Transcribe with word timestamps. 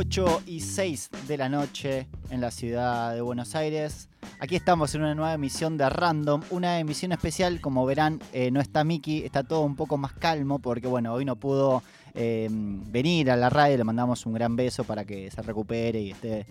8 0.00 0.44
y 0.46 0.60
6 0.60 1.10
de 1.28 1.36
la 1.36 1.50
noche 1.50 2.08
en 2.30 2.40
la 2.40 2.50
ciudad 2.50 3.14
de 3.14 3.20
Buenos 3.20 3.54
Aires. 3.54 4.08
Aquí 4.38 4.56
estamos 4.56 4.94
en 4.94 5.02
una 5.02 5.14
nueva 5.14 5.34
emisión 5.34 5.76
de 5.76 5.90
Random, 5.90 6.40
una 6.48 6.78
emisión 6.78 7.12
especial, 7.12 7.60
como 7.60 7.84
verán, 7.84 8.18
eh, 8.32 8.50
no 8.50 8.62
está 8.62 8.82
Miki, 8.82 9.24
está 9.26 9.42
todo 9.42 9.60
un 9.60 9.76
poco 9.76 9.98
más 9.98 10.14
calmo 10.14 10.58
porque 10.58 10.86
bueno, 10.86 11.12
hoy 11.12 11.26
no 11.26 11.36
pudo 11.36 11.82
eh, 12.14 12.48
venir 12.50 13.30
a 13.30 13.36
la 13.36 13.50
radio, 13.50 13.76
le 13.76 13.84
mandamos 13.84 14.24
un 14.24 14.32
gran 14.32 14.56
beso 14.56 14.84
para 14.84 15.04
que 15.04 15.30
se 15.30 15.42
recupere 15.42 16.00
y 16.00 16.12
esté 16.12 16.46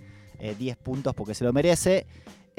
10 0.60 0.60
eh, 0.60 0.80
puntos 0.84 1.16
porque 1.16 1.34
se 1.34 1.44
lo 1.44 1.52
merece. 1.52 2.06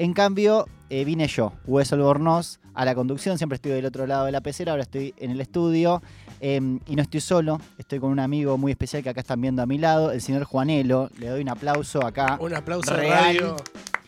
En 0.01 0.13
cambio, 0.13 0.65
vine 0.89 1.27
yo, 1.27 1.53
Hueso 1.65 1.95
Albornoz, 1.95 2.59
a 2.73 2.85
la 2.85 2.95
conducción, 2.95 3.37
siempre 3.37 3.57
estoy 3.57 3.73
del 3.73 3.85
otro 3.85 4.07
lado 4.07 4.25
de 4.25 4.31
la 4.31 4.41
pecera, 4.41 4.71
ahora 4.71 4.83
estoy 4.83 5.13
en 5.17 5.29
el 5.29 5.41
estudio 5.41 6.01
Em, 6.43 6.79
y 6.87 6.95
no 6.95 7.03
estoy 7.03 7.21
solo, 7.21 7.61
estoy 7.77 7.99
con 7.99 8.09
un 8.09 8.19
amigo 8.19 8.57
muy 8.57 8.71
especial 8.71 9.03
que 9.03 9.09
acá 9.09 9.21
están 9.21 9.39
viendo 9.39 9.61
a 9.61 9.67
mi 9.67 9.77
lado, 9.77 10.11
el 10.11 10.21
señor 10.21 10.43
Juanelo. 10.43 11.11
Le 11.19 11.27
doy 11.27 11.41
un 11.41 11.49
aplauso 11.49 12.03
acá. 12.03 12.37
Un 12.41 12.55
aplauso 12.55 12.95
real. 12.95 13.25
radio. 13.25 13.55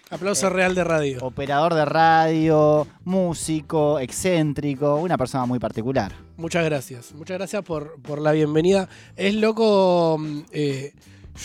Aplauso 0.10 0.48
eh, 0.48 0.50
real 0.50 0.74
de 0.74 0.84
radio. 0.84 1.20
Operador 1.22 1.76
de 1.76 1.86
radio, 1.86 2.88
músico, 3.04 4.00
excéntrico, 4.00 4.96
una 4.96 5.16
persona 5.16 5.46
muy 5.46 5.60
particular. 5.60 6.12
Muchas 6.36 6.66
gracias. 6.66 7.14
Muchas 7.14 7.38
gracias 7.38 7.62
por, 7.62 8.02
por 8.02 8.20
la 8.20 8.32
bienvenida. 8.32 8.90
Es 9.16 9.36
loco. 9.36 10.18
Mm, 10.20 10.40
eh, 10.54 10.94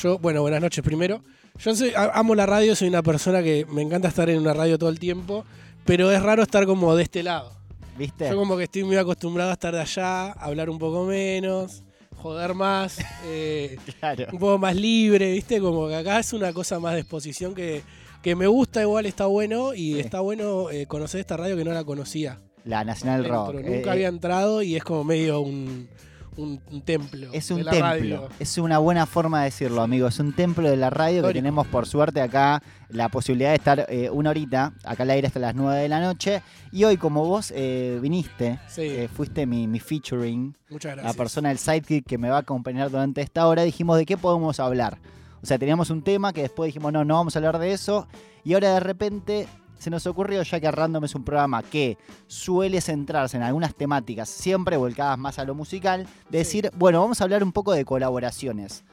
yo, 0.03 0.19
bueno, 0.19 0.41
buenas 0.41 0.63
noches 0.63 0.83
primero. 0.83 1.23
Yo 1.59 1.73
amo 1.97 2.37
la 2.37 2.47
radio, 2.47 2.77
soy 2.77 2.87
una 2.87 3.03
persona 3.03 3.43
que 3.43 3.67
me 3.69 3.83
encanta 3.83 4.07
estar 4.07 4.31
en 4.31 4.39
una 4.39 4.55
radio 4.55 4.79
todo 4.79 4.91
el 4.91 5.01
tiempo, 5.01 5.45
pero 5.85 6.13
es 6.13 6.23
raro 6.23 6.43
estar 6.43 6.67
como 6.67 6.95
de 6.95 7.03
este 7.03 7.25
lado. 7.25 7.53
Yo 8.21 8.37
como 8.37 8.57
que 8.57 8.65
estoy 8.65 8.85
muy 8.85 8.97
acostumbrado 8.97 9.51
a 9.51 9.55
estar 9.55 9.75
de 9.75 9.81
allá, 9.81 10.31
hablar 10.33 10.71
un 10.71 10.79
poco 10.79 11.05
menos, 11.05 11.83
joder 12.17 12.55
más, 12.55 12.99
eh, 13.27 13.77
un 14.33 14.39
poco 14.39 14.59
más 14.59 14.77
libre, 14.77 15.33
¿viste? 15.33 15.61
Como 15.61 15.89
que 15.89 15.97
acá 15.97 16.21
es 16.21 16.33
una 16.33 16.53
cosa 16.53 16.79
más 16.79 16.95
de 16.95 17.01
exposición 17.01 17.57
que, 17.57 17.83
que 18.23 18.37
me 18.37 18.47
gusta, 18.47 18.81
igual 18.81 19.07
está 19.07 19.27
bueno 19.27 19.75
y 19.75 19.99
está 19.99 20.21
bueno 20.21 20.71
eh, 20.71 20.87
conocer 20.87 21.19
esta 21.19 21.37
radio 21.37 21.57
que 21.57 21.65
no 21.65 21.73
la 21.73 21.83
conocía. 21.83 22.39
La 22.65 22.85
Nacional 22.85 23.25
Rock. 23.25 23.55
Nunca 23.55 23.91
eh, 23.91 23.91
había 23.91 24.09
entrado 24.09 24.63
y 24.63 24.77
es 24.77 24.85
como 24.85 25.03
medio 25.03 25.41
un 25.41 25.89
un, 26.39 26.83
templo. 26.83 27.29
Es 27.33 27.51
un 27.51 27.65
templo. 27.65 28.29
Es 28.39 28.59
una 28.59 28.79
buena 28.79 29.07
forma 29.07 29.41
de 29.41 29.47
decirlo, 29.47 29.83
amigo. 29.83 30.07
Es 30.07 30.19
un 30.19 30.33
templo 30.33 30.69
de 30.69 30.77
la 30.77 30.91
radio 30.91 31.27
que 31.27 31.33
tenemos, 31.33 31.67
por 31.67 31.87
suerte, 31.87 32.21
acá 32.21 32.63
la 32.89 33.09
posibilidad 33.09 33.51
de 33.51 33.57
estar 33.57 33.87
eh, 33.89 34.09
una 34.11 34.31
horita, 34.31 34.73
acá 34.85 35.03
al 35.03 35.11
aire 35.11 35.27
hasta 35.27 35.41
las 35.41 35.55
9 35.55 35.81
de 35.81 35.89
la 35.89 36.01
noche. 36.01 36.43
Y 36.71 36.85
hoy, 36.85 36.97
como 36.97 37.25
vos 37.25 37.53
eh, 37.55 37.99
viniste, 38.01 38.59
eh, 38.77 39.09
fuiste 39.13 39.47
mi, 39.47 39.79
featuring, 39.81 40.55
la 41.03 41.13
persona 41.13 41.49
del 41.49 41.59
sidekick 41.59 42.07
que 42.07 42.19
me 42.19 42.31
va 42.31 42.37
a 42.37 42.41
acompañar 42.41 42.91
durante 42.91 43.21
esta 43.21 43.47
hora, 43.47 43.63
dijimos 43.63 43.99
de 43.99 44.07
qué 44.07 44.17
podemos 44.17 44.61
hablar. 44.61 44.99
O 45.43 45.47
sea, 45.47 45.59
teníamos 45.59 45.91
un 45.91 46.03
tema 46.03 46.33
que 46.33 46.43
después 46.43 46.69
dijimos, 46.69 46.93
no, 46.93 47.05
no 47.05 47.15
vamos 47.15 47.35
a 47.35 47.39
hablar 47.41 47.59
de 47.59 47.73
eso. 47.73 48.07
Y 48.45 48.55
ahora 48.55 48.75
de 48.75 48.81
repente 48.81 49.49
se 49.79 49.91
nos 49.91 50.07
ocurrió, 50.07 50.43
ya 50.43 50.61
que 50.61 50.71
Random 50.71 51.05
es 51.05 51.15
un 51.15 51.25
programa 51.25 51.63
que 51.63 51.97
suele 52.27 52.81
centrarse 52.81 53.37
en 53.37 53.43
algunas 53.43 53.75
temáticas, 53.75 54.29
siempre 54.29 54.77
volcadas 54.77 55.19
más 55.19 55.39
a 55.39 55.45
lo 55.45 55.55
musical, 55.55 56.07
decir, 56.31 56.71
bueno, 56.77 57.01
vamos 57.01 57.21
a 57.21 57.25
hablar 57.25 57.43
un 57.43 57.53
poco 57.53 57.73
de 57.73 57.85
colaboraciones. 57.85 58.85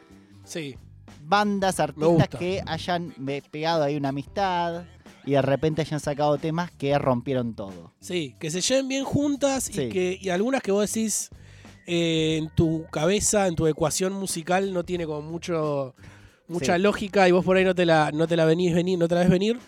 Sí. 0.43 0.77
Bandas, 1.23 1.79
artistas 1.79 2.29
que 2.29 2.61
hayan 2.65 3.13
pegado 3.51 3.83
ahí 3.83 3.95
una 3.97 4.09
amistad 4.09 4.83
y 5.25 5.31
de 5.31 5.41
repente 5.41 5.81
hayan 5.81 5.99
sacado 5.99 6.37
temas 6.37 6.69
que 6.71 6.97
rompieron 6.99 7.55
todo. 7.55 7.93
Sí, 7.99 8.35
que 8.39 8.51
se 8.51 8.61
lleven 8.61 8.87
bien 8.87 9.05
juntas 9.05 9.69
y 9.69 9.89
que 9.89 10.19
y 10.21 10.29
algunas 10.29 10.61
que 10.61 10.71
vos 10.71 10.87
decís 10.87 11.31
eh, 11.87 12.37
en 12.37 12.49
tu 12.49 12.85
cabeza, 12.91 13.47
en 13.47 13.55
tu 13.55 13.65
ecuación 13.65 14.13
musical, 14.13 14.71
no 14.71 14.83
tiene 14.83 15.07
como 15.07 15.23
mucho 15.23 15.95
mucha 16.47 16.77
lógica 16.77 17.27
y 17.27 17.31
vos 17.31 17.43
por 17.43 17.57
ahí 17.57 17.65
no 17.65 17.73
te 17.73 17.87
la, 17.87 18.11
no 18.11 18.27
te 18.27 18.35
la 18.37 18.45
venís 18.45 18.75
venir, 18.75 18.99
no 18.99 19.07
te 19.07 19.15
la 19.15 19.21
ves 19.21 19.31
venir 19.31 19.59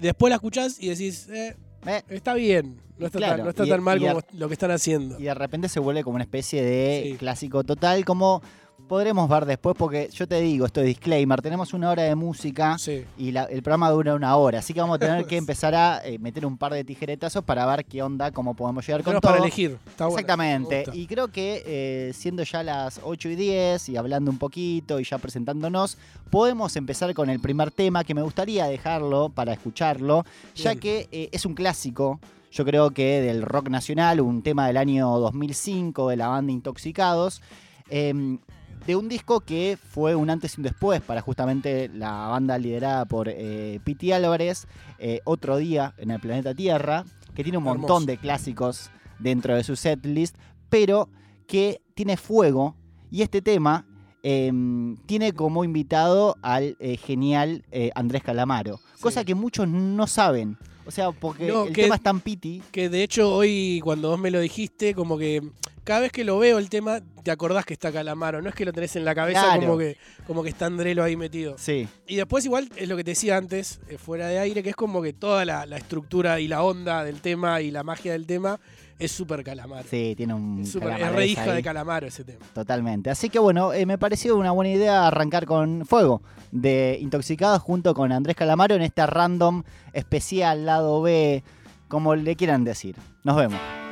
después 0.00 0.30
la 0.30 0.36
escuchás 0.36 0.76
y 0.80 0.88
decís, 0.88 1.28
eh, 1.28 1.56
eh. 1.86 2.02
está 2.08 2.34
bien, 2.34 2.80
no 2.98 3.06
está, 3.06 3.18
tan, 3.20 3.82
mal 3.82 4.00
como 4.00 4.20
lo 4.32 4.48
que 4.48 4.54
están 4.54 4.70
haciendo. 4.70 5.18
Y 5.18 5.24
de 5.24 5.34
repente 5.34 5.68
se 5.68 5.80
vuelve 5.80 6.02
como 6.02 6.14
una 6.14 6.24
especie 6.24 6.62
de 6.62 7.16
clásico 7.18 7.64
total, 7.64 8.04
como 8.04 8.42
podremos 8.86 9.28
ver 9.28 9.44
después, 9.44 9.76
porque 9.78 10.08
yo 10.12 10.26
te 10.26 10.40
digo, 10.40 10.66
esto 10.66 10.80
es 10.80 10.86
disclaimer, 10.86 11.42
tenemos 11.42 11.72
una 11.74 11.90
hora 11.90 12.04
de 12.04 12.14
música 12.14 12.76
y 13.18 13.36
el 13.36 13.62
programa 13.62 13.90
dura 13.90 14.14
una 14.14 14.36
hora, 14.36 14.60
así 14.60 14.72
que 14.72 14.80
vamos 14.80 14.96
a 14.96 14.98
tener 14.98 15.26
que 15.26 15.36
empezar 15.36 15.74
a 15.74 16.00
eh, 16.04 16.18
meter 16.18 16.46
un 16.46 16.56
par 16.56 16.72
de 16.72 16.84
tijeretazos 16.84 17.44
para 17.44 17.66
ver 17.66 17.84
qué 17.84 18.02
onda, 18.02 18.30
cómo 18.30 18.54
podemos 18.54 18.86
llegar 18.86 19.02
con 19.02 19.14
todo. 19.14 19.20
para 19.20 19.38
elegir. 19.38 19.78
Exactamente. 19.98 20.84
y 20.92 21.06
creo 21.06 21.28
que 21.28 21.62
eh, 21.66 22.12
siendo 22.14 22.42
ya 22.42 22.62
las 22.62 23.00
8 23.02 23.28
y 23.30 23.36
10 23.36 23.88
y 23.88 23.96
hablando 23.96 24.30
un 24.30 24.38
poquito 24.38 25.00
y 25.00 25.04
ya 25.04 25.18
presentándonos, 25.18 25.98
podemos 26.30 26.76
empezar 26.76 27.12
con 27.14 27.30
el 27.30 27.40
primer 27.40 27.70
tema 27.70 28.04
que 28.04 28.14
me 28.14 28.22
gustaría 28.22 28.66
dejarlo 28.66 29.28
para 29.28 29.52
escucharlo, 29.52 30.24
ya 30.54 30.74
que 30.76 31.08
eh, 31.10 31.28
es 31.32 31.44
un 31.44 31.54
clásico 31.54 32.20
yo 32.52 32.64
creo 32.64 32.90
que 32.90 33.20
del 33.20 33.42
rock 33.42 33.68
nacional, 33.68 34.18
un 34.20 34.40
tema 34.40 34.66
del 34.66 34.78
año 34.78 35.18
2005 35.18 36.08
de 36.08 36.16
la 36.16 36.28
banda 36.28 36.52
Intoxicados. 36.52 37.42
Em, 37.90 38.38
de 38.86 38.94
un 38.94 39.08
disco 39.08 39.40
que 39.40 39.76
fue 39.90 40.14
un 40.14 40.30
antes 40.30 40.56
y 40.56 40.60
un 40.60 40.64
después 40.64 41.00
para 41.00 41.20
justamente 41.20 41.90
la 41.92 42.28
banda 42.28 42.56
liderada 42.56 43.04
por 43.04 43.28
eh, 43.28 43.80
Piti 43.84 44.12
Álvarez, 44.12 44.68
eh, 44.98 45.20
Otro 45.24 45.56
Día 45.56 45.94
en 45.98 46.12
el 46.12 46.20
Planeta 46.20 46.54
Tierra, 46.54 47.04
que 47.34 47.42
tiene 47.42 47.58
un 47.58 47.64
montón 47.64 48.06
de 48.06 48.16
clásicos 48.16 48.90
dentro 49.18 49.54
de 49.56 49.64
su 49.64 49.74
setlist, 49.74 50.36
pero 50.68 51.08
que 51.48 51.80
tiene 51.94 52.16
fuego 52.16 52.76
y 53.10 53.22
este 53.22 53.42
tema 53.42 53.86
em, 54.22 54.96
tiene 55.06 55.32
como 55.32 55.64
invitado 55.64 56.36
al 56.42 56.76
eh, 56.78 56.96
genial 56.96 57.64
Andrés 57.94 58.22
Calamaro, 58.22 58.80
cosa 59.00 59.24
que 59.24 59.34
muchos 59.34 59.68
no 59.68 60.06
saben. 60.06 60.56
O 60.86 60.92
sea, 60.92 61.10
porque 61.10 61.48
el 61.48 61.72
tema 61.72 61.96
es 61.96 62.02
tan 62.02 62.20
piti. 62.20 62.62
Que 62.70 62.88
de 62.88 63.02
hecho 63.02 63.34
hoy 63.34 63.80
cuando 63.82 64.10
vos 64.10 64.20
me 64.20 64.30
lo 64.30 64.38
dijiste, 64.38 64.94
como 64.94 65.18
que 65.18 65.42
cada 65.86 66.00
vez 66.00 66.10
que 66.10 66.24
lo 66.24 66.36
veo 66.40 66.58
el 66.58 66.68
tema, 66.68 67.00
te 67.22 67.30
acordás 67.30 67.64
que 67.64 67.72
está 67.72 67.92
Calamaro. 67.92 68.42
No 68.42 68.48
es 68.48 68.56
que 68.56 68.64
lo 68.64 68.72
tenés 68.72 68.96
en 68.96 69.04
la 69.04 69.14
cabeza 69.14 69.56
como, 69.60 69.78
que, 69.78 69.96
como 70.26 70.42
que 70.42 70.48
está 70.48 70.66
Andrelo 70.66 71.04
ahí 71.04 71.16
metido. 71.16 71.54
Sí. 71.58 71.86
Y 72.08 72.16
después 72.16 72.44
igual 72.44 72.68
es 72.74 72.88
lo 72.88 72.96
que 72.96 73.04
te 73.04 73.12
decía 73.12 73.36
antes, 73.36 73.78
eh, 73.88 73.96
fuera 73.96 74.26
de 74.26 74.40
aire, 74.40 74.64
que 74.64 74.70
es 74.70 74.76
como 74.76 75.00
que 75.00 75.12
toda 75.12 75.44
la, 75.44 75.62
estructura 75.76 76.40
y 76.40 76.48
la 76.48 76.64
onda 76.64 77.04
del 77.04 77.20
tema 77.20 77.60
y 77.60 77.70
la 77.70 77.84
magia 77.84 78.12
del 78.12 78.26
tema 78.26 78.58
es 78.98 79.12
súper 79.12 79.44
Calamaro. 79.44 79.86
Sí, 79.88 80.14
tiene 80.16 80.34
un. 80.34 80.62
Es, 80.62 80.74
re 80.74 81.26
hija 81.28 81.54
de 81.54 81.62
Calamaro 81.62 82.08
ese 82.08 82.24
tema. 82.24 82.44
Totalmente. 82.52 83.08
Así 83.08 83.30
que 83.30 83.38
bueno, 83.38 83.72
eh, 83.72 83.86
me 83.86 83.96
pareció 83.96 84.36
una 84.36 84.50
buena 84.50 84.72
idea 84.72 85.06
arrancar 85.06 85.46
con 85.46 85.86
Fuego 85.86 86.20
de 86.50 86.98
Intoxicados 87.00 87.62
junto 87.62 87.94
con 87.94 88.10
Andrés 88.10 88.34
Calamaro 88.34 88.74
en 88.74 88.82
esta 88.82 89.06
random 89.06 89.62
especial, 89.92 90.66
lado 90.66 91.00
B, 91.00 91.44
como 91.86 92.16
le 92.16 92.34
quieran 92.34 92.64
decir. 92.64 92.96
Nos 93.22 93.36
vemos. 93.36 93.85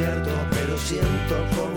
Sea 0.00 0.14
cierto, 0.14 0.30
pero 0.50 0.78
siento 0.78 1.46
como 1.56 1.69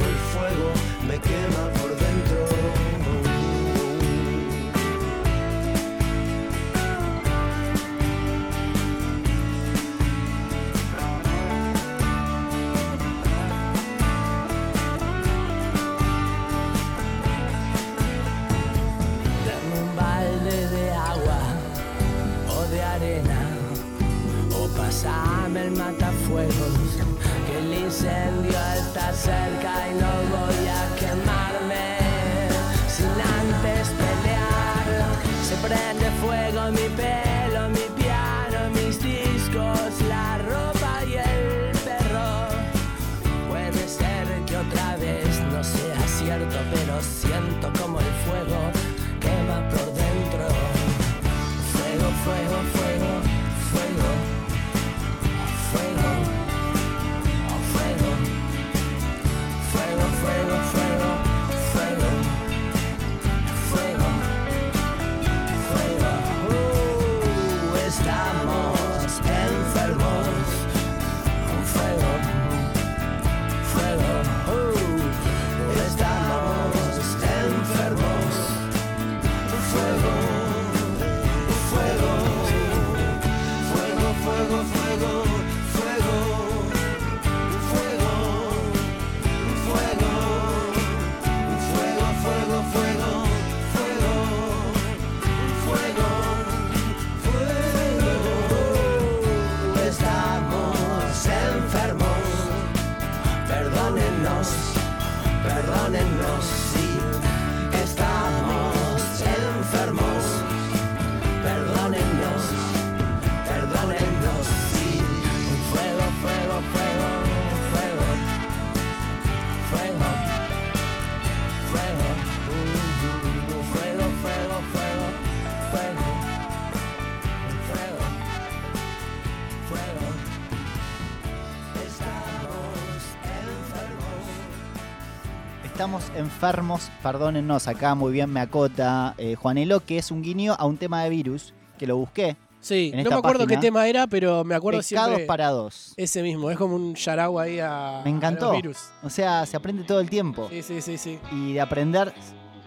Estamos 135.93 136.17
enfermos, 136.17 136.89
perdónennos, 137.03 137.67
acá 137.67 137.93
muy 137.93 138.11
bien 138.11 138.27
me 138.33 138.39
acota 138.39 139.13
eh, 139.19 139.35
Juanelo, 139.35 139.79
que 139.81 139.99
es 139.99 140.09
un 140.09 140.23
guiño 140.23 140.55
a 140.57 140.65
un 140.65 140.75
tema 140.75 141.03
de 141.03 141.11
virus, 141.11 141.53
que 141.77 141.85
lo 141.85 141.97
busqué. 141.97 142.35
Sí, 142.61 142.91
no 142.95 143.11
me 143.11 143.15
acuerdo 143.15 143.43
página, 143.43 143.47
qué 143.61 143.67
tema 143.67 143.87
era, 143.87 144.07
pero 144.07 144.43
me 144.43 144.55
acuerdo 144.55 144.79
Pescados 144.79 145.09
siempre 145.09 145.27
para 145.27 145.49
dos. 145.49 145.93
ese 145.95 146.23
mismo. 146.23 146.49
Es 146.49 146.57
como 146.57 146.77
un 146.77 146.95
yaragua 146.95 147.43
ahí 147.43 147.59
a, 147.59 148.01
Me 148.03 148.09
a 148.09 148.13
encantó. 148.15 148.47
los 148.47 148.55
virus. 148.55 148.77
O 149.03 149.09
sea, 149.11 149.45
se 149.45 149.55
aprende 149.55 149.83
todo 149.83 149.99
el 149.99 150.09
tiempo. 150.09 150.47
Sí, 150.49 150.63
sí, 150.63 150.81
sí, 150.81 150.97
sí. 150.97 151.19
Y 151.31 151.53
de 151.53 151.61
aprender, 151.61 152.11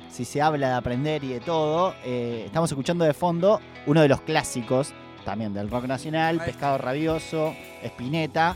si 0.09 0.25
se 0.25 0.41
habla 0.41 0.69
de 0.69 0.75
aprender 0.75 1.25
y 1.25 1.29
de 1.31 1.41
todo, 1.41 1.95
eh, 2.05 2.45
estamos 2.47 2.71
escuchando 2.71 3.05
de 3.05 3.13
fondo 3.13 3.61
uno 3.87 4.03
de 4.03 4.09
los 4.09 4.21
clásicos 4.21 4.93
también 5.25 5.53
del 5.53 5.69
rock 5.69 5.87
nacional, 5.87 6.39
Ahí. 6.39 6.47
Pescado 6.47 6.79
Rabioso, 6.79 7.57
Spinetta. 7.83 8.55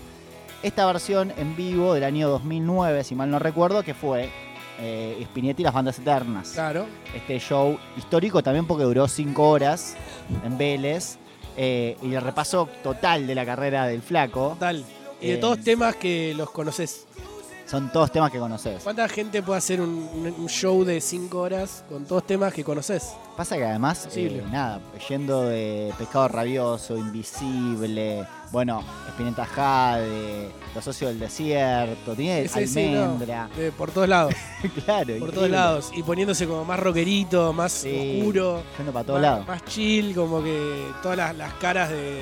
Esta 0.63 0.87
versión 0.87 1.33
en 1.37 1.57
vivo 1.57 1.93
del 1.93 2.05
año 2.05 2.29
2009, 2.29 3.03
si 3.03 3.17
mal 3.17 3.33
no 3.33 3.41
recuerdo, 3.41 3.83
que 3.83 3.95
fue 3.95 4.31
eh, 4.81 5.19
Spinetta 5.23 5.61
y 5.61 5.65
las 5.65 5.75
bandas 5.75 5.99
eternas. 5.99 6.51
Claro. 6.55 6.87
Este 7.15 7.39
show 7.39 7.79
histórico 7.97 8.43
también 8.43 8.67
porque 8.67 8.85
duró 8.85 9.07
cinco 9.09 9.49
horas 9.51 9.95
en 10.45 10.57
Vélez. 10.59 11.19
eh, 11.57 11.97
y 12.03 12.15
el 12.15 12.23
repaso 12.23 12.69
total 12.83 13.27
de 13.27 13.35
la 13.35 13.45
carrera 13.45 13.87
del 13.87 14.01
flaco. 14.03 14.57
Tal. 14.59 14.85
Y 15.21 15.27
de 15.27 15.35
Eh, 15.35 15.37
todos 15.39 15.61
temas 15.61 15.97
que 15.97 16.33
los 16.35 16.51
conoces. 16.51 17.07
Son 17.71 17.89
todos 17.93 18.11
temas 18.11 18.33
que 18.33 18.39
conoces. 18.41 18.83
¿Cuánta 18.83 19.09
gente 19.09 19.43
puede 19.45 19.59
hacer 19.59 19.81
un, 19.81 20.35
un 20.37 20.49
show 20.49 20.85
de 20.85 21.01
5 21.01 21.39
horas 21.39 21.85
con 21.89 22.05
todos 22.05 22.27
temas 22.27 22.53
que 22.53 22.65
conoces? 22.65 23.13
Pasa 23.37 23.57
que 23.57 23.65
además, 23.65 24.09
eh, 24.17 24.43
nada, 24.51 24.81
yendo 25.09 25.43
de 25.45 25.95
Pescado 25.97 26.27
Rabioso, 26.27 26.97
Invisible, 26.97 28.27
bueno, 28.51 28.83
Espineta 29.09 29.47
Jade, 29.47 30.51
Los 30.75 30.85
Socios 30.85 31.11
del 31.11 31.21
Desierto, 31.21 32.15
tiene 32.17 32.49
Sí, 32.49 32.67
sí, 32.67 32.89
no. 32.91 33.03
Almendra, 33.05 33.49
De- 33.57 33.71
por 33.71 33.93
todos 33.93 34.09
lados. 34.09 34.35
claro. 34.85 35.05
por 35.05 35.11
increíble. 35.11 35.33
todos 35.33 35.51
lados. 35.51 35.91
Y 35.95 36.03
poniéndose 36.03 36.47
como 36.49 36.65
más 36.65 36.81
rockerito, 36.81 37.53
más 37.53 37.71
Sí, 37.71 38.19
oscuro. 38.19 38.63
Yendo 38.79 38.93
para 38.93 39.07
todos 39.07 39.21
más, 39.21 39.31
lados. 39.31 39.47
más 39.47 39.65
chill, 39.67 40.13
como 40.15 40.43
que 40.43 40.87
todas 41.03 41.17
las, 41.17 41.37
las 41.37 41.53
caras 41.55 41.89
de, 41.91 42.21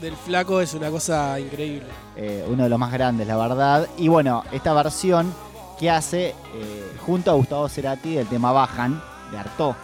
del 0.00 0.16
flaco 0.16 0.60
es 0.60 0.74
una 0.74 0.90
cosa 0.90 1.38
increíble. 1.38 1.86
Eh, 2.16 2.44
uno 2.48 2.64
de 2.64 2.68
los 2.68 2.78
más 2.78 2.92
grandes, 2.92 3.26
la 3.26 3.36
verdad. 3.36 3.86
Y 3.98 4.08
bueno, 4.08 4.44
esta 4.52 4.72
versión 4.72 5.32
que 5.78 5.90
hace 5.90 6.28
eh, 6.28 6.92
junto 7.06 7.30
a 7.30 7.34
Gustavo 7.34 7.68
Cerati 7.68 8.14
del 8.14 8.26
tema 8.26 8.52
Bajan, 8.52 9.02
de 9.30 9.38
Artó. 9.38 9.74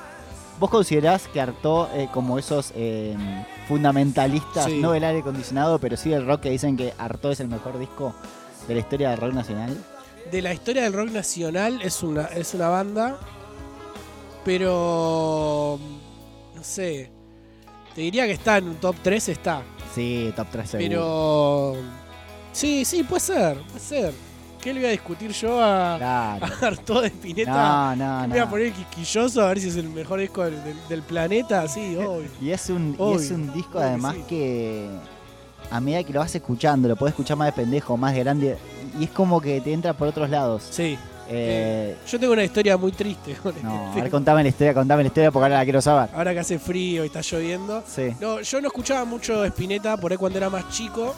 ¿Vos 0.59 0.71
considerás 0.71 1.29
que 1.29 1.41
Artó, 1.41 1.89
eh, 1.95 2.09
como 2.13 2.39
esos 2.39 2.73
eh, 2.75 3.15
fundamentalistas, 3.69 4.65
Sí. 4.65 4.81
no 4.81 4.93
del 4.93 5.05
aire 5.05 5.21
acondicionado, 5.21 5.79
pero 5.79 5.97
sí 5.97 6.11
del 6.11 6.27
rock, 6.27 6.41
que 6.43 6.51
dicen 6.51 6.77
que 6.77 6.95
Artó 6.99 7.31
es 7.31 7.41
el 7.41 7.49
mejor 7.49 7.79
disco 7.79 8.15
de 8.67 8.75
la 8.75 8.81
historia 8.81 9.11
del 9.11 9.21
rock 9.21 9.33
nacional? 9.35 9.77
De 10.31 10.43
la 10.43 10.53
historia 10.55 10.83
del 10.83 10.93
rock 10.95 11.11
nacional 11.11 11.81
es 11.83 12.03
una, 12.03 12.23
es 12.25 12.55
una 12.55 12.69
banda, 12.69 13.19
pero 14.45 15.79
no 16.55 16.65
sé. 16.65 17.11
Te 17.97 18.03
diría 18.03 18.27
que 18.27 18.33
está 18.33 18.59
en 18.59 18.69
un 18.69 18.75
top 18.77 18.95
3, 19.03 19.29
está. 19.31 19.63
Sí, 19.95 20.31
top 20.37 20.47
3 20.53 20.71
seguro. 20.71 20.89
Pero 20.89 21.75
sí, 22.53 22.85
sí, 22.85 23.03
puede 23.03 23.21
ser, 23.21 23.59
puede 23.63 23.81
ser. 23.81 24.13
¿Qué 24.61 24.75
le 24.75 24.81
voy 24.81 24.89
a 24.89 24.93
discutir 24.93 25.31
yo 25.33 25.63
a, 25.63 25.97
Claro. 25.97 26.47
a 26.63 26.67
Arturo 26.67 27.01
de 27.01 27.09
Spinetta? 27.09 27.51
No, 27.53 27.97
no, 27.97 28.21
Me 28.23 28.29
voy 28.29 28.39
a 28.39 28.45
no. 28.45 28.51
poner 28.51 28.73
quisquilloso 28.73 29.41
a 29.43 29.49
ver 29.49 29.61
si 29.61 29.69
es 29.69 29.77
el 29.77 29.89
mejor 29.89 30.21
disco 30.21 30.45
del, 30.45 30.63
del- 30.63 30.89
del 30.89 31.03
planeta, 31.03 31.67
sí, 31.69 31.97
obvio. 31.99 32.29
Y 32.41 32.51
es 32.51 32.69
un, 32.69 32.95
y 32.99 33.13
es 33.15 33.31
un 33.31 33.53
disco 33.55 33.79
obvio 33.79 33.89
además 33.89 34.15
sí. 34.17 34.25
que 34.29 34.89
a 35.71 35.81
medida 35.81 36.05
que 36.05 36.13
lo 36.13 36.21
vas 36.21 36.35
escuchando, 36.35 36.89
lo 36.89 36.97
podés 36.97 37.13
escuchar 37.13 37.37
más 37.39 37.47
de 37.47 37.53
pendejo, 37.53 37.97
más 37.97 38.13
de 38.13 38.21
grande, 38.21 38.59
y 39.01 39.05
es 39.05 39.11
como 39.11 39.41
que 39.41 39.61
te 39.63 39.73
entra 39.73 39.95
por 39.95 40.07
otros 40.09 40.29
lados. 40.29 40.65
Sí. 40.71 40.99
Eh, 41.29 41.97
Yo 42.09 42.21
tengo 42.21 42.33
una 42.33 42.45
historia 42.45 42.77
muy 42.77 42.93
triste 42.93 43.35
con 43.35 43.55
no, 43.63 43.87
a 43.87 43.89
este. 43.89 44.03
ver, 44.03 44.11
contame 44.11 44.43
la 44.43 44.49
historia, 44.49 44.75
contame 44.75 45.03
la 45.03 45.07
historia 45.09 45.31
porque 45.33 45.45
ahora 45.45 45.59
la 45.59 45.65
quiero 45.65 45.83
saber. 45.83 46.11
Ahora 46.15 46.33
que 46.33 46.39
hace 46.41 46.59
frío 46.59 47.03
y 47.03 47.07
está 47.07 47.21
lloviendo. 47.21 47.83
Sí. 47.87 48.15
No, 48.21 48.41
yo 48.41 48.61
no 48.61 48.69
escuchaba 48.69 49.05
mucho 49.05 49.45
Spinetta 49.45 49.97
por 49.97 50.13
ahí 50.13 50.19
cuando 50.19 50.39
era 50.39 50.49
más 50.51 50.69
chico. 50.71 51.15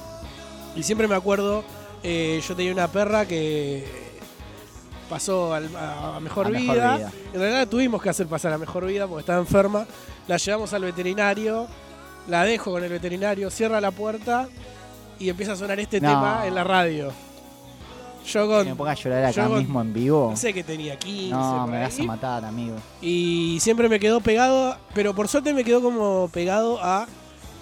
Y 0.75 0.83
siempre 0.83 1.07
me 1.09 1.15
acuerdo, 1.15 1.63
eh, 2.03 2.41
yo 2.47 2.55
tenía 2.57 2.73
una 2.73 2.89
perra 2.89 3.27
que 3.27 3.85
pasó 5.11 5.55
al- 5.55 5.75
a, 5.77 6.17
a 6.17 6.21
mejor, 6.21 6.47
A 6.47 6.51
vida. 6.51 7.11
En 7.33 7.41
realidad 7.41 7.59
la 7.61 7.67
tuvimos 7.67 8.01
que 8.03 8.09
hacer 8.11 8.27
pasar 8.27 8.53
a 8.53 8.59
mejor 8.59 8.87
vida 8.87 9.07
porque 9.07 9.21
estaba 9.21 9.41
enferma. 9.41 9.87
La 10.27 10.37
llevamos 10.37 10.73
al 10.73 10.83
veterinario, 10.85 11.67
la 12.29 12.45
dejo 12.45 12.71
con 12.73 12.85
el 12.85 12.91
veterinario, 12.91 13.51
cierra 13.51 13.81
la 13.81 13.91
puerta 13.91 14.49
y 15.19 15.29
empieza 15.31 15.53
a 15.53 15.57
sonar 15.57 15.81
este 15.81 16.01
No. 16.01 16.09
tema 16.11 16.47
en 16.47 16.55
la 16.55 16.65
radio. 16.65 17.11
Yo 18.33 18.43
Que 18.49 18.55
con. 18.55 18.67
me 18.67 18.75
ponga 18.75 18.91
a 18.93 18.95
llorar 18.95 19.25
acá 19.25 19.43
yo 19.45 19.49
con- 19.49 19.59
mismo 19.59 19.81
en 19.81 19.93
vivo. 19.93 20.29
No 20.31 20.37
sé 20.37 20.53
que 20.53 20.63
tenía 20.65 20.97
15. 20.99 21.31
No, 21.31 21.67
me 21.67 21.81
vas 21.81 21.99
a 21.99 22.01
ahí. 22.03 22.07
matar, 22.07 22.45
amigo. 22.45 22.77
Y 23.01 23.59
siempre 23.61 23.89
me 23.89 23.99
quedó 23.99 24.21
pegado, 24.21 24.77
pero 24.95 25.15
por 25.15 25.29
suerte 25.29 25.53
me 25.55 25.65
quedó 25.65 25.81
como 25.83 26.29
pegado 26.33 26.79
a 26.83 27.07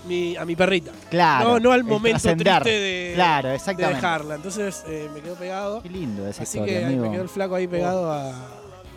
mi, 0.09 0.37
a 0.37 0.45
mi 0.45 0.55
perrita. 0.57 0.93
Claro. 1.11 1.49
No, 1.55 1.61
no 1.61 1.73
al 1.73 1.83
momento 1.85 2.21
triste 2.37 2.71
de, 2.71 3.13
Claro, 3.15 3.49
de 3.49 3.55
exactamente. 3.57 3.97
dejarla. 3.97 4.35
Entonces 4.37 4.85
eh, 4.87 5.09
me 5.13 5.21
quedo 5.21 5.35
pegado. 5.35 5.83
Qué 5.83 5.89
lindo 5.91 6.27
esa 6.29 6.43
Así 6.45 6.59
historia, 6.59 6.81
que 6.81 6.85
amigo. 6.87 7.05
me 7.07 7.11
quedó 7.13 7.23
el 7.23 7.29
flaco 7.29 7.55
ahí 7.57 7.67
pegado 7.67 8.11
a, 8.13 8.31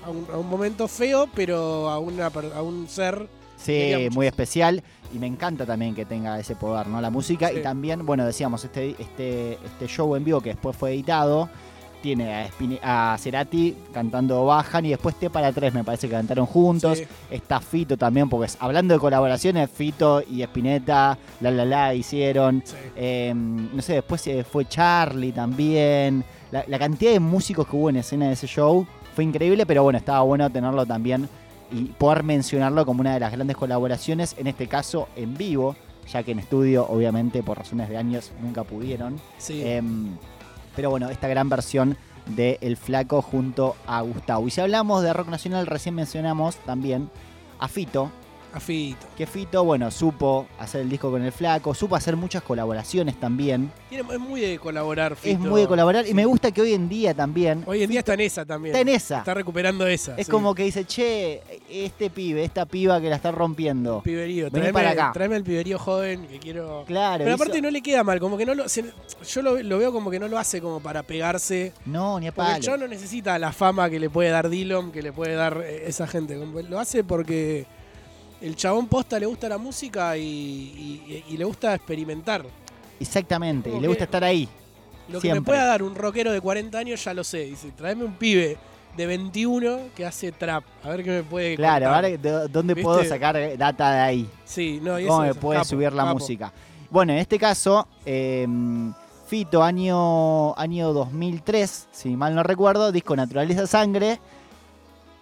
a 0.05 0.09
un, 0.09 0.27
a 0.31 0.37
un 0.37 0.47
momento 0.49 0.87
feo, 0.87 1.27
pero 1.35 1.89
a, 1.89 1.97
una, 1.99 2.27
a 2.27 2.61
un 2.61 2.87
ser. 2.87 3.27
Sí, 3.61 4.07
muy 4.11 4.27
especial. 4.27 4.81
Y 5.13 5.17
me 5.19 5.27
encanta 5.27 5.65
también 5.65 5.95
que 5.95 6.05
tenga 6.05 6.39
ese 6.39 6.55
poder, 6.55 6.87
¿no? 6.87 7.01
La 7.01 7.09
música. 7.09 7.49
Sí. 7.49 7.57
Y 7.57 7.61
también, 7.61 8.05
bueno, 8.05 8.25
decíamos, 8.25 8.63
este, 8.63 8.95
este, 8.99 9.53
este 9.53 9.87
show 9.87 10.15
en 10.15 10.23
vivo 10.23 10.39
que 10.41 10.49
después 10.49 10.75
fue 10.75 10.91
editado. 10.93 11.49
Tiene 12.01 12.33
a, 12.33 12.47
Spine- 12.47 12.79
a 12.81 13.17
Cerati 13.19 13.75
cantando 13.93 14.45
Bajan 14.45 14.85
y 14.85 14.89
después 14.91 15.15
T 15.19 15.29
para 15.29 15.51
tres 15.51 15.73
me 15.73 15.83
parece 15.83 16.07
que 16.07 16.13
cantaron 16.13 16.45
juntos. 16.45 16.99
Sí. 16.99 17.03
Está 17.29 17.59
Fito 17.59 17.97
también, 17.97 18.29
porque 18.29 18.45
es- 18.45 18.57
hablando 18.61 18.93
de 18.93 18.99
colaboraciones, 19.01 19.69
Fito 19.69 20.21
y 20.21 20.41
Spinetta, 20.43 21.17
la 21.41 21.51
la 21.51 21.65
la 21.65 21.93
hicieron. 21.93 22.63
Sí. 22.65 22.75
Eh, 22.95 23.33
no 23.35 23.81
sé, 23.81 23.95
después 23.95 24.25
eh, 24.27 24.45
fue 24.49 24.65
Charlie 24.65 25.33
también. 25.33 26.23
La, 26.51 26.63
la 26.67 26.79
cantidad 26.79 27.11
de 27.11 27.19
músicos 27.19 27.67
que 27.67 27.75
hubo 27.75 27.89
en 27.89 27.97
escena 27.97 28.27
de 28.27 28.33
ese 28.33 28.47
show 28.47 28.87
fue 29.13 29.25
increíble, 29.25 29.65
pero 29.65 29.83
bueno, 29.83 29.99
estaba 29.99 30.21
bueno 30.21 30.49
tenerlo 30.49 30.85
también 30.85 31.27
y 31.71 31.85
poder 31.85 32.23
mencionarlo 32.23 32.85
como 32.85 33.01
una 33.01 33.13
de 33.13 33.19
las 33.19 33.31
grandes 33.31 33.57
colaboraciones, 33.57 34.35
en 34.37 34.47
este 34.47 34.67
caso 34.67 35.07
en 35.15 35.35
vivo, 35.35 35.75
ya 36.11 36.23
que 36.23 36.31
en 36.31 36.39
estudio, 36.39 36.87
obviamente, 36.87 37.43
por 37.43 37.57
razones 37.57 37.89
de 37.89 37.97
años, 37.97 38.31
nunca 38.41 38.63
pudieron. 38.63 39.17
Sí. 39.37 39.61
Em, 39.63 40.17
pero 40.75 40.89
bueno, 40.89 41.09
esta 41.09 41.27
gran 41.27 41.49
versión 41.49 41.97
de 42.25 42.57
El 42.61 42.77
Flaco 42.77 43.21
junto 43.21 43.75
a 43.85 44.01
Gustavo. 44.01 44.47
Y 44.47 44.51
si 44.51 44.61
hablamos 44.61 45.03
de 45.03 45.13
rock 45.13 45.29
nacional, 45.29 45.67
recién 45.67 45.95
mencionamos 45.95 46.55
también 46.57 47.09
a 47.59 47.67
Fito, 47.67 48.11
a 48.53 48.59
Fito. 48.59 49.05
que 49.17 49.25
Fito, 49.27 49.63
bueno, 49.63 49.91
supo 49.91 50.47
hacer 50.59 50.81
el 50.81 50.89
disco 50.89 51.11
con 51.11 51.21
el 51.23 51.31
Flaco, 51.31 51.73
supo 51.73 51.95
hacer 51.95 52.15
muchas 52.15 52.41
colaboraciones 52.43 53.19
también. 53.19 53.71
Tiene- 53.89 54.11
es 54.13 54.19
muy 54.19 54.41
de 54.41 54.57
colaborar, 54.59 55.15
Fito. 55.15 55.33
Es 55.33 55.39
muy 55.39 55.61
de 55.61 55.67
colaborar 55.67 56.07
y 56.07 56.13
me 56.13 56.25
gusta 56.25 56.51
que 56.51 56.61
hoy 56.61 56.73
en 56.73 56.89
día 56.89 57.13
también 57.13 57.63
Hoy 57.67 57.83
en 57.83 57.89
día 57.89 57.99
está 57.99 58.13
en 58.15 58.21
esa 58.21 58.45
también. 58.45 58.75
está 58.75 58.81
en 58.81 58.89
esa. 58.95 59.19
Está 59.19 59.33
recuperando 59.33 59.85
esa. 59.87 60.15
es 60.17 60.25
sí. 60.25 60.31
como 60.31 60.55
que 60.55 60.63
dice, 60.63 60.85
che, 60.85 61.41
este 61.69 62.09
pibe, 62.09 62.43
esta 62.43 62.65
piba 62.65 62.99
que 63.01 63.09
la 63.09 63.15
está 63.17 63.31
rompiendo. 63.31 64.01
Piberío. 64.03 64.45
Vení 64.45 64.51
Traeme, 64.51 64.73
para 64.73 64.89
acá. 64.91 65.11
traeme 65.13 65.35
el 65.35 65.43
piberío 65.43 65.77
joven 65.77 66.27
que 66.27 66.39
quiero. 66.39 66.83
Claro. 66.87 67.23
Pero 67.23 67.35
hizo- 67.35 67.43
aparte 67.43 67.61
no 67.61 67.69
le 67.71 67.81
queda 67.81 68.03
mal, 68.03 68.19
como 68.19 68.37
que 68.37 68.45
no 68.45 68.55
lo. 68.55 68.67
se- 68.69 68.85
yo 69.31 69.41
lo, 69.41 69.61
lo 69.61 69.77
veo 69.77 69.91
como 69.91 70.09
que 70.09 70.19
no 70.19 70.27
lo 70.27 70.37
hace 70.37 70.59
como 70.61 70.79
para 70.79 71.03
pegarse. 71.03 71.73
No, 71.85 72.19
ni 72.19 72.27
a 72.27 72.31
Porque 72.31 72.51
palo. 72.51 72.63
chabón 72.63 72.79
no 72.81 72.87
necesita 72.87 73.37
la 73.37 73.51
fama 73.51 73.89
que 73.89 73.99
le 73.99 74.09
puede 74.09 74.29
dar 74.29 74.49
Dillon, 74.49 74.91
que 74.91 75.01
le 75.01 75.11
puede 75.13 75.35
dar 75.35 75.61
eh, 75.63 75.83
esa 75.87 76.07
gente. 76.07 76.37
Como 76.37 76.59
Lo 76.61 76.79
hace 76.79 77.03
porque 77.03 77.65
el 78.41 78.55
chabón 78.55 78.87
posta 78.87 79.19
le 79.19 79.25
gusta 79.25 79.49
la 79.49 79.57
música 79.57 80.15
y, 80.17 80.21
y- 80.23 81.23
y 81.29 81.37
le 81.37 81.43
gusta 81.45 81.75
experimentar. 81.75 82.45
Exactamente, 82.99 83.69
y 83.69 83.79
le 83.79 83.87
gusta 83.87 84.03
estar 84.05 84.23
ahí. 84.23 84.47
Lo 85.09 85.19
que 85.19 85.33
me 85.33 85.41
pueda 85.41 85.65
dar 85.65 85.81
un 85.81 85.95
rockero 85.95 86.31
de 86.31 86.39
40 86.41 86.77
años 86.77 87.03
ya 87.03 87.13
lo 87.13 87.23
sé. 87.23 87.45
Dice, 87.45 87.71
tráeme 87.71 88.03
un 88.03 88.13
pibe 88.13 88.57
de 88.95 89.05
21 89.07 89.79
que 89.95 90.05
hace 90.05 90.31
trap. 90.31 90.63
A 90.83 90.89
ver 90.89 91.03
qué 91.03 91.09
me 91.11 91.23
puede 91.23 91.55
Claro, 91.55 91.85
contar. 91.85 92.05
a 92.05 92.07
ver 92.09 92.19
de- 92.19 92.47
dónde 92.49 92.73
¿Viste? 92.75 92.83
puedo 92.85 93.03
sacar 93.05 93.57
data 93.57 93.91
de 93.93 93.99
ahí. 94.01 94.29
Sí, 94.45 94.79
no, 94.83 94.99
y 94.99 95.07
cómo 95.07 95.23
eso 95.23 95.33
me 95.35 95.39
puede 95.41 95.59
capo, 95.59 95.69
subir 95.69 95.93
la 95.93 96.03
capo. 96.03 96.13
música. 96.19 96.53
Bueno, 96.91 97.13
en 97.13 97.19
este 97.19 97.39
caso, 97.39 97.87
eh, 98.05 98.47
Fito, 99.27 99.63
año, 99.63 100.55
año 100.57 100.91
2003, 100.91 101.87
si 101.91 102.15
mal 102.15 102.33
no 102.35 102.41
recuerdo, 102.43 102.91
disco 102.91 103.15
Naturaleza 103.15 103.67
Sangre, 103.67 104.19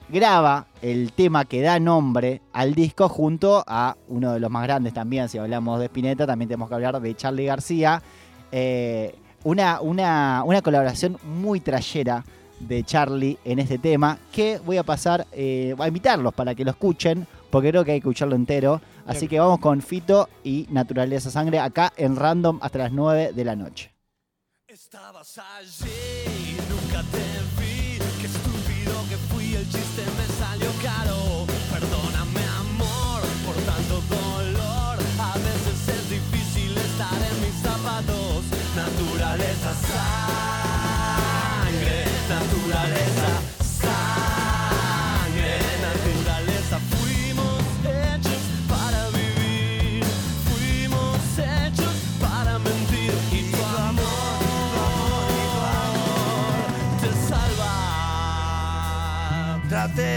graba 0.09 0.67
el 0.81 1.11
tema 1.13 1.45
que 1.45 1.61
da 1.61 1.79
nombre 1.79 2.41
al 2.53 2.73
disco 2.73 3.09
junto 3.09 3.63
a 3.67 3.95
uno 4.07 4.33
de 4.33 4.39
los 4.39 4.49
más 4.49 4.63
grandes 4.63 4.93
también, 4.93 5.29
si 5.29 5.37
hablamos 5.37 5.79
de 5.79 5.85
Spinetta, 5.85 6.25
también 6.25 6.49
tenemos 6.49 6.69
que 6.69 6.75
hablar 6.75 6.99
de 6.99 7.15
Charlie 7.15 7.45
García. 7.45 8.01
Eh, 8.51 9.15
una, 9.43 9.81
una, 9.81 10.43
una 10.45 10.61
colaboración 10.61 11.17
muy 11.23 11.59
trayera 11.59 12.23
de 12.59 12.83
Charlie 12.83 13.37
en 13.45 13.59
este 13.59 13.77
tema, 13.77 14.17
que 14.31 14.59
voy 14.65 14.77
a 14.77 14.83
pasar 14.83 15.27
eh, 15.31 15.75
a 15.77 15.87
invitarlos 15.87 16.33
para 16.33 16.55
que 16.55 16.65
lo 16.65 16.71
escuchen, 16.71 17.27
porque 17.49 17.69
creo 17.69 17.85
que 17.85 17.91
hay 17.91 17.99
que 18.01 18.07
escucharlo 18.07 18.35
entero. 18.35 18.81
Así 19.05 19.21
Bien. 19.21 19.29
que 19.29 19.39
vamos 19.39 19.59
con 19.59 19.81
Fito 19.81 20.27
y 20.43 20.67
Naturaleza 20.69 21.31
Sangre 21.31 21.59
acá 21.59 21.93
en 21.95 22.15
Random 22.15 22.59
hasta 22.61 22.79
las 22.79 22.91
9 22.91 23.31
de 23.33 23.45
la 23.45 23.55
noche. 23.55 23.93
Estabas 24.67 25.37
allí, 25.37 26.57
nunca 26.69 27.03
te 27.11 27.56
Traté 59.88 60.16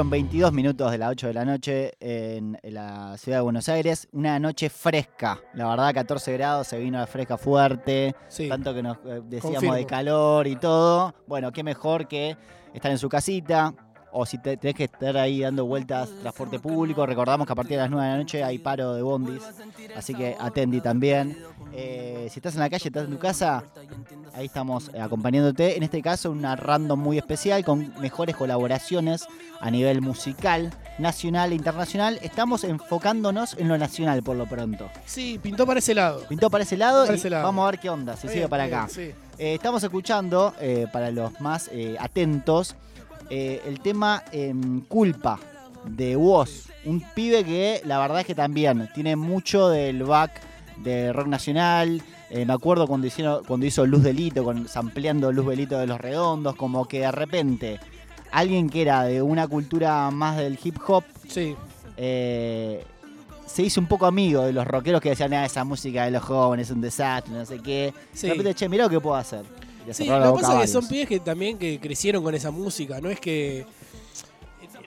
Pasaron 0.00 0.12
22 0.12 0.52
minutos 0.54 0.90
de 0.90 0.96
las 0.96 1.10
8 1.10 1.26
de 1.26 1.34
la 1.34 1.44
noche 1.44 1.92
en 2.00 2.58
la 2.62 3.18
ciudad 3.18 3.36
de 3.36 3.42
Buenos 3.42 3.68
Aires. 3.68 4.08
Una 4.12 4.38
noche 4.38 4.70
fresca. 4.70 5.38
La 5.52 5.68
verdad, 5.68 5.92
14 5.92 6.32
grados, 6.32 6.68
se 6.68 6.78
vino 6.78 6.98
la 6.98 7.06
fresca 7.06 7.36
fuerte. 7.36 8.16
Sí. 8.28 8.48
Tanto 8.48 8.72
que 8.72 8.82
nos 8.82 8.96
eh, 9.04 9.20
decíamos 9.22 9.56
Confirmo. 9.56 9.74
de 9.74 9.84
calor 9.84 10.46
y 10.46 10.56
todo. 10.56 11.14
Bueno, 11.26 11.52
qué 11.52 11.62
mejor 11.62 12.08
que 12.08 12.34
estar 12.72 12.90
en 12.90 12.96
su 12.96 13.10
casita. 13.10 13.74
O 14.12 14.26
si 14.26 14.38
te, 14.38 14.56
tenés 14.56 14.74
que 14.76 14.84
estar 14.84 15.16
ahí 15.16 15.40
dando 15.40 15.64
vueltas, 15.66 16.08
transporte 16.20 16.58
público. 16.58 17.04
Recordamos 17.06 17.46
que 17.46 17.52
a 17.52 17.56
partir 17.56 17.76
de 17.76 17.82
las 17.82 17.90
9 17.90 18.04
de 18.06 18.12
la 18.12 18.18
noche 18.18 18.44
hay 18.44 18.58
paro 18.58 18.94
de 18.94 19.02
bondis. 19.02 19.42
Así 19.96 20.14
que 20.14 20.36
atendi 20.38 20.80
también. 20.80 21.36
Eh, 21.72 22.26
si 22.30 22.40
estás 22.40 22.54
en 22.54 22.60
la 22.60 22.68
calle, 22.70 22.88
estás 22.88 23.04
en 23.04 23.12
tu 23.12 23.18
casa, 23.18 23.62
ahí 24.34 24.46
estamos 24.46 24.90
eh, 24.92 25.00
acompañándote. 25.00 25.76
En 25.76 25.82
este 25.84 26.02
caso, 26.02 26.30
una 26.32 26.56
random 26.56 26.98
muy 26.98 27.16
especial 27.18 27.64
con 27.64 27.92
mejores 28.00 28.34
colaboraciones 28.34 29.26
a 29.60 29.70
nivel 29.70 30.00
musical, 30.00 30.72
nacional 30.98 31.52
e 31.52 31.54
internacional. 31.54 32.18
Estamos 32.22 32.64
enfocándonos 32.64 33.56
en 33.58 33.68
lo 33.68 33.78
nacional 33.78 34.22
por 34.22 34.36
lo 34.36 34.46
pronto. 34.46 34.90
Sí, 35.06 35.38
pintó 35.40 35.64
para 35.66 35.78
ese 35.78 35.94
lado. 35.94 36.24
Pintó 36.28 36.50
para 36.50 36.64
ese 36.64 36.76
lado 36.76 37.02
Para 37.04 37.14
y 37.14 37.18
ese 37.18 37.30
lado. 37.30 37.44
vamos 37.44 37.68
a 37.68 37.70
ver 37.70 37.80
qué 37.80 37.88
onda, 37.90 38.16
si 38.16 38.28
sigue 38.28 38.48
para 38.48 38.64
acá. 38.64 38.88
bien, 38.92 39.12
sí. 39.12 39.14
Eh, 39.38 39.54
estamos 39.54 39.82
escuchando, 39.84 40.52
eh, 40.60 40.86
para 40.92 41.10
los 41.12 41.40
más 41.40 41.70
atentos, 41.98 42.74
eh, 43.30 43.62
el 43.66 43.80
tema 43.80 44.22
em, 44.32 44.80
Culpa 44.82 45.38
de 45.84 46.16
Woz. 46.16 46.68
Un 46.84 47.00
pibe 47.14 47.44
que 47.44 47.80
la 47.84 47.98
verdad 47.98 48.20
es 48.20 48.26
que 48.26 48.34
también 48.34 48.88
tiene 48.94 49.16
mucho 49.16 49.68
del 49.68 50.02
back 50.02 50.32
de 50.78 51.12
rock 51.12 51.28
nacional. 51.28 52.02
Eh, 52.30 52.44
me 52.44 52.52
acuerdo 52.52 52.86
cuando, 52.86 53.06
hicieron, 53.06 53.44
cuando 53.44 53.66
hizo 53.66 53.86
Luz 53.86 54.02
Delito, 54.02 54.44
con, 54.44 54.68
sampleando 54.68 55.32
Luz 55.32 55.46
Delito 55.48 55.78
de 55.78 55.86
los 55.86 56.00
Redondos, 56.00 56.54
como 56.56 56.86
que 56.86 57.00
de 57.00 57.12
repente 57.12 57.80
alguien 58.30 58.68
que 58.68 58.82
era 58.82 59.04
de 59.04 59.22
una 59.22 59.48
cultura 59.48 60.10
más 60.10 60.36
del 60.36 60.58
hip 60.62 60.76
hop 60.86 61.04
Sí, 61.28 61.56
eh, 61.96 62.84
se 63.46 63.62
hizo 63.62 63.80
un 63.80 63.86
poco 63.86 64.06
amigo 64.06 64.42
de 64.42 64.52
los 64.52 64.66
rockeros 64.66 65.00
que 65.00 65.10
decían, 65.10 65.32
ah, 65.34 65.44
esa 65.44 65.64
música 65.64 66.04
de 66.04 66.12
los 66.12 66.22
jóvenes 66.22 66.68
es 66.68 66.74
un 66.74 66.80
desastre, 66.80 67.34
no 67.34 67.44
sé 67.44 67.58
qué. 67.58 67.92
sí. 68.12 68.28
De 68.28 68.34
repente, 68.34 68.54
che, 68.54 68.68
mirá 68.68 68.84
lo 68.84 68.90
que 68.90 69.00
puedo 69.00 69.16
hacer. 69.16 69.44
Y 69.90 69.94
Sí, 69.94 70.04
la 70.06 70.20
lo 70.20 70.36
que 70.36 70.42
pasa 70.42 70.54
es 70.56 70.60
que 70.62 70.66
son 70.68 70.88
pibes 70.88 71.08
que 71.08 71.20
también 71.20 71.58
que 71.58 71.78
crecieron 71.80 72.22
con 72.22 72.34
esa 72.34 72.50
música, 72.50 73.00
no 73.00 73.10
es 73.10 73.18
que 73.20 73.66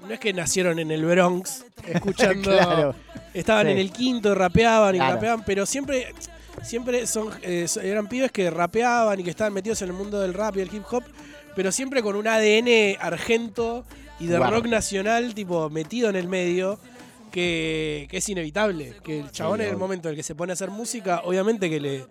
no 0.08 0.14
es 0.14 0.20
que 0.20 0.34
nacieron 0.34 0.80
en 0.80 0.92
el 0.92 1.06
Bronx 1.06 1.66
escuchando 1.88 2.52
Claro. 2.52 2.96
estaban 3.34 3.66
Sí. 3.68 3.72
en 3.72 3.78
el 3.78 3.92
quinto, 3.92 4.36
rapeaban 4.36 4.96
y 4.96 4.98
Claro. 4.98 5.16
rapeaban, 5.16 5.44
pero 5.46 5.66
siempre 5.66 6.14
siempre 6.62 7.08
son 7.08 7.30
eh, 7.42 7.68
eran 7.84 8.08
pibes 8.08 8.32
que 8.32 8.50
rapeaban 8.50 9.20
y 9.20 9.24
que 9.24 9.30
estaban 9.30 9.54
metidos 9.54 9.82
en 9.82 9.90
el 9.90 9.94
mundo 9.94 10.20
del 10.22 10.34
rap 10.34 10.56
y 10.56 10.60
del 10.60 10.74
hip 10.74 10.84
hop, 10.92 11.04
pero 11.56 11.72
siempre 11.72 12.02
con 12.04 12.16
un 12.16 12.28
ADN 12.28 12.98
argento 13.00 13.86
y 14.20 14.28
de 14.28 14.38
rock 14.38 14.68
nacional 14.68 15.34
tipo 15.34 15.70
metido 15.70 16.10
en 16.10 16.16
el 16.16 16.28
medio. 16.28 16.80
Que, 17.32 18.08
que 18.12 18.18
es 18.18 18.30
inevitable, 18.30 18.94
que 19.04 19.22
el 19.22 19.32
chabón 19.32 19.60
en 19.62 19.70
el 19.70 19.76
momento 19.76 20.08
en 20.08 20.12
el 20.12 20.16
que 20.18 20.22
se 20.22 20.36
pone 20.36 20.52
a 20.52 20.54
hacer 20.54 20.70
música, 20.70 21.22
obviamente 21.26 21.68
que 21.68 21.80
le, 21.80 22.06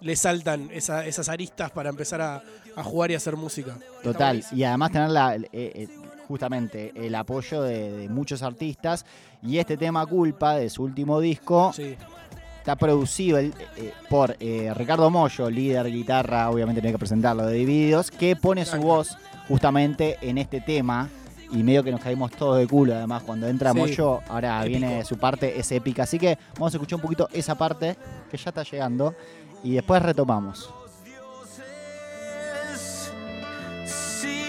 le 0.00 0.16
saltan 0.16 0.68
esa- 0.72 1.04
esas 1.06 1.28
aristas 1.28 1.70
para 1.70 1.90
empezar 1.90 2.20
a, 2.20 2.42
a 2.76 2.82
jugar 2.82 3.10
y 3.10 3.14
hacer 3.14 3.36
música. 3.36 3.76
Total. 4.02 4.44
Y 4.52 4.62
además 4.64 4.92
tener 4.92 5.10
la, 5.10 5.34
eh, 5.36 5.48
eh, 5.52 5.88
justamente 6.26 6.92
el 6.94 7.14
apoyo 7.14 7.62
de, 7.62 7.90
de 7.92 8.08
muchos 8.08 8.42
artistas. 8.42 9.04
Y 9.42 9.58
este 9.58 9.76
tema 9.76 10.04
Culpa, 10.06 10.56
de 10.56 10.68
su 10.70 10.82
último 10.82 11.20
disco, 11.20 11.72
Sí, 11.74 11.96
está 12.58 12.76
producido 12.76 13.38
el- 13.38 13.54
eh, 13.76 13.92
por 14.10 14.36
Ricardo 14.76 15.10
Mollo, 15.10 15.48
líder 15.50 15.86
guitarra, 15.90 16.50
obviamente 16.50 16.80
tenía 16.80 16.92
que 16.94 16.98
presentarlo, 16.98 17.46
de 17.46 17.54
Divididos, 17.54 18.10
que 18.10 18.36
pone 18.36 18.64
su 18.64 18.78
voz 18.78 19.16
justamente 19.48 20.18
en 20.20 20.38
este 20.38 20.60
tema. 20.60 21.08
Y 21.50 21.62
medio 21.62 21.82
que 21.82 21.90
nos 21.90 22.02
caímos 22.02 22.30
todos 22.32 22.58
de 22.58 22.66
culo, 22.66 22.94
además, 22.94 23.22
cuando 23.22 23.48
entra 23.48 23.72
Sí. 23.72 23.78
Moyo, 23.78 24.20
ahora 24.28 24.60
Épico. 24.60 24.78
viene 24.80 25.02
su 25.06 25.16
parte, 25.16 25.58
es 25.58 25.72
épica. 25.72 26.02
Así 26.02 26.18
que 26.18 26.36
vamos 26.56 26.74
a 26.74 26.76
escuchar 26.76 26.96
un 26.96 27.00
poquito 27.00 27.26
esa 27.32 27.54
parte, 27.56 27.96
que 28.30 28.36
ya 28.36 28.50
está 28.50 28.64
llegando, 28.64 29.14
y 29.62 29.74
después 29.74 30.02
retomamos. 30.02 30.72
dioses, 31.04 33.12
si 33.84 34.48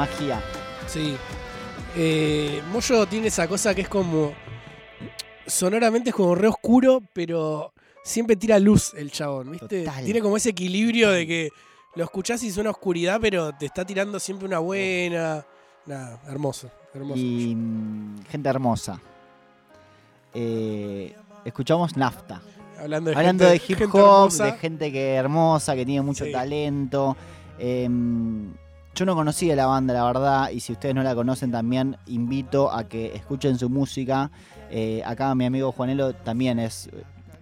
magia. 0.00 0.40
sí. 0.86 1.16
Eh, 1.96 2.62
Moyo 2.72 3.04
tiene 3.06 3.26
esa 3.28 3.48
cosa 3.48 3.74
que 3.74 3.80
es 3.82 3.88
como. 3.88 4.32
Sonoramente 5.46 6.10
es 6.10 6.14
como 6.14 6.36
re 6.36 6.46
oscuro, 6.46 7.02
pero 7.12 7.72
siempre 8.04 8.36
tira 8.36 8.60
luz 8.60 8.94
el 8.94 9.10
chabón, 9.10 9.50
¿viste? 9.50 9.84
Total. 9.84 10.04
Tiene 10.04 10.20
como 10.20 10.36
ese 10.36 10.50
equilibrio 10.50 11.10
de 11.10 11.26
que 11.26 11.48
lo 11.96 12.04
escuchás 12.04 12.44
y 12.44 12.52
suena 12.52 12.70
oscuridad, 12.70 13.18
pero 13.20 13.50
te 13.52 13.66
está 13.66 13.84
tirando 13.84 14.20
siempre 14.20 14.46
una 14.46 14.60
buena. 14.60 15.44
Nada, 15.86 16.20
hermoso, 16.28 16.70
hermoso. 16.94 17.20
Y 17.20 17.54
mm, 17.56 18.24
gente 18.30 18.48
hermosa. 18.48 19.00
Eh, 20.32 21.12
escuchamos 21.44 21.96
Nafta. 21.96 22.40
Hablando 22.78 23.10
de, 23.10 23.16
Hablando 23.16 23.48
gente- 23.48 23.72
de 23.74 23.84
hip 23.84 23.94
hop, 23.94 24.30
de 24.32 24.52
gente 24.52 24.92
que 24.92 25.14
hermosa, 25.14 25.74
que 25.74 25.84
tiene 25.84 26.02
mucho 26.02 26.24
Sí. 26.24 26.30
talento. 26.32 27.16
Em, 27.58 28.52
yo 28.94 29.06
no 29.06 29.14
conocía 29.14 29.54
la 29.56 29.66
banda, 29.66 29.94
la 29.94 30.04
verdad, 30.04 30.50
y 30.50 30.60
si 30.60 30.72
ustedes 30.72 30.94
no 30.94 31.02
la 31.02 31.14
conocen 31.14 31.50
también, 31.52 31.96
invito 32.06 32.70
a 32.72 32.84
que 32.88 33.14
escuchen 33.14 33.58
su 33.58 33.68
música. 33.70 34.30
Eh, 34.70 35.02
acá 35.06 35.34
mi 35.34 35.44
amigo 35.46 35.72
Juanelo 35.72 36.12
también 36.14 36.58
es 36.58 36.90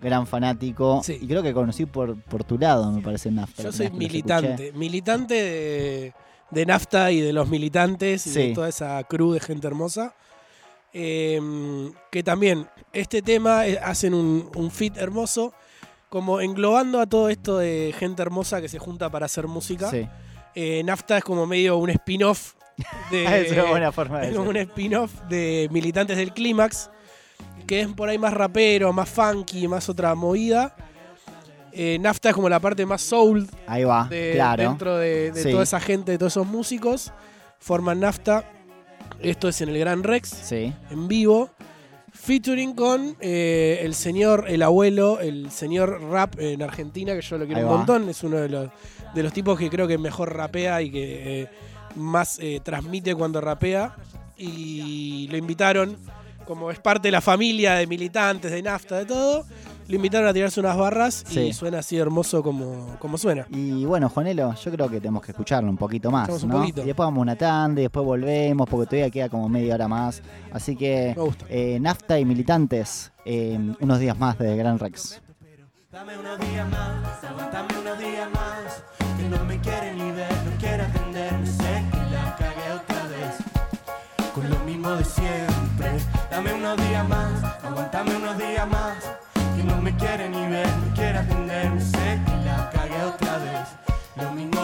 gran 0.00 0.26
fanático. 0.26 1.00
Sí. 1.02 1.18
Y 1.20 1.26
creo 1.26 1.42
que 1.42 1.52
conocí 1.52 1.86
por, 1.86 2.20
por 2.22 2.44
tu 2.44 2.58
lado, 2.58 2.90
me 2.92 3.02
parece, 3.02 3.30
Nafta. 3.30 3.62
Yo 3.64 3.72
soy 3.72 3.90
militante, 3.90 4.72
militante 4.72 5.34
de, 5.34 6.12
de 6.50 6.66
NAFTA 6.66 7.10
y 7.12 7.20
de 7.20 7.32
los 7.32 7.48
militantes 7.48 8.26
y 8.26 8.30
Sí. 8.30 8.38
de 8.48 8.54
toda 8.54 8.68
esa 8.68 9.02
crew 9.04 9.32
de 9.32 9.40
gente 9.40 9.66
hermosa. 9.66 10.14
Eh, 10.94 11.40
que 12.10 12.22
también 12.22 12.66
este 12.92 13.20
tema 13.22 13.66
eh, 13.66 13.78
hacen 13.82 14.14
un, 14.14 14.50
un 14.56 14.70
fit 14.70 14.96
hermoso, 14.96 15.52
como 16.08 16.40
englobando 16.40 17.00
a 17.00 17.06
todo 17.06 17.28
esto 17.28 17.58
de 17.58 17.94
gente 17.98 18.22
hermosa 18.22 18.60
que 18.62 18.68
se 18.68 18.78
junta 18.78 19.10
para 19.10 19.26
hacer 19.26 19.46
música. 19.46 19.90
Sí. 19.90 20.08
Eh, 20.60 20.82
NAFTA 20.82 21.18
es 21.18 21.24
como 21.24 21.46
medio 21.46 21.76
un 21.76 21.88
spin-off 21.90 22.54
de, 23.12 23.42
es 23.46 23.52
una 23.52 23.62
buena 23.64 23.92
forma 23.92 24.18
de 24.20 24.30
es 24.30 24.36
como 24.36 24.50
un 24.50 24.56
spin-off 24.56 25.12
de 25.28 25.68
militantes 25.70 26.16
del 26.16 26.32
clímax, 26.32 26.90
que 27.66 27.82
es 27.82 27.88
por 27.88 28.08
ahí 28.08 28.18
más 28.18 28.34
rapero, 28.34 28.92
más 28.92 29.08
funky, 29.08 29.68
más 29.68 29.88
otra 29.88 30.16
movida. 30.16 30.74
Eh, 31.70 31.98
Nafta 32.00 32.30
es 32.30 32.34
como 32.34 32.48
la 32.48 32.58
parte 32.58 32.84
más 32.86 33.02
soul 33.02 33.46
Ahí 33.68 33.84
va, 33.84 34.08
de- 34.08 34.32
claro. 34.34 34.62
dentro 34.64 34.96
de, 34.96 35.30
de 35.30 35.42
Sí. 35.44 35.50
toda 35.52 35.62
esa 35.62 35.78
gente, 35.78 36.10
de 36.12 36.18
todos 36.18 36.32
esos 36.32 36.46
músicos. 36.46 37.12
Forman 37.60 38.00
Nafta. 38.00 38.44
Esto 39.20 39.48
es 39.48 39.60
en 39.60 39.68
el 39.68 39.78
Gran 39.78 40.02
Rex, 40.02 40.28
Sí. 40.28 40.72
en 40.90 41.06
vivo. 41.06 41.50
Featuring 42.28 42.74
con 42.74 43.16
eh, 43.20 43.80
el 43.84 43.94
señor, 43.94 44.44
el 44.48 44.62
abuelo, 44.62 45.18
el 45.18 45.50
señor 45.50 45.98
rap 46.10 46.38
en 46.38 46.60
Argentina, 46.60 47.14
que 47.14 47.22
yo 47.22 47.38
lo 47.38 47.46
quiero 47.46 47.60
Ahí 47.60 47.64
un 47.64 47.72
va. 47.72 47.76
montón. 47.78 48.06
Es 48.10 48.22
uno 48.22 48.36
de 48.36 48.50
los, 48.50 48.68
de 49.14 49.22
los 49.22 49.32
tipos 49.32 49.58
que 49.58 49.70
creo 49.70 49.88
que 49.88 49.96
mejor 49.96 50.36
rapea 50.36 50.82
y 50.82 50.90
que 50.90 51.40
eh, 51.40 51.48
más 51.94 52.38
eh, 52.38 52.60
transmite 52.62 53.14
cuando 53.14 53.40
rapea. 53.40 53.96
Y 54.36 55.26
lo 55.30 55.38
invitaron, 55.38 55.96
como 56.44 56.70
es 56.70 56.78
parte 56.80 57.08
de 57.08 57.12
la 57.12 57.22
familia 57.22 57.76
de 57.76 57.86
militantes, 57.86 58.50
de 58.50 58.60
nafta, 58.62 58.98
de 58.98 59.06
todo. 59.06 59.46
Lo 59.88 59.96
invitaron 59.96 60.28
a 60.28 60.34
tirarse 60.34 60.60
unas 60.60 60.76
barras 60.76 61.24
Sí. 61.26 61.40
y 61.40 61.52
suena 61.54 61.78
así 61.78 61.96
hermoso 61.96 62.42
como, 62.42 62.96
como 62.98 63.16
suena. 63.16 63.46
Y 63.50 63.84
bueno, 63.86 64.08
Juanelo, 64.10 64.54
yo 64.54 64.70
creo 64.70 64.88
que 64.88 65.00
tenemos 65.00 65.22
que 65.22 65.32
escucharlo 65.32 65.70
un 65.70 65.78
poquito 65.78 66.10
más, 66.10 66.28
Escuchamos 66.28 66.42
un 66.44 66.48
¿no? 66.50 66.58
poquito. 66.58 66.82
Y 66.82 66.86
después 66.86 67.06
vamos 67.06 67.18
a 67.18 67.22
una 67.22 67.36
tanda 67.36 67.80
y 67.80 67.84
después 67.84 68.04
volvemos, 68.04 68.68
porque 68.68 68.86
todavía 68.86 69.10
queda 69.10 69.28
como 69.30 69.48
media 69.48 69.74
hora 69.74 69.88
más. 69.88 70.22
Así 70.52 70.76
que 70.76 71.14
Me 71.16 71.22
gusta. 71.22 71.46
eh, 71.48 71.78
Nafta 71.80 72.18
y 72.18 72.24
Militantes, 72.26 73.12
eh, 73.24 73.58
unos 73.80 73.98
días 73.98 74.18
más 74.18 74.38
de 74.38 74.56
Gran 74.56 74.78
Rex. 74.78 75.22
Dame 75.90 76.18
unos 76.18 76.38
días 76.38 76.68
más, 76.70 77.24
aguantame 77.24 77.78
unos 77.80 77.98
días 77.98 78.28
más. 78.34 78.84
Que 79.16 79.28
no 79.28 79.44
me 79.46 79.58
quiere 79.60 79.94
ni 79.94 80.12
ver, 80.12 80.30
no 80.30 80.58
quiere 80.60 80.82
atenderme. 80.82 81.46
Sé 81.46 81.82
que 81.90 82.14
la 82.14 82.36
cagué 82.36 82.72
otra 82.74 83.02
vez. 83.08 83.36
Con 84.34 84.50
lo 84.50 84.58
mismo 84.60 84.90
de 84.90 85.04
siempre. 85.04 85.92
Dame 86.30 86.52
unos 86.52 86.76
días 86.76 87.08
más, 87.08 87.42
aguantame 87.64 88.16
unos 88.16 88.36
días 88.38 88.68
más. 88.68 88.94
No 89.78 89.84
me 89.84 89.94
quiere 89.94 90.28
ni 90.28 90.44
ver, 90.48 90.66
no 90.66 90.92
quiere 90.92 91.18
atenderme. 91.18 91.80
Sé 91.80 92.20
que 92.26 92.36
la 92.44 92.68
cagué 92.70 93.00
otra 93.04 93.38
vez. 93.38 94.57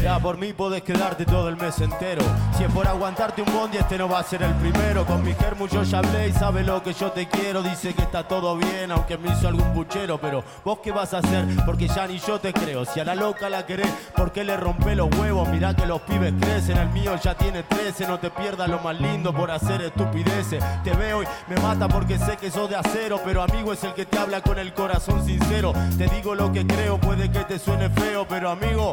Ya 0.00 0.18
por 0.20 0.38
mí 0.38 0.52
podés 0.52 0.82
quedarte 0.82 1.24
todo 1.24 1.48
el 1.48 1.56
mes 1.56 1.80
entero. 1.80 2.22
Si 2.56 2.62
es 2.62 2.72
por 2.72 2.86
aguantarte 2.86 3.42
un 3.42 3.52
bondi, 3.52 3.78
este 3.78 3.98
no 3.98 4.08
va 4.08 4.20
a 4.20 4.22
ser 4.22 4.42
el 4.42 4.54
primero. 4.54 5.04
Con 5.04 5.24
mi 5.24 5.34
germu 5.34 5.66
yo 5.66 5.82
ya 5.82 5.98
hablé 5.98 6.28
y 6.28 6.32
sabe 6.32 6.62
lo 6.62 6.82
que 6.82 6.92
yo 6.92 7.10
te 7.10 7.26
quiero. 7.26 7.62
Dice 7.62 7.92
que 7.92 8.02
está 8.02 8.28
todo 8.28 8.56
bien, 8.56 8.92
aunque 8.92 9.18
me 9.18 9.32
hizo 9.32 9.48
algún 9.48 9.72
puchero. 9.72 10.18
Pero 10.18 10.44
vos 10.64 10.78
qué 10.82 10.92
vas 10.92 11.14
a 11.14 11.18
hacer, 11.18 11.46
porque 11.66 11.88
ya 11.88 12.06
ni 12.06 12.18
yo 12.18 12.38
te 12.38 12.52
creo. 12.52 12.84
Si 12.84 13.00
a 13.00 13.04
la 13.04 13.16
loca 13.16 13.50
la 13.50 13.66
querés, 13.66 13.90
¿por 14.14 14.30
qué 14.30 14.44
le 14.44 14.56
rompe 14.56 14.94
los 14.94 15.08
huevos? 15.16 15.48
Mirá 15.48 15.74
que 15.74 15.84
los 15.84 16.00
pibes 16.02 16.32
crecen, 16.40 16.78
el 16.78 16.90
mío 16.90 17.16
ya 17.22 17.34
tiene 17.34 17.64
13. 17.64 18.06
No 18.06 18.20
te 18.20 18.30
pierdas 18.30 18.68
lo 18.68 18.78
más 18.78 19.00
lindo 19.00 19.34
por 19.34 19.50
hacer 19.50 19.82
estupideces. 19.82 20.62
Te 20.84 20.92
veo 20.92 21.24
y 21.24 21.26
me 21.48 21.56
mata 21.60 21.88
porque 21.88 22.18
sé 22.18 22.36
que 22.36 22.52
sos 22.52 22.70
de 22.70 22.76
acero. 22.76 23.20
Pero 23.24 23.42
amigo 23.42 23.72
es 23.72 23.82
el 23.82 23.94
que 23.94 24.06
te 24.06 24.16
habla 24.16 24.42
con 24.42 24.60
el 24.60 24.72
corazón 24.74 25.24
sincero. 25.26 25.72
Te 25.98 26.06
digo 26.06 26.36
lo 26.36 26.52
que 26.52 26.64
creo, 26.64 26.98
puede 26.98 27.30
que 27.32 27.40
te 27.40 27.58
suene 27.58 27.90
feo. 27.90 28.26
Pero 28.28 28.50
amigo, 28.50 28.92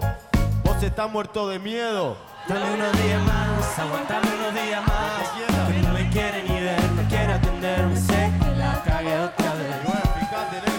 vos 0.78 0.84
estás 0.84 1.12
muerto 1.12 1.50
de 1.50 1.58
miedo. 1.58 2.18
Dame 2.48 2.74
unos 2.76 2.92
días 3.02 3.22
más, 3.24 3.80
aguantame 3.80 4.28
unos 4.36 4.54
días 4.54 4.86
más. 4.86 5.68
Que 5.68 5.82
no 5.82 5.94
me 5.94 6.10
quiere 6.10 6.44
ni 6.44 6.62
ver, 6.62 6.92
no 6.92 7.02
quiere 7.10 7.34
atenderme. 7.34 7.96
Sé 7.96 8.32
que 8.40 8.56
la 8.56 8.84
cagué 8.86 9.20
otra 9.20 9.54
vez. 9.56 9.76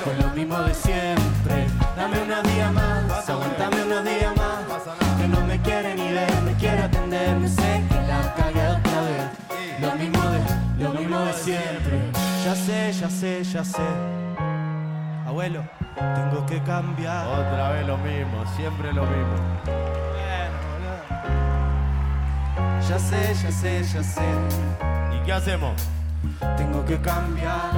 Con 0.04 0.18
lo 0.18 0.34
mismo 0.34 0.56
de 0.62 0.74
siempre. 0.74 1.66
Dame 1.96 2.22
unos 2.22 2.42
días 2.44 2.72
más, 2.72 3.28
aguantame 3.28 3.82
unos 3.82 4.04
días 4.04 4.36
más. 4.36 5.18
Que 5.18 5.28
no 5.28 5.40
me 5.46 5.60
quiere 5.62 5.94
ni 5.96 6.12
ver, 6.12 6.42
no 6.42 6.52
quiere 6.58 6.82
atenderme. 6.82 7.48
Sé 7.48 7.82
que 7.88 8.00
la 8.06 8.34
cagué 8.36 8.68
otra 8.68 9.00
vez. 9.02 9.80
Lo 9.80 9.94
mismo 9.96 10.22
de, 10.30 10.84
lo 10.84 10.90
mismo 10.94 11.18
de 11.20 11.32
siempre. 11.32 12.12
Ya 12.44 12.54
sé, 12.54 12.92
ya 12.92 13.10
sé, 13.10 13.42
ya 13.44 13.64
sé. 13.64 13.82
Abuelo, 15.26 15.64
tengo 15.98 16.46
que 16.46 16.62
cambiar. 16.62 17.26
Otra 17.26 17.70
vez 17.70 17.86
lo 17.86 17.98
mismo, 17.98 18.44
siempre 18.56 18.92
lo 18.92 19.02
mismo. 19.02 19.36
Ya 22.88 22.98
sé, 22.98 23.34
ya 23.42 23.52
sé, 23.52 23.82
ya 23.84 24.02
sé. 24.02 24.22
¿Y 25.14 25.24
qué 25.24 25.32
hacemos? 25.32 25.74
Tengo 26.56 26.84
que 26.84 26.98
cambiar 27.00 27.70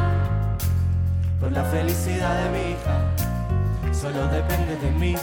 por 1.40 1.50
la 1.52 1.64
felicidad 1.64 2.44
de 2.44 2.50
mi 2.50 2.70
hija. 2.72 3.92
Solo 3.92 4.28
depende 4.28 4.76
de 4.76 4.90
mí. 4.92 5.16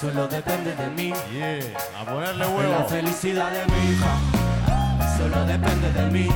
Solo 0.00 0.28
depende 0.28 0.74
de 0.74 0.86
mí. 0.90 1.12
Yeah, 1.32 1.58
a 2.00 2.04
ponerle 2.04 2.44
Por 2.46 2.64
la 2.64 2.70
huevo. 2.70 2.88
felicidad 2.88 3.50
de 3.50 3.66
mi 3.66 3.90
hija. 3.90 5.16
Solo 5.18 5.44
depende 5.44 5.92
de 5.92 6.10
mí. 6.10 6.28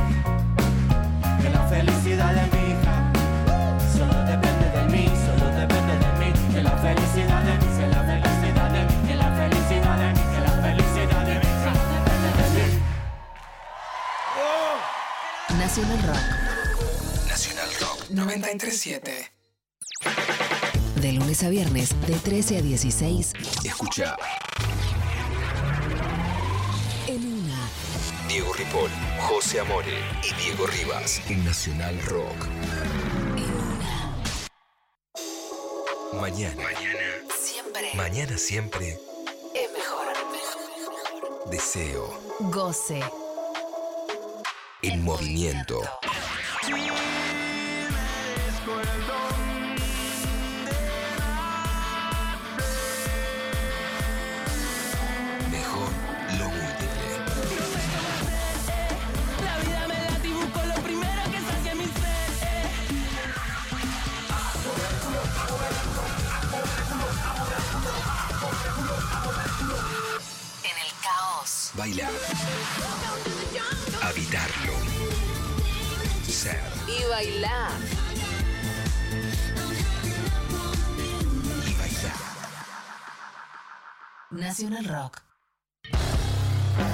Que 1.41 1.49
la 1.51 1.61
felicidad 1.69 2.33
de 2.35 2.57
mi 2.57 2.62
Nacional 15.75 16.03
Rock. 16.03 17.29
Nacional 17.29 17.69
Rock 17.81 18.11
937. 18.11 19.33
De 20.97 21.13
lunes 21.13 21.43
a 21.45 21.49
viernes, 21.49 21.95
de 22.07 22.15
13 22.15 22.59
a 22.59 22.63
16, 22.63 23.33
Escucha 23.65 24.17
en 27.07 27.25
una. 27.25 27.69
Diego 28.29 28.53
Ripoll, 28.53 28.91
José 29.21 29.61
Amore 29.61 29.99
y 30.23 30.35
Diego 30.43 30.67
Rivas 30.67 31.23
en 31.31 31.45
Nacional 31.45 31.99
Rock. 32.03 33.32
Mañana. 36.13 36.63
Siempre 37.35 37.91
Mañana 37.95 38.37
siempre. 38.39 38.99
es 39.55 39.73
mejor. 39.73 40.07
Deseo. 41.51 42.09
Goce. 42.41 43.03
En 44.83 45.03
movimiento. 45.03 45.81
Bailar. 71.75 72.11
Habitarlo. 74.03 74.75
Ser. 76.29 76.61
Y 76.87 77.03
bailar. 77.09 77.73
Y 81.67 81.75
bailar. 81.75 82.17
Nacional 84.33 84.85
Rock. 84.85 85.23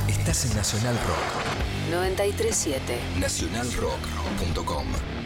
Estás 0.07 0.45
en 0.45 0.55
Nacional 0.55 0.97
Rock. 1.09 1.91
937. 1.91 3.01
Nacionalrock.com. 3.19 5.18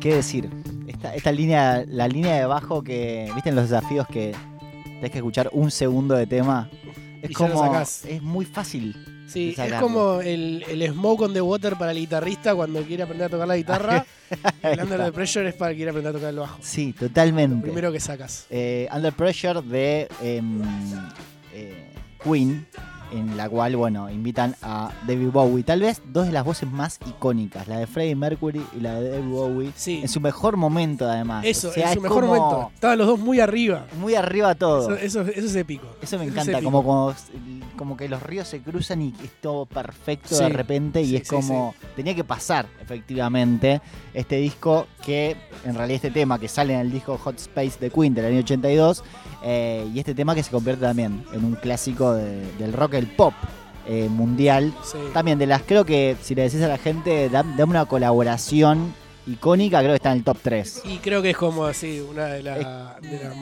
¿Qué 0.00 0.14
decir? 0.14 0.48
Esta, 0.86 1.14
esta 1.14 1.30
línea, 1.30 1.84
la 1.86 2.08
línea 2.08 2.34
de 2.34 2.46
bajo 2.46 2.82
que, 2.82 3.30
¿viste 3.34 3.50
en 3.50 3.56
los 3.56 3.68
desafíos 3.68 4.06
que 4.08 4.34
tenés 4.84 5.10
que 5.10 5.18
escuchar 5.18 5.50
un 5.52 5.70
segundo 5.70 6.14
de 6.14 6.26
tema? 6.26 6.70
Es 7.22 7.30
Y 7.30 7.34
como, 7.34 7.62
sacás. 7.62 8.04
es 8.06 8.22
muy 8.22 8.46
fácil. 8.46 8.96
Sí, 9.28 9.54
es 9.56 9.72
como 9.74 10.20
el, 10.22 10.64
el 10.68 10.90
Smoke 10.90 11.20
on 11.22 11.32
the 11.34 11.40
Water 11.40 11.76
para 11.76 11.92
el 11.92 11.98
guitarrista 11.98 12.54
cuando 12.54 12.82
quiere 12.82 13.02
aprender 13.04 13.26
a 13.26 13.28
tocar 13.28 13.46
la 13.46 13.56
guitarra. 13.56 14.04
El 14.62 14.80
Under 14.80 15.04
the 15.04 15.12
Pressure 15.12 15.48
es 15.48 15.54
para 15.54 15.70
el 15.70 15.74
que 15.74 15.78
quiere 15.78 15.90
aprender 15.90 16.10
a 16.10 16.12
tocar 16.14 16.30
el 16.30 16.38
bajo. 16.38 16.58
Sí, 16.62 16.92
totalmente. 16.92 17.62
Primero 17.62 17.90
que 17.92 17.98
sacas. 18.00 18.46
Eh, 18.50 18.88
Under 18.94 19.12
Pressure 19.12 19.60
de 19.62 20.08
em, 20.22 20.62
eh, 21.52 21.92
Queen, 22.22 22.66
en 23.12 23.36
la 23.36 23.48
cual, 23.48 23.76
bueno, 23.76 24.08
invitan 24.10 24.54
a 24.62 24.90
David 25.06 25.28
Bowie. 25.30 25.62
Tal 25.64 25.80
vez 25.80 26.00
dos 26.12 26.26
de 26.26 26.32
las 26.32 26.44
voces 26.44 26.70
más 26.70 26.98
icónicas, 27.06 27.66
la 27.68 27.78
de 27.78 27.86
Freddie 27.86 28.14
Mercury 28.16 28.64
y 28.76 28.80
la 28.80 29.00
de 29.00 29.10
David 29.10 29.28
Bowie. 29.30 29.72
Sí. 29.76 30.00
En 30.02 30.08
su 30.08 30.20
mejor 30.20 30.56
momento, 30.56 31.08
además. 31.08 31.44
Eso, 31.44 31.68
O 31.68 31.72
sea, 31.72 31.88
en 31.88 31.92
su 31.94 31.98
es 31.98 32.02
mejor 32.02 32.22
como 32.24 32.34
momento. 32.36 32.70
Estaban 32.74 32.98
los 32.98 33.06
dos 33.06 33.18
muy 33.20 33.40
arriba. 33.40 33.86
Muy 33.98 34.14
arriba 34.14 34.54
todo. 34.54 34.94
Eso, 34.96 35.20
eso, 35.22 35.30
eso 35.32 35.46
es 35.46 35.56
épico. 35.56 35.86
Eso 36.02 36.18
me 36.18 36.24
encanta, 36.24 36.62
como, 36.62 36.82
como, 36.84 37.14
como 37.76 37.96
que 37.96 38.08
los 38.08 38.22
ríos 38.22 38.46
se 38.48 38.60
cruzan 38.60 39.02
y 39.02 39.14
es 39.24 39.30
todo 39.40 39.66
perfecto 39.66 40.34
Sí, 40.34 40.42
de 40.42 40.48
repente 40.50 41.00
y 41.02 41.06
sí, 41.10 41.16
es 41.16 41.28
como, 41.28 41.74
tenía 41.96 42.14
que 42.14 42.24
pasar 42.24 42.66
efectivamente 42.80 43.80
este 44.14 44.36
disco 44.36 44.86
que, 45.04 45.36
en 45.64 45.74
realidad 45.74 45.96
este 45.96 46.10
tema 46.10 46.38
que 46.38 46.48
sale 46.48 46.74
en 46.74 46.80
el 46.80 46.90
disco 46.92 47.18
Hot 47.18 47.36
Space 47.38 47.78
de 47.80 47.90
Queen 47.90 48.14
del 48.14 48.26
año 48.26 48.38
82 48.40 49.02
eh, 49.42 49.88
y 49.94 49.98
este 49.98 50.14
tema 50.14 50.34
que 50.34 50.42
se 50.42 50.50
convierte 50.50 50.82
también 50.82 51.24
en 51.32 51.44
un 51.44 51.54
clásico 51.54 52.12
de- 52.14 52.50
del 52.58 52.72
rock, 52.72 52.92
el 53.00 53.08
pop 53.08 53.34
eh, 53.86 54.08
mundial. 54.08 54.72
Sí. 54.84 54.98
También 55.12 55.38
de 55.38 55.46
las, 55.46 55.62
creo 55.62 55.84
que 55.84 56.16
si 56.22 56.34
le 56.34 56.42
decís 56.42 56.62
a 56.62 56.68
la 56.68 56.78
gente, 56.78 57.28
dame 57.28 57.64
una 57.64 57.86
colaboración 57.86 58.94
icónica, 59.26 59.78
creo 59.80 59.90
que 59.92 59.96
está 59.96 60.12
en 60.12 60.18
el 60.18 60.24
top 60.24 60.38
3. 60.42 60.82
Y 60.84 60.98
creo 60.98 61.22
que 61.22 61.30
es 61.30 61.36
como 61.36 61.64
así, 61.64 62.00
una 62.00 62.26
de 62.26 62.42
las 62.42 62.58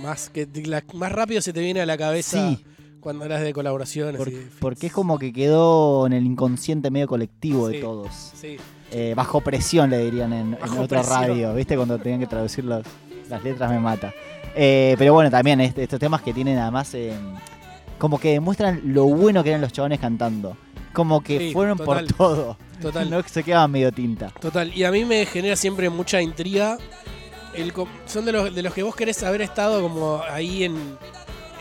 más 0.03 0.31
que 0.31 0.47
más 0.95 1.13
rápido 1.13 1.41
se 1.43 1.53
te 1.53 1.61
viene 1.61 1.81
a 1.81 1.87
la 1.87 1.97
cabeza 1.99 2.51
Sí. 2.51 2.65
cuando 3.01 3.25
eras 3.25 3.43
de 3.43 3.53
colaboraciones. 3.53 4.17
Por- 4.17 4.29
y 4.29 4.33
de- 4.33 4.47
porque 4.61 4.87
es 4.89 4.93
como 4.93 5.19
que 5.19 5.33
quedó 5.33 6.07
en 6.07 6.13
el 6.15 6.25
inconsciente 6.25 6.91
medio 6.91 7.07
colectivo 7.09 7.69
de 7.69 7.81
todos. 7.81 8.09
Sí, 8.35 8.57
Eh, 8.91 9.13
bajo 9.15 9.43
presión 9.43 9.91
le 9.91 9.99
dirían 9.99 10.33
en, 10.33 10.55
en 10.65 10.79
otra 10.79 11.03
radio, 11.03 11.53
¿viste? 11.55 11.77
Cuando 11.77 11.99
tenían 11.99 12.21
que 12.21 12.27
traducir 12.27 12.65
los- 12.65 12.87
las 13.29 13.45
letras 13.45 13.71
me 13.71 13.79
mata. 13.79 14.15
Eh, 14.57 14.95
pero 14.99 15.13
bueno, 15.13 15.31
también 15.31 15.61
este- 15.61 15.83
estos 15.83 16.01
temas 16.01 16.23
que 16.23 16.33
tienen 16.33 16.57
además 16.59 16.95
eh, 16.95 17.13
como 17.99 18.19
que 18.19 18.33
demuestran 18.33 18.81
lo 18.85 19.05
bueno 19.05 19.43
que 19.43 19.51
eran 19.51 19.61
los 19.61 19.73
chabones 19.73 20.01
cantando. 20.01 20.57
Como 20.93 21.23
que 21.23 21.39
Sí, 21.39 21.53
fueron 21.53 21.77
total. 21.79 22.07
por 22.07 22.17
todo. 22.17 22.57
total. 22.81 23.11
No 23.11 23.23
se 23.23 23.43
quedaban 23.43 23.71
medio 23.71 23.93
tinta. 23.93 24.31
Total, 24.41 24.73
y 24.75 24.85
a 24.85 24.91
mí 24.91 25.05
me 25.05 25.27
genera 25.27 25.57
siempre 25.57 25.91
mucha 25.91 26.21
intriga. 26.23 26.79
El, 27.55 27.73
son 28.07 28.25
de 28.25 28.33
los, 28.33 28.55
de 28.55 28.63
los 28.63 28.73
que 28.73 28.83
vos 28.83 28.95
querés 28.95 29.23
haber 29.23 29.43
estado 29.43 29.83
como 29.83 30.21
ahí 30.31 30.65
en, 30.65 30.77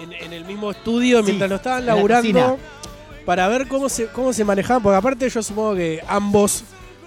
en, 0.01 0.13
en 0.13 0.33
el 0.33 0.45
mismo 0.45 0.69
estudio 0.71 1.19
Sí, 1.19 1.25
mientras 1.25 1.49
lo 1.49 1.55
estaban 1.55 1.85
la 1.85 1.95
laburando 1.95 2.57
para 3.25 3.47
ver 3.47 3.67
cómo 3.67 3.89
se, 3.89 4.07
cómo 4.07 4.31
se 4.33 4.43
manejaban. 4.45 4.83
Porque 4.83 4.97
aparte 4.97 5.29
yo 5.29 5.41
supongo 5.41 5.75
que 5.75 6.01
ambos 6.07 6.63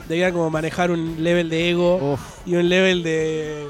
debían 0.08 0.32
como 0.32 0.50
manejar 0.50 0.90
un 0.90 1.22
level 1.22 1.48
de 1.50 1.70
ego 1.70 2.14
Uf, 2.14 2.20
y 2.46 2.56
un 2.56 2.68
level 2.68 3.02
de 3.04 3.64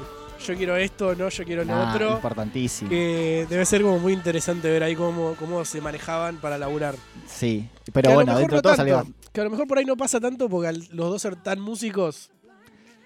yo 0.45 0.55
quiero 0.55 0.75
esto, 0.75 1.15
no, 1.15 1.29
yo 1.29 1.43
quiero 1.45 1.63
lo 1.63 1.73
nah, 1.73 1.93
otro. 1.93 2.11
importantísimo. 2.13 2.89
Que 2.89 3.45
debe 3.49 3.65
ser 3.65 3.81
como 3.81 3.99
muy 3.99 4.13
interesante 4.13 4.69
ver 4.69 4.83
ahí 4.83 4.95
cómo, 4.95 5.35
cómo 5.39 5.63
se 5.65 5.81
manejaban 5.81 6.37
para 6.37 6.57
laburar. 6.57 6.95
Sí, 7.27 7.67
pero 7.93 8.13
bueno, 8.13 8.37
dentro 8.37 8.57
de 8.57 8.61
todo 8.61 8.75
salió. 8.75 9.05
Que 9.31 9.41
a 9.41 9.43
lo 9.45 9.49
mejor 9.49 9.67
por 9.67 9.77
ahí 9.77 9.85
no 9.85 9.95
pasa 9.95 10.19
tanto 10.19 10.49
porque 10.49 10.67
al 10.67 10.77
los 10.91 11.09
dos 11.09 11.21
ser 11.21 11.35
tan 11.37 11.59
músicos 11.59 12.31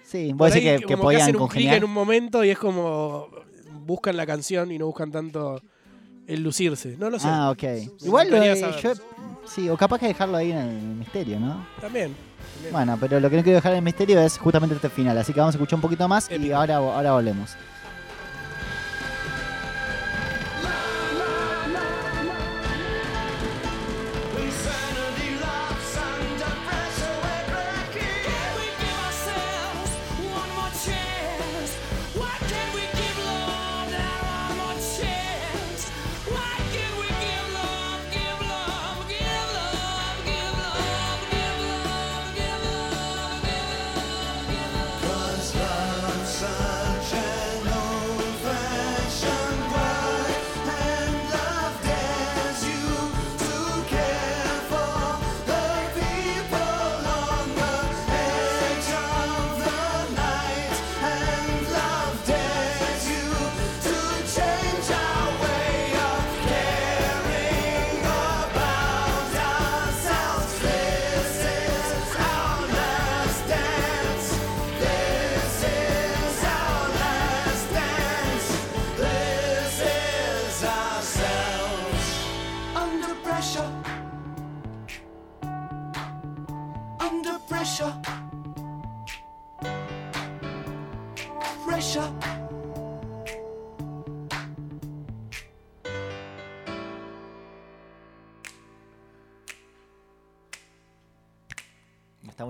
Sí, 0.06 0.32
vos 0.34 0.52
decís 0.52 0.80
que, 0.80 0.86
que 0.86 0.96
podían 0.96 1.22
hacen 1.22 1.34
un 1.34 1.40
congeniar. 1.40 1.76
en 1.76 1.84
un 1.84 1.92
momento 1.92 2.44
y 2.44 2.50
es 2.50 2.58
como 2.58 3.28
buscan 3.84 4.16
la 4.16 4.24
canción 4.24 4.70
y 4.70 4.78
no 4.78 4.86
buscan 4.86 5.10
tanto 5.10 5.60
el 6.28 6.42
lucirse. 6.42 6.96
No 6.96 7.10
lo 7.10 7.18
sé. 7.18 7.26
Ah, 7.28 7.50
ok. 7.50 7.62
Igual 8.02 8.30
lo 8.30 8.44
yo. 8.44 8.92
Sí, 9.46 9.68
o 9.68 9.76
capaz 9.76 9.98
que 9.98 10.06
dejarlo 10.06 10.36
ahí 10.36 10.52
en 10.52 10.58
el 10.58 10.96
misterio, 10.96 11.40
¿no? 11.40 11.66
También. 11.80 12.14
Bueno, 12.72 12.96
pero 13.00 13.20
lo 13.20 13.30
que 13.30 13.36
no 13.36 13.42
quiero 13.42 13.56
dejar 13.56 13.72
en 13.72 13.78
el 13.78 13.84
misterio 13.84 14.20
es 14.20 14.38
justamente 14.38 14.74
este 14.74 14.88
final. 14.88 15.16
Así 15.18 15.32
que 15.32 15.40
vamos 15.40 15.54
a 15.54 15.58
escuchar 15.58 15.76
un 15.76 15.82
poquito 15.82 16.08
más 16.08 16.30
y 16.30 16.52
ahora, 16.52 16.76
ahora 16.76 17.12
volvemos. 17.12 17.56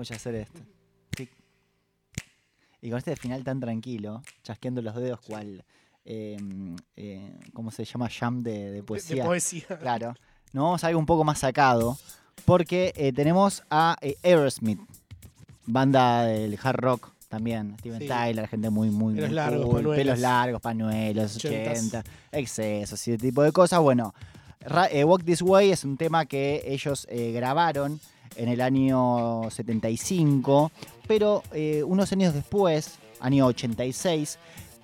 Mucho 0.07 0.15
hacer 0.15 0.35
esto. 0.35 0.59
Y 2.81 2.89
con 2.89 2.99
este 2.99 3.15
final 3.15 3.43
tan 3.43 3.59
tranquilo, 3.59 4.21
chasqueando 4.43 4.81
los 4.81 4.95
dedos, 4.95 5.19
cual. 5.21 5.63
eh, 6.05 6.37
eh, 6.95 7.35
¿Cómo 7.53 7.71
se 7.71 7.83
llama? 7.83 8.07
Jam 8.09 8.43
de, 8.43 8.83
poesía. 8.85 9.23
De 9.23 9.27
poesía. 9.27 9.65
Claro. 9.81 10.15
Nos 10.53 10.63
vamos 10.63 10.83
a 10.83 10.87
algo 10.87 10.99
un 10.99 11.05
poco 11.05 11.23
más 11.23 11.39
sacado. 11.39 11.97
Porque 12.45 12.93
eh, 12.95 13.11
tenemos 13.11 13.63
a 13.71 13.97
eh, 14.01 14.15
Aerosmith, 14.23 14.79
banda 15.65 16.23
del 16.23 16.57
hard 16.61 16.77
rock 16.79 17.11
también. 17.27 17.75
Steven 17.79 17.99
Sí. 17.99 18.07
Tyler, 18.07 18.47
gente 18.47 18.69
muy, 18.69 18.89
muy. 18.91 19.15
Pelos 19.15 19.29
muy 19.29 19.35
largos, 19.35 19.65
cool. 19.65 19.95
Pelos 19.95 20.19
largos, 20.19 20.61
pañuelos, 20.61 21.35
Ochentas. 21.35 21.79
80, 21.79 22.03
excesos 22.31 23.07
y 23.07 23.11
ese 23.13 23.17
tipo 23.21 23.41
de 23.41 23.51
cosas. 23.51 23.79
Bueno, 23.81 24.13
Ra- 24.61 24.87
eh, 24.91 25.03
Walk 25.03 25.25
This 25.25 25.41
Way 25.41 25.71
es 25.71 25.83
un 25.83 25.97
tema 25.97 26.25
que 26.27 26.61
ellos 26.67 27.07
grabaron 27.11 27.99
en 28.37 28.49
el 28.49 28.61
año 28.61 29.49
75, 29.49 30.71
pero 31.07 31.43
eh, 31.51 31.83
unos 31.83 32.11
años 32.11 32.33
después, 32.33 32.99
año 33.19 33.47
86, 33.47 34.37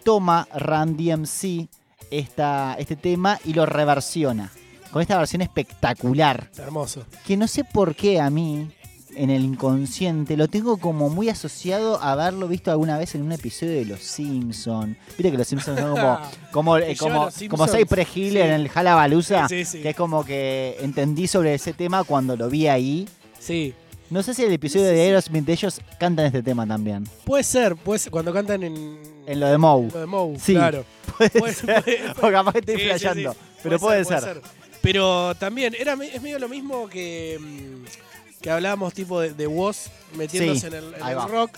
toma 0.03 0.47
Randy 0.53 1.15
MC 1.15 1.67
esta, 2.11 2.75
este 2.77 2.95
tema 2.95 3.39
y 3.45 3.53
lo 3.53 3.65
reversiona. 3.65 4.51
Con 4.91 5.01
esta 5.01 5.17
versión 5.17 5.41
espectacular. 5.41 6.51
Hermoso. 6.57 7.05
Que 7.25 7.35
no 7.35 7.47
sé 7.47 7.63
por 7.63 7.95
qué 7.95 8.19
a 8.19 8.29
mí, 8.29 8.69
en 9.15 9.31
el 9.31 9.43
inconsciente, 9.43 10.37
lo 10.37 10.47
tengo 10.47 10.77
como 10.77 11.09
muy 11.09 11.29
asociado 11.29 11.99
a 11.99 12.11
haberlo 12.11 12.47
visto 12.47 12.69
alguna 12.69 12.99
vez 12.99 13.15
en 13.15 13.23
un 13.23 13.31
episodio 13.31 13.73
de 13.73 13.85
Los 13.85 14.01
Simpsons. 14.01 14.95
Viste 15.17 15.31
que 15.31 15.37
Los 15.37 15.47
Simpsons 15.47 15.79
son 15.79 15.95
como, 15.95 16.19
como, 16.51 16.77
eh, 16.77 16.95
como, 16.95 17.29
como 17.49 17.67
sí. 17.67 18.37
en 18.37 18.51
el 18.51 18.69
Halabaluza. 18.73 19.47
Sí, 19.47 19.65
sí. 19.65 19.81
Que 19.81 19.89
es 19.89 19.95
como 19.95 20.23
que 20.23 20.77
entendí 20.81 21.27
sobre 21.27 21.55
ese 21.55 21.73
tema 21.73 22.03
cuando 22.03 22.37
lo 22.37 22.49
vi 22.49 22.67
ahí. 22.67 23.07
Sí. 23.43 23.73
No 24.09 24.21
sé 24.21 24.33
si 24.33 24.43
el 24.43 24.51
episodio 24.53 24.85
de 24.85 25.01
Aerosmith 25.01 25.43
de 25.45 25.53
ellos 25.53 25.81
cantan 25.99 26.25
este 26.27 26.43
tema 26.43 26.67
también. 26.67 27.03
Puede 27.25 27.43
ser, 27.43 27.75
puede 27.75 27.99
ser, 27.99 28.11
cuando 28.11 28.31
cantan 28.31 28.61
en, 28.63 28.99
En 29.25 29.39
lo 29.39 29.47
de 29.47 29.57
Moe. 29.57 29.89
lo 29.91 29.99
de 29.99 30.05
Moe, 30.05 30.39
Sí. 30.39 30.53
claro. 30.53 30.85
Puede 31.17 31.29
Puede- 31.31 31.53
ser. 31.53 31.83
puede- 31.83 32.09
O 32.21 32.31
capaz 32.31 32.51
que 32.53 32.59
estoy 32.59 32.75
Sí, 32.75 32.81
sí, 32.81 32.87
flasheando. 32.89 33.33
sí. 33.33 33.39
Pero 33.63 33.79
puede, 33.79 34.05
ser. 34.05 34.41
Pero 34.81 35.35
también, 35.35 35.73
era, 35.79 35.93
es 36.11 36.21
medio 36.21 36.37
lo 36.39 36.49
mismo 36.49 36.87
que, 36.89 37.37
mm, 37.39 38.41
que 38.41 38.49
hablábamos 38.51 38.93
tipo 38.93 39.19
de, 39.21 39.33
de 39.33 39.47
Woz 39.47 39.87
metiéndose 40.15 40.67
en 40.67 40.73
el, 40.73 40.93
en 40.95 41.07
el 41.07 41.27
rock. 41.29 41.51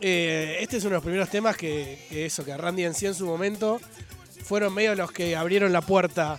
Eh, 0.00 0.58
este 0.60 0.76
es 0.76 0.82
uno 0.84 0.90
de 0.90 0.96
los 0.96 1.02
primeros 1.04 1.28
temas 1.30 1.56
que, 1.56 2.06
que 2.10 2.26
eso, 2.26 2.44
que 2.44 2.56
Randy 2.56 2.84
en 2.84 2.94
sí 2.94 3.06
en 3.06 3.14
su 3.14 3.26
momento 3.26 3.80
fueron 4.44 4.74
medio 4.74 4.94
los 4.94 5.10
que 5.10 5.34
abrieron 5.36 5.72
la 5.72 5.80
puerta 5.80 6.38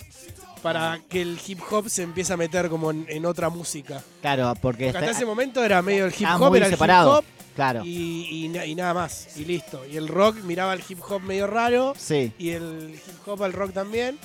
para 0.65 0.99
que 1.09 1.21
el 1.21 1.39
hip 1.45 1.59
hop 1.71 1.89
se 1.89 2.03
empiece 2.03 2.33
a 2.33 2.37
meter 2.37 2.69
como 2.69 2.91
en, 2.91 3.05
en 3.09 3.25
otra 3.25 3.49
música. 3.49 4.03
Claro, 4.21 4.53
porque, 4.61 4.61
Porque 4.61 4.85
está- 4.87 4.99
hasta 4.99 5.11
ese 5.11 5.25
momento 5.25 5.63
era 5.63 5.81
medio 5.81 6.05
el 6.05 6.13
hip 6.17 6.27
hop, 6.39 6.49
muy 6.49 6.57
era 6.57 6.65
el 6.67 6.71
separado. 6.73 7.11
hip 7.11 7.17
hop 7.19 7.25
Claro. 7.55 7.83
y, 7.85 8.45
y 8.45 8.47
na- 8.49 8.65
y 8.65 8.75
nada 8.75 8.93
más, 8.93 9.37
y 9.37 9.45
listo. 9.45 9.85
Y 9.85 9.95
el 9.95 10.07
rock 10.09 10.37
miraba 10.43 10.73
el 10.73 10.81
hip 10.87 10.99
hop 11.07 11.21
medio 11.21 11.47
raro 11.47 11.93
Sí. 11.97 12.33
y 12.37 12.49
el 12.49 12.93
hip 12.95 13.27
hop 13.27 13.41
al 13.43 13.53
rock 13.53 13.71
también. 13.71 14.17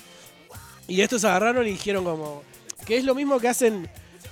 Y 0.88 1.00
estos 1.02 1.24
agarraron 1.24 1.66
y 1.66 1.70
dijeron 1.70 2.02
como 2.04 2.42
que 2.84 2.96
es 2.96 3.04
lo 3.04 3.14
mismo 3.14 3.38
que 3.38 3.46
hacen 3.48 3.88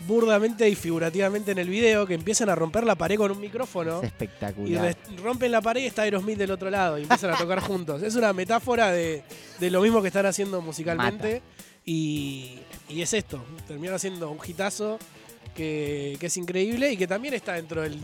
burdamente 0.06 0.68
y 0.68 0.74
figurativamente 0.74 1.50
en 1.52 1.58
el 1.58 1.68
video, 1.68 2.06
que 2.06 2.14
empiezan 2.14 2.48
a 2.48 2.54
romper 2.54 2.84
la 2.84 2.94
pared 2.94 3.16
con 3.16 3.30
un 3.32 3.40
micrófono 3.40 3.98
Es 3.98 4.04
y 4.04 4.06
espectacular. 4.06 4.84
re- 4.84 4.96
rompen 5.22 5.50
la 5.52 5.60
pared 5.60 5.82
y 5.82 5.86
está 5.86 6.02
Aerosmith 6.02 6.38
del 6.38 6.50
otro 6.52 6.70
lado 6.70 6.98
y 6.98 7.02
empiezan 7.02 7.30
a 7.32 7.36
tocar 7.36 7.60
juntos. 7.60 8.02
Es 8.02 8.14
una 8.16 8.32
metáfora 8.32 8.90
de, 8.92 9.22
de 9.58 9.70
lo 9.70 9.80
mismo 9.82 10.00
que 10.02 10.08
están 10.08 10.26
haciendo 10.26 10.60
musicalmente 10.60 11.42
y, 11.88 12.58
y 12.88 13.00
es 13.02 13.12
esto, 13.14 13.42
terminaron 13.66 13.96
haciendo 13.96 14.30
un 14.30 14.38
hitazo 14.46 14.98
que, 15.54 16.16
que 16.20 16.26
es 16.26 16.36
increíble 16.36 16.92
y 16.92 16.96
que 16.96 17.06
también 17.06 17.32
está 17.34 17.54
dentro 17.54 17.80
del 17.82 17.98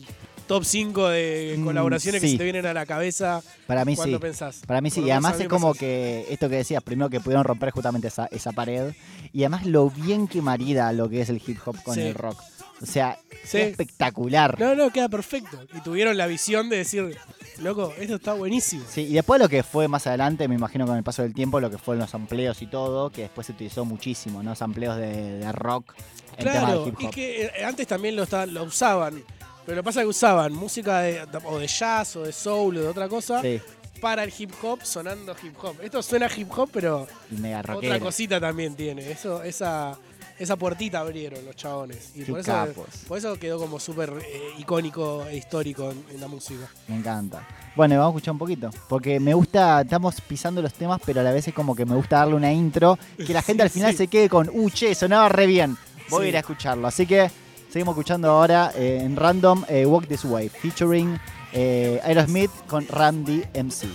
top 0.46 0.64
5 0.64 1.08
de 1.08 1.54
Mm, 1.58 1.64
colaboraciones 1.64 2.20
que 2.20 2.28
se 2.28 2.36
te 2.38 2.44
vienen 2.44 2.66
a 2.66 2.72
la 2.74 2.84
cabeza 2.86 3.42
Para 3.66 3.84
mí 3.84 3.94
cuando 3.96 4.16
sí. 4.18 4.20
pensás. 4.22 4.60
Para 4.66 4.80
mí 4.80 4.90
sí, 4.90 5.02
y 5.02 5.10
además 5.10 5.38
es 5.40 5.48
como 5.48 5.72
que 5.74 6.26
esto 6.30 6.48
que 6.48 6.56
decías, 6.56 6.82
primero 6.82 7.08
que 7.10 7.20
pudieron 7.20 7.44
romper 7.44 7.70
justamente 7.70 8.08
esa, 8.08 8.26
esa 8.26 8.52
pared, 8.52 8.92
y 9.32 9.42
además 9.42 9.66
lo 9.66 9.90
bien 9.90 10.28
que 10.28 10.40
marida 10.42 10.90
lo 10.92 11.08
que 11.08 11.20
es 11.20 11.28
el 11.28 11.40
hip 11.46 11.58
hop 11.64 11.76
con 11.82 11.94
Sí. 11.94 12.00
el 12.02 12.14
rock. 12.14 12.40
O 12.82 12.86
sea, 12.86 13.18
Sí. 13.44 13.58
espectacular. 13.58 14.58
No, 14.58 14.74
no, 14.74 14.90
queda 14.90 15.08
perfecto. 15.08 15.58
Y 15.74 15.80
tuvieron 15.80 16.16
la 16.16 16.26
visión 16.26 16.68
de 16.68 16.78
decir, 16.78 17.16
loco, 17.58 17.92
esto 17.98 18.16
está 18.16 18.34
buenísimo. 18.34 18.84
Sí, 18.88 19.02
y 19.02 19.14
después 19.14 19.40
lo 19.40 19.48
que 19.48 19.62
fue 19.62 19.86
más 19.88 20.06
adelante, 20.06 20.48
me 20.48 20.54
imagino 20.54 20.86
con 20.86 20.96
el 20.96 21.02
paso 21.02 21.22
del 21.22 21.34
tiempo, 21.34 21.60
lo 21.60 21.70
que 21.70 21.78
fueron 21.78 22.00
los 22.00 22.10
sampleos 22.10 22.62
y 22.62 22.66
todo, 22.66 23.10
que 23.10 23.22
después 23.22 23.46
se 23.46 23.52
utilizó 23.52 23.84
muchísimo, 23.84 24.42
¿no? 24.42 24.54
Sampleos 24.54 24.96
de, 24.96 25.38
de 25.38 25.52
rock 25.52 25.94
en 26.36 26.44
tema 26.52 26.72
de 26.74 26.88
hip 26.88 27.00
y 27.00 27.06
hop. 27.06 27.14
que 27.14 27.44
eh, 27.44 27.64
antes 27.64 27.86
también 27.86 28.16
lo, 28.16 28.24
usaban. 28.64 29.22
Pero 29.64 29.76
lo 29.76 29.82
que 29.82 29.84
pasa 29.84 30.00
es 30.00 30.04
que 30.04 30.08
usaban 30.10 30.52
música 30.52 31.00
de, 31.00 31.22
o 31.44 31.58
de 31.58 31.66
jazz 31.66 32.16
o 32.16 32.22
de 32.22 32.32
soul 32.32 32.76
o 32.76 32.82
de 32.82 32.88
otra 32.88 33.08
cosa 33.08 33.40
Sí, 33.40 33.60
para 34.00 34.24
el 34.24 34.32
hip 34.36 34.50
hop 34.62 34.84
sonando 34.84 35.34
hip 35.42 35.54
hop. 35.62 35.76
Esto 35.82 36.02
suena 36.02 36.28
hip 36.34 36.50
hop, 36.56 36.68
pero 36.72 37.06
y 37.30 37.36
mega 37.36 37.62
otra 37.74 38.00
cosita 38.00 38.40
también 38.40 38.74
tiene. 38.74 39.10
Eso, 39.10 39.42
esa, 39.42 39.96
esa 40.38 40.56
puertita 40.56 41.00
abrieron 41.00 41.44
los 41.44 41.54
chabones. 41.56 42.10
Y 42.14 42.24
Qué 42.24 42.30
por 42.32 42.40
eso, 42.40 42.52
capos. 42.52 42.86
por 43.06 43.18
eso 43.18 43.38
quedó 43.38 43.58
como 43.58 43.78
súper 43.78 44.12
eh, 44.24 44.40
icónico 44.58 45.24
e 45.26 45.36
histórico 45.36 45.90
en, 45.90 46.04
en 46.14 46.20
la 46.20 46.28
música. 46.28 46.68
Me 46.88 46.96
encanta. 46.96 47.46
Bueno, 47.76 47.96
vamos 47.98 48.14
a 48.14 48.16
escuchar 48.16 48.32
un 48.32 48.38
poquito. 48.38 48.70
Porque 48.88 49.20
me 49.20 49.34
gusta, 49.34 49.80
estamos 49.82 50.20
pisando 50.20 50.60
los 50.62 50.72
temas, 50.74 51.00
pero 51.04 51.20
a 51.20 51.22
la 51.24 51.32
vez 51.32 51.46
es 51.48 51.54
como 51.54 51.74
que 51.74 51.84
me 51.86 51.94
gusta 51.94 52.18
darle 52.18 52.34
una 52.34 52.52
intro. 52.52 52.98
Que 53.16 53.32
la 53.32 53.42
gente 53.42 53.62
Sí, 53.62 53.66
al 53.66 53.70
final 53.70 53.90
sí. 53.92 53.98
se 53.98 54.06
quede 54.08 54.28
con, 54.28 54.48
uh, 54.52 54.70
che, 54.70 54.94
sonaba 54.94 55.28
re 55.28 55.46
bien. 55.46 55.76
Voy 56.10 56.20
Sí. 56.20 56.26
a 56.26 56.28
ir 56.28 56.36
a 56.36 56.40
escucharlo. 56.40 56.86
Así 56.86 57.06
que 57.06 57.30
seguimos 57.70 57.92
escuchando 57.94 58.30
ahora 58.30 58.72
eh, 58.76 59.00
en 59.02 59.16
random 59.16 59.64
eh, 59.68 59.86
Walk 59.86 60.06
This 60.06 60.24
Way, 60.24 60.48
featuring 60.48 61.18
Aerosmith 61.52 62.50
con 62.66 62.86
Randy 62.88 63.42
MC. 63.54 63.86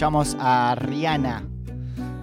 Escuchamos 0.00 0.34
a 0.40 0.74
Rihanna, 0.76 1.46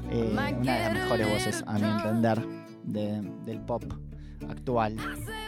eh, 0.09 0.31
una 0.33 0.73
de 0.77 0.79
las 0.83 0.93
mejores 0.93 1.29
voces, 1.29 1.63
a 1.67 1.73
mi 1.77 1.83
entender, 1.87 2.43
de- 2.83 3.21
del 3.45 3.59
pop 3.61 3.83
actual. 4.49 4.95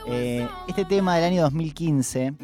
Eh, 0.06 0.48
este 0.68 0.86
tema 0.86 1.16
del 1.16 1.24
año 1.26 1.42
2015, 1.42 2.36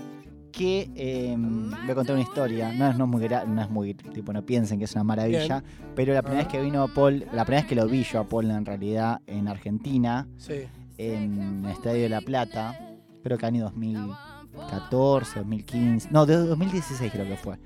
que 0.52 0.90
eh, 0.96 1.36
voy 1.38 1.92
a 1.92 1.94
contar 1.94 2.16
una 2.16 2.24
historia, 2.24 2.74
no 2.74 2.88
es, 2.90 2.98
no 2.98 3.04
es 3.06 3.10
muy, 3.12 3.30
no 3.30 3.62
es 3.62 3.70
muy, 3.70 3.94
tipo, 3.94 4.34
no 4.34 4.44
piensen 4.44 4.80
que 4.80 4.86
es 4.86 4.94
una 4.96 5.04
maravilla, 5.04 5.64
pero 5.96 6.16
la 6.16 6.24
primera 6.24 6.46
vez 6.46 6.52
que 6.52 6.64
vino 6.64 6.88
Paul, 6.88 7.20
la 7.32 7.46
primera 7.46 7.62
vez 7.62 7.66
que 7.66 7.76
lo 7.76 7.88
vi 7.88 8.02
yo 8.02 8.22
a 8.22 8.24
Paul 8.28 8.50
en 8.50 8.66
realidad 8.66 9.22
en 9.28 9.48
Argentina, 9.48 10.28
Sí. 10.38 10.64
en 10.98 11.64
el 11.64 11.72
Estadio 11.72 12.02
de 12.02 12.10
La 12.10 12.22
Plata, 12.22 12.76
creo 13.22 13.38
que 13.38 13.46
año 13.46 13.62
2014, 13.66 15.42
2015, 15.42 16.08
no, 16.10 16.26
de 16.26 16.38
2016 16.38 17.12
creo 17.12 17.28
que 17.28 17.38
fue. 17.38 17.60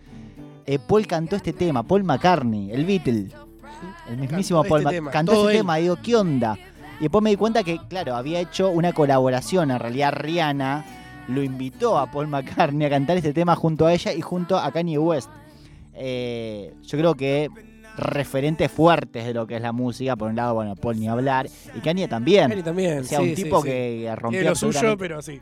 Eh, 0.66 0.80
Paul 0.80 1.08
cantó 1.08 1.36
este 1.36 1.54
tema, 1.54 1.84
Paul 1.84 2.04
McCartney, 2.04 2.72
el 2.72 2.86
Beatle, 2.86 3.30
el 4.10 4.18
mismísimo 4.18 4.62
Cantó 4.62 4.70
Paul 4.70 4.82
este 4.82 4.96
tema, 4.96 5.12
cantó 5.12 5.32
ese 5.34 5.52
él. 5.52 5.58
tema, 5.58 5.76
digo, 5.78 5.98
¿qué 6.02 6.16
onda? 6.16 6.58
Y 7.00 7.04
después 7.04 7.24
me 7.24 7.30
di 7.30 7.36
cuenta 7.38 7.64
que, 7.64 7.80
claro, 7.88 8.16
había 8.16 8.40
hecho 8.40 8.70
una 8.70 8.94
colaboración, 8.94 9.72
en 9.72 9.80
realidad 9.80 10.14
Rihanna 10.14 10.86
lo 11.30 11.44
invitó 11.44 11.98
a 11.98 12.12
Paul 12.12 12.28
McCartney 12.28 12.88
a 12.88 12.90
cantar 12.90 13.18
este 13.18 13.34
tema 13.34 13.56
junto 13.56 13.86
a 13.86 13.94
ella 13.94 14.14
y 14.14 14.22
junto 14.22 14.58
a 14.58 14.72
Kanye 14.72 14.98
West. 14.98 15.30
Eh, 15.94 16.74
yo 16.84 16.98
creo 16.98 17.14
que 17.16 17.50
referentes 17.98 18.72
fuertes 18.72 19.26
de 19.26 19.34
lo 19.34 19.46
que 19.46 19.56
es 19.56 19.62
la 19.62 19.72
música, 19.72 20.16
por 20.16 20.30
un 20.30 20.36
lado, 20.36 20.56
bueno, 20.56 20.76
Paul 20.76 21.00
ni 21.00 21.08
hablar, 21.08 21.48
y 21.76 21.80
Kanye 21.80 22.08
también. 22.08 22.50
Kenny 22.50 22.64
también. 22.64 23.00
O 23.00 23.04
sea, 23.04 23.20
sí, 23.20 23.30
un 23.30 23.36
tipo 23.36 23.62
sí. 23.62 23.68
que 23.68 24.14
rompió 24.16 24.44
lo 24.44 24.56
suyo, 24.56 24.98
pero 24.98 25.22
sí. 25.22 25.40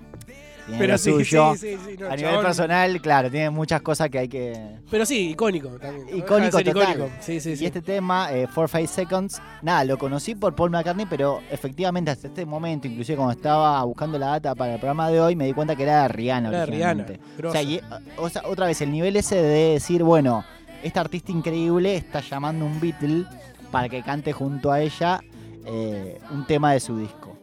Tiene 0.67 0.79
Pero 0.79 0.93
lo 0.93 0.97
sí, 0.99 1.11
suyo. 1.11 1.55
sí, 1.55 1.59
sí, 1.59 1.77
sí, 1.85 1.97
no, 1.99 2.07
a 2.07 2.15
nivel 2.15 2.31
chabón. 2.31 2.45
personal, 2.45 3.01
claro, 3.01 3.31
tiene 3.31 3.49
muchas 3.49 3.81
cosas 3.81 4.09
que 4.09 4.19
hay 4.19 4.27
que... 4.27 4.77
Pero 4.91 5.05
sí, 5.05 5.31
icónico 5.31 5.69
también. 5.79 6.15
Icónico 6.17 6.59
total. 6.59 6.67
icónico. 6.67 7.09
Sí, 7.21 7.39
sí, 7.39 7.55
Y 7.59 7.65
este 7.65 7.81
tema, 7.81 8.31
eh, 8.31 8.47
4 8.53 8.67
5 8.79 8.87
Seconds, 8.93 9.41
nada, 9.61 9.83
lo 9.85 9.97
conocí 9.97 10.35
por 10.35 10.53
Paul 10.55 10.69
McCartney, 10.69 11.07
pero 11.09 11.41
efectivamente 11.49 12.11
hasta 12.11 12.27
este 12.27 12.45
momento, 12.45 12.87
inclusive 12.87 13.15
cuando 13.15 13.33
estaba 13.33 13.83
buscando 13.83 14.19
la 14.19 14.27
data 14.27 14.53
para 14.55 14.73
el 14.73 14.79
programa 14.79 15.09
de 15.09 15.19
hoy, 15.21 15.35
me 15.35 15.45
di 15.45 15.53
cuenta 15.53 15.75
que 15.75 15.83
era 15.83 16.03
de 16.03 16.07
Rihanna 16.09 16.49
Era 16.49 16.65
Rihanna. 16.65 17.05
O 17.43 17.51
sea, 17.51 17.61
y, 17.63 17.81
o 18.17 18.29
sea, 18.29 18.43
otra 18.45 18.67
vez, 18.67 18.81
el 18.81 18.91
nivel 18.91 19.15
ese 19.15 19.35
de 19.35 19.73
decir, 19.73 20.03
bueno, 20.03 20.43
esta 20.83 21.01
artista 21.01 21.31
increíble 21.31 21.95
está 21.95 22.19
llamando 22.21 22.65
a 22.65 22.67
un 22.67 22.79
Beatle 22.79 23.25
para 23.71 23.89
que 23.89 24.01
cante 24.03 24.33
junto 24.33 24.71
a 24.71 24.81
ella 24.81 25.21
eh, 25.65 26.19
un 26.31 26.45
tema 26.45 26.73
de 26.73 26.79
su 26.79 26.97
disco. 26.97 27.36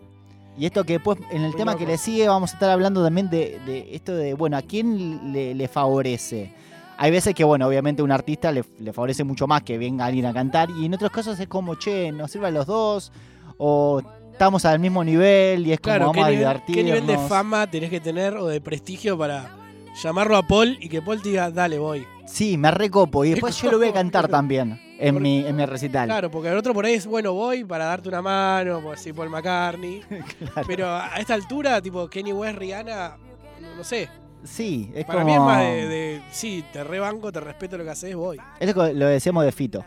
Y 0.56 0.66
esto 0.66 0.84
que 0.84 0.94
después, 0.94 1.18
en 1.30 1.42
el 1.42 1.48
Muy 1.50 1.56
tema 1.56 1.72
loco. 1.72 1.84
que 1.84 1.90
le 1.92 1.98
sigue, 1.98 2.28
vamos 2.28 2.50
a 2.52 2.54
estar 2.54 2.70
hablando 2.70 3.02
también 3.02 3.28
de, 3.30 3.58
de 3.66 3.88
esto 3.94 4.14
de, 4.14 4.34
bueno, 4.34 4.56
¿a 4.56 4.62
quién 4.62 5.32
le, 5.32 5.54
le 5.54 5.68
favorece? 5.68 6.52
Hay 6.96 7.10
veces 7.10 7.34
que, 7.34 7.42
bueno, 7.42 7.66
obviamente 7.66 8.02
a 8.02 8.04
un 8.04 8.12
artista 8.12 8.52
le, 8.52 8.62
le 8.78 8.92
favorece 8.92 9.24
mucho 9.24 9.48
más 9.48 9.62
que 9.64 9.78
venga 9.78 10.04
alguien 10.06 10.26
a 10.26 10.32
cantar, 10.32 10.70
y 10.70 10.86
en 10.86 10.94
otros 10.94 11.10
casos 11.10 11.40
es 11.40 11.48
como, 11.48 11.74
che, 11.74 12.12
nos 12.12 12.30
sirven 12.30 12.54
los 12.54 12.66
dos, 12.66 13.10
o 13.58 14.00
estamos 14.30 14.64
al 14.64 14.78
mismo 14.78 15.02
nivel 15.02 15.66
y 15.66 15.72
es 15.72 15.80
como 15.80 15.90
Claro, 15.94 16.06
vamos 16.06 16.16
¿qué 16.16 16.22
a 16.22 16.26
nivel, 16.30 16.38
divertirnos. 16.40 16.76
qué 16.76 16.84
nivel 16.84 17.06
de 17.06 17.18
fama 17.28 17.68
tenés 17.68 17.90
que 17.90 18.00
tener 18.00 18.36
o 18.36 18.46
de 18.46 18.60
prestigio 18.60 19.16
para 19.18 19.56
llamarlo 20.02 20.36
a 20.36 20.46
Paul 20.46 20.76
y 20.80 20.88
que 20.88 21.02
Paul 21.02 21.20
te 21.22 21.30
diga, 21.30 21.50
dale, 21.50 21.78
voy? 21.78 22.04
Sí, 22.26 22.56
me 22.56 22.70
recopo, 22.70 23.24
y 23.24 23.28
Es 23.30 23.34
después 23.34 23.60
yo 23.60 23.72
lo 23.72 23.78
voy 23.78 23.88
a 23.88 23.92
cantar 23.92 24.28
también. 24.28 24.80
En, 24.98 25.14
Por- 25.14 25.22
mi, 25.22 25.46
en 25.46 25.56
mi 25.56 25.66
recital. 25.66 26.06
Claro, 26.08 26.30
porque 26.30 26.48
el 26.48 26.56
otro 26.56 26.72
por 26.74 26.84
ahí 26.86 26.94
es, 26.94 27.06
bueno, 27.06 27.32
voy 27.32 27.64
para 27.64 27.86
darte 27.86 28.08
una 28.08 28.22
mano, 28.22 28.80
pues 28.82 29.00
sí, 29.00 29.12
Paul 29.12 29.30
McCartney. 29.30 30.02
Pero 30.66 30.88
a 30.88 31.16
esta 31.18 31.34
altura, 31.34 31.80
tipo, 31.80 32.08
Kenny 32.08 32.32
West, 32.32 32.58
Rihanna, 32.58 33.16
no, 33.60 33.76
no 33.76 33.84
sé. 33.84 34.08
Sí, 34.44 34.90
es 34.94 35.04
Para 35.06 35.20
como... 35.20 35.26
mí 35.30 35.34
es 35.34 35.40
más 35.40 35.60
de, 35.60 35.88
de, 35.88 36.22
sí, 36.30 36.62
te 36.72 36.84
rebanco, 36.84 37.32
te 37.32 37.40
respeto 37.40 37.78
lo 37.78 37.84
que 37.84 37.90
haces, 37.90 38.14
voy. 38.14 38.38
Es 38.60 38.74
lo 38.76 39.06
decíamos 39.06 39.44
de 39.44 39.52
Fito. 39.52 39.84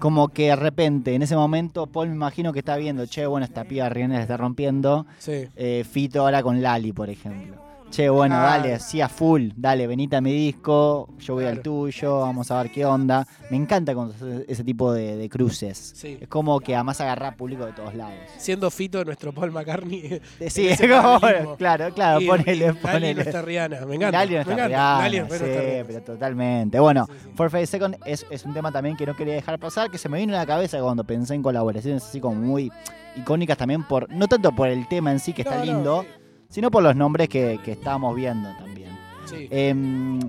Como 0.00 0.26
que 0.28 0.46
de 0.48 0.56
repente, 0.56 1.14
en 1.14 1.22
ese 1.22 1.36
momento, 1.36 1.86
Paul 1.86 2.08
me 2.08 2.14
imagino 2.16 2.52
que 2.52 2.58
está 2.58 2.76
viendo, 2.76 3.06
che, 3.06 3.24
bueno, 3.26 3.46
esta 3.46 3.62
piba 3.62 3.88
Rihanna 3.88 4.16
la 4.16 4.22
está 4.22 4.36
rompiendo. 4.36 5.06
Sí. 5.18 5.46
Eh, 5.54 5.84
Fito 5.88 6.22
ahora 6.22 6.42
con 6.42 6.60
Lali, 6.60 6.92
por 6.92 7.08
ejemplo. 7.08 7.62
Che, 7.92 8.08
bueno, 8.08 8.36
Claro. 8.36 8.62
dale, 8.62 8.80
sí 8.80 9.02
a 9.02 9.08
full, 9.10 9.50
dale, 9.54 9.86
venite 9.86 10.16
a 10.16 10.22
mi 10.22 10.32
disco, 10.32 11.10
yo 11.18 11.34
voy 11.34 11.44
al 11.44 11.60
tuyo, 11.60 12.20
vamos 12.20 12.50
a 12.50 12.62
ver 12.62 12.72
qué 12.72 12.86
onda. 12.86 13.26
Me 13.50 13.58
encanta 13.58 13.92
hace 13.92 14.46
ese 14.48 14.64
tipo 14.64 14.94
de, 14.94 15.16
de 15.18 15.28
cruces. 15.28 15.92
Sí. 15.94 16.16
Es 16.18 16.26
como 16.26 16.58
que 16.60 16.74
además 16.74 17.02
agarrar 17.02 17.36
público 17.36 17.66
de 17.66 17.72
todos 17.72 17.94
lados. 17.94 18.14
Siendo 18.38 18.70
Fito 18.70 19.04
nuestro 19.04 19.34
Paul 19.34 19.52
McCartney. 19.52 20.22
Sí, 20.48 20.68
es 20.70 20.80
como- 20.80 21.56
claro, 21.58 21.92
claro, 21.92 22.18
Y- 22.22 22.26
ponele, 22.28 22.68
y 22.68 22.72
ponele. 22.72 23.14
nuestra 23.14 23.42
Rihanna, 23.42 23.84
me 23.84 23.96
encanta. 23.96 24.18
Lali 24.20 24.34
no 24.36 24.44
me 24.46 24.52
encanta. 24.54 24.66
Rihanna, 25.08 25.28
sí, 25.28 25.44
Rihanna. 25.44 25.84
pero 25.86 26.02
totalmente. 26.02 26.80
Bueno, 26.80 27.06
Sí, 27.06 27.12
sí. 27.24 27.30
For 27.34 27.50
Five 27.50 27.66
Seconds 27.66 27.98
es, 28.06 28.24
es 28.30 28.44
un 28.46 28.54
tema 28.54 28.72
también 28.72 28.96
que 28.96 29.04
no 29.04 29.14
quería 29.14 29.34
dejar 29.34 29.58
pasar, 29.58 29.90
que 29.90 29.98
se 29.98 30.08
me 30.08 30.16
vino 30.16 30.34
a 30.34 30.38
la 30.38 30.46
cabeza 30.46 30.80
cuando 30.80 31.04
pensé 31.04 31.34
en 31.34 31.42
colaboraciones 31.42 32.02
así 32.04 32.20
como 32.20 32.36
muy 32.36 32.72
icónicas 33.16 33.58
también 33.58 33.82
por, 33.86 34.10
no 34.10 34.26
tanto 34.28 34.50
por 34.52 34.68
el 34.68 34.88
tema 34.88 35.12
en 35.12 35.18
sí 35.18 35.34
que 35.34 35.42
está 35.42 35.58
no, 35.58 35.64
lindo, 35.66 36.06
sino 36.52 36.70
por 36.70 36.82
los 36.82 36.94
nombres 36.94 37.28
que, 37.30 37.58
que 37.64 37.72
estábamos 37.72 38.14
viendo 38.14 38.48
también. 38.58 38.90
Sí. 39.24 39.48
Em, 39.50 40.20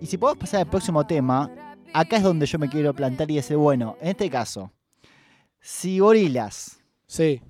y 0.00 0.06
si 0.06 0.18
podemos 0.18 0.38
pasar 0.38 0.60
al 0.60 0.66
próximo 0.66 1.06
tema, 1.06 1.50
acá 1.94 2.18
es 2.18 2.22
donde 2.22 2.44
yo 2.46 2.58
me 2.58 2.68
quiero 2.68 2.92
plantar 2.94 3.30
y 3.30 3.36
decir, 3.36 3.56
bueno, 3.56 3.96
en 4.00 4.08
este 4.08 4.28
caso, 4.28 4.70
si 5.60 5.98
Gorilas, 5.98 6.78
Sí. 7.06 7.40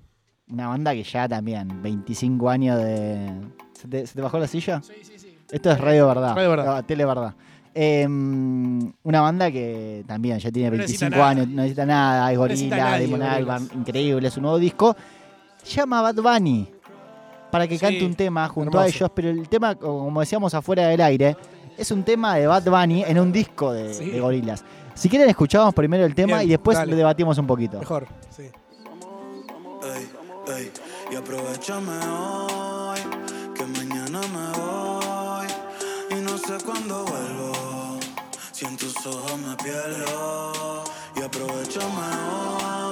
una 0.48 0.68
banda 0.68 0.92
que 0.94 1.02
ya 1.02 1.28
también, 1.28 1.82
25 1.82 2.48
años 2.48 2.78
de... 2.78 3.30
¿Se 3.74 3.88
te, 3.88 4.06
se 4.06 4.14
te 4.14 4.20
bajó 4.22 4.38
la 4.38 4.46
silla? 4.46 4.80
Sí, 4.82 4.92
sí, 5.02 5.18
sí. 5.18 5.36
Esto 5.50 5.70
es 5.72 5.80
Radio 5.80 6.06
Verdad. 6.06 6.34
Radio 6.36 6.50
Verdad. 6.50 6.84
Tele 6.84 7.04
Verdad. 7.04 7.34
Em, 7.74 8.92
una 9.02 9.20
banda 9.20 9.50
que 9.50 10.04
también 10.06 10.38
ya 10.38 10.50
tiene 10.50 10.70
No 10.70 10.76
necesita 10.76 11.06
25 11.06 11.16
nada. 11.16 11.28
años, 11.30 11.48
no 11.48 11.56
necesita 11.56 11.86
nada, 11.86 12.32
es 12.32 12.38
Gorila, 12.38 12.98
Gorillaz. 13.00 13.36
Albarn, 13.36 13.68
increíble, 13.74 14.30
su 14.30 14.40
nuevo 14.40 14.58
disco. 14.58 14.96
Llama 15.74 16.02
Bad 16.02 16.16
Bunny 16.16 16.68
para 17.50 17.66
que 17.68 17.74
Sí, 17.76 17.80
cante 17.80 18.04
un 18.04 18.14
tema 18.14 18.48
junto 18.48 18.78
a 18.78 18.82
hermoso. 18.82 18.96
ellos, 18.98 19.10
pero 19.14 19.28
el 19.30 19.48
tema, 19.48 19.74
como 19.74 20.20
decíamos 20.20 20.54
afuera 20.54 20.86
del 20.88 21.00
aire, 21.00 21.36
es 21.76 21.90
un 21.90 22.02
tema 22.02 22.34
de 22.36 22.46
Bad 22.46 22.64
Bunny 22.64 23.04
en 23.04 23.18
un 23.18 23.32
disco 23.32 23.72
de, 23.72 23.92
Sí. 23.94 24.10
de 24.10 24.20
Gorilas. 24.20 24.64
Si 24.94 25.08
quieren, 25.08 25.28
escuchamos 25.30 25.72
primero 25.74 26.04
el 26.04 26.14
tema 26.14 26.38
Bien, 26.38 26.48
y 26.48 26.50
después 26.50 26.76
dale. 26.76 26.90
lo 26.90 26.96
debatimos 26.96 27.38
un 27.38 27.46
poquito. 27.46 27.78
Mejor, 27.78 28.06
sí. 28.36 28.42
Ey, 29.82 30.10
ey, 30.56 30.70
y 31.10 31.16
aprovechame 31.16 31.92
hoy, 32.06 32.98
que 33.54 33.64
mañana 33.64 34.20
me 34.20 34.58
voy 34.60 35.46
y 36.10 36.22
no 36.22 36.36
sé 36.36 36.62
cuándo 36.64 37.04
vuelvo. 37.04 37.98
Si 38.52 38.66
en 38.66 38.76
tus 38.76 38.94
ojos 39.06 39.38
me 39.38 39.56
pierdo, 39.56 40.84
y 41.16 41.22
aprovechame 41.22 41.86
hoy, 41.96 42.89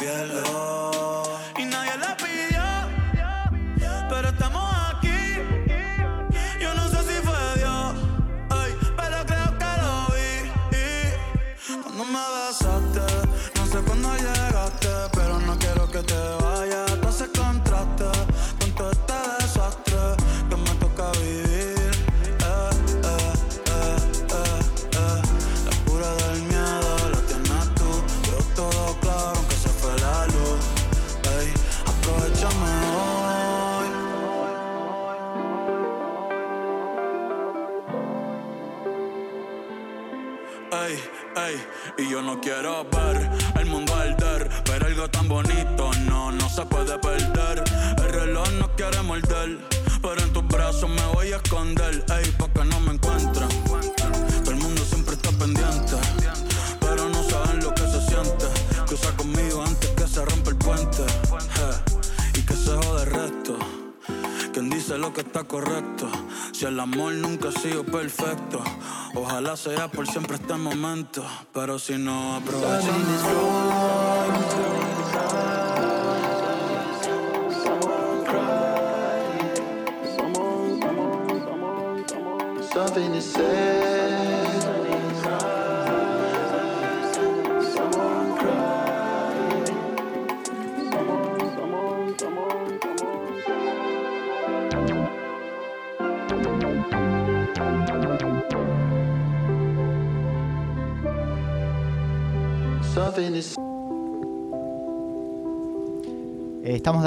ojos 0.00 0.77
ojalá 69.52 69.88
por 69.88 70.06
siempre 70.06 70.36
este 70.36 70.54
momento. 70.54 71.24
Pero 71.52 71.78
si 71.78 71.96
no 71.96 72.36
aprovechamos 72.36 72.88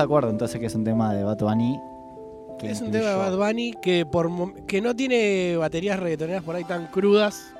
de 0.02 0.06
acuerdo 0.06 0.30
entonces 0.30 0.60
que 0.60 0.66
es 0.68 0.76
un 0.76 0.84
tema 0.84 1.14
de 1.14 1.24
Bad 1.24 1.38
Bunny. 1.39 1.80
que 2.60 2.70
Es 2.72 2.82
un 2.82 2.91
tema 2.91 3.10
de 3.10 3.16
Bad 3.16 3.38
Bunny 3.38 3.74
que, 3.82 4.06
por, 4.06 4.30
que 4.66 4.82
no 4.82 4.95
tiene 4.95 5.56
baterías 5.58 5.99
reggaetoneras 5.99 6.43
por 6.43 6.56
ahí 6.56 6.64
tan 6.64 6.88
crudas 6.88 7.54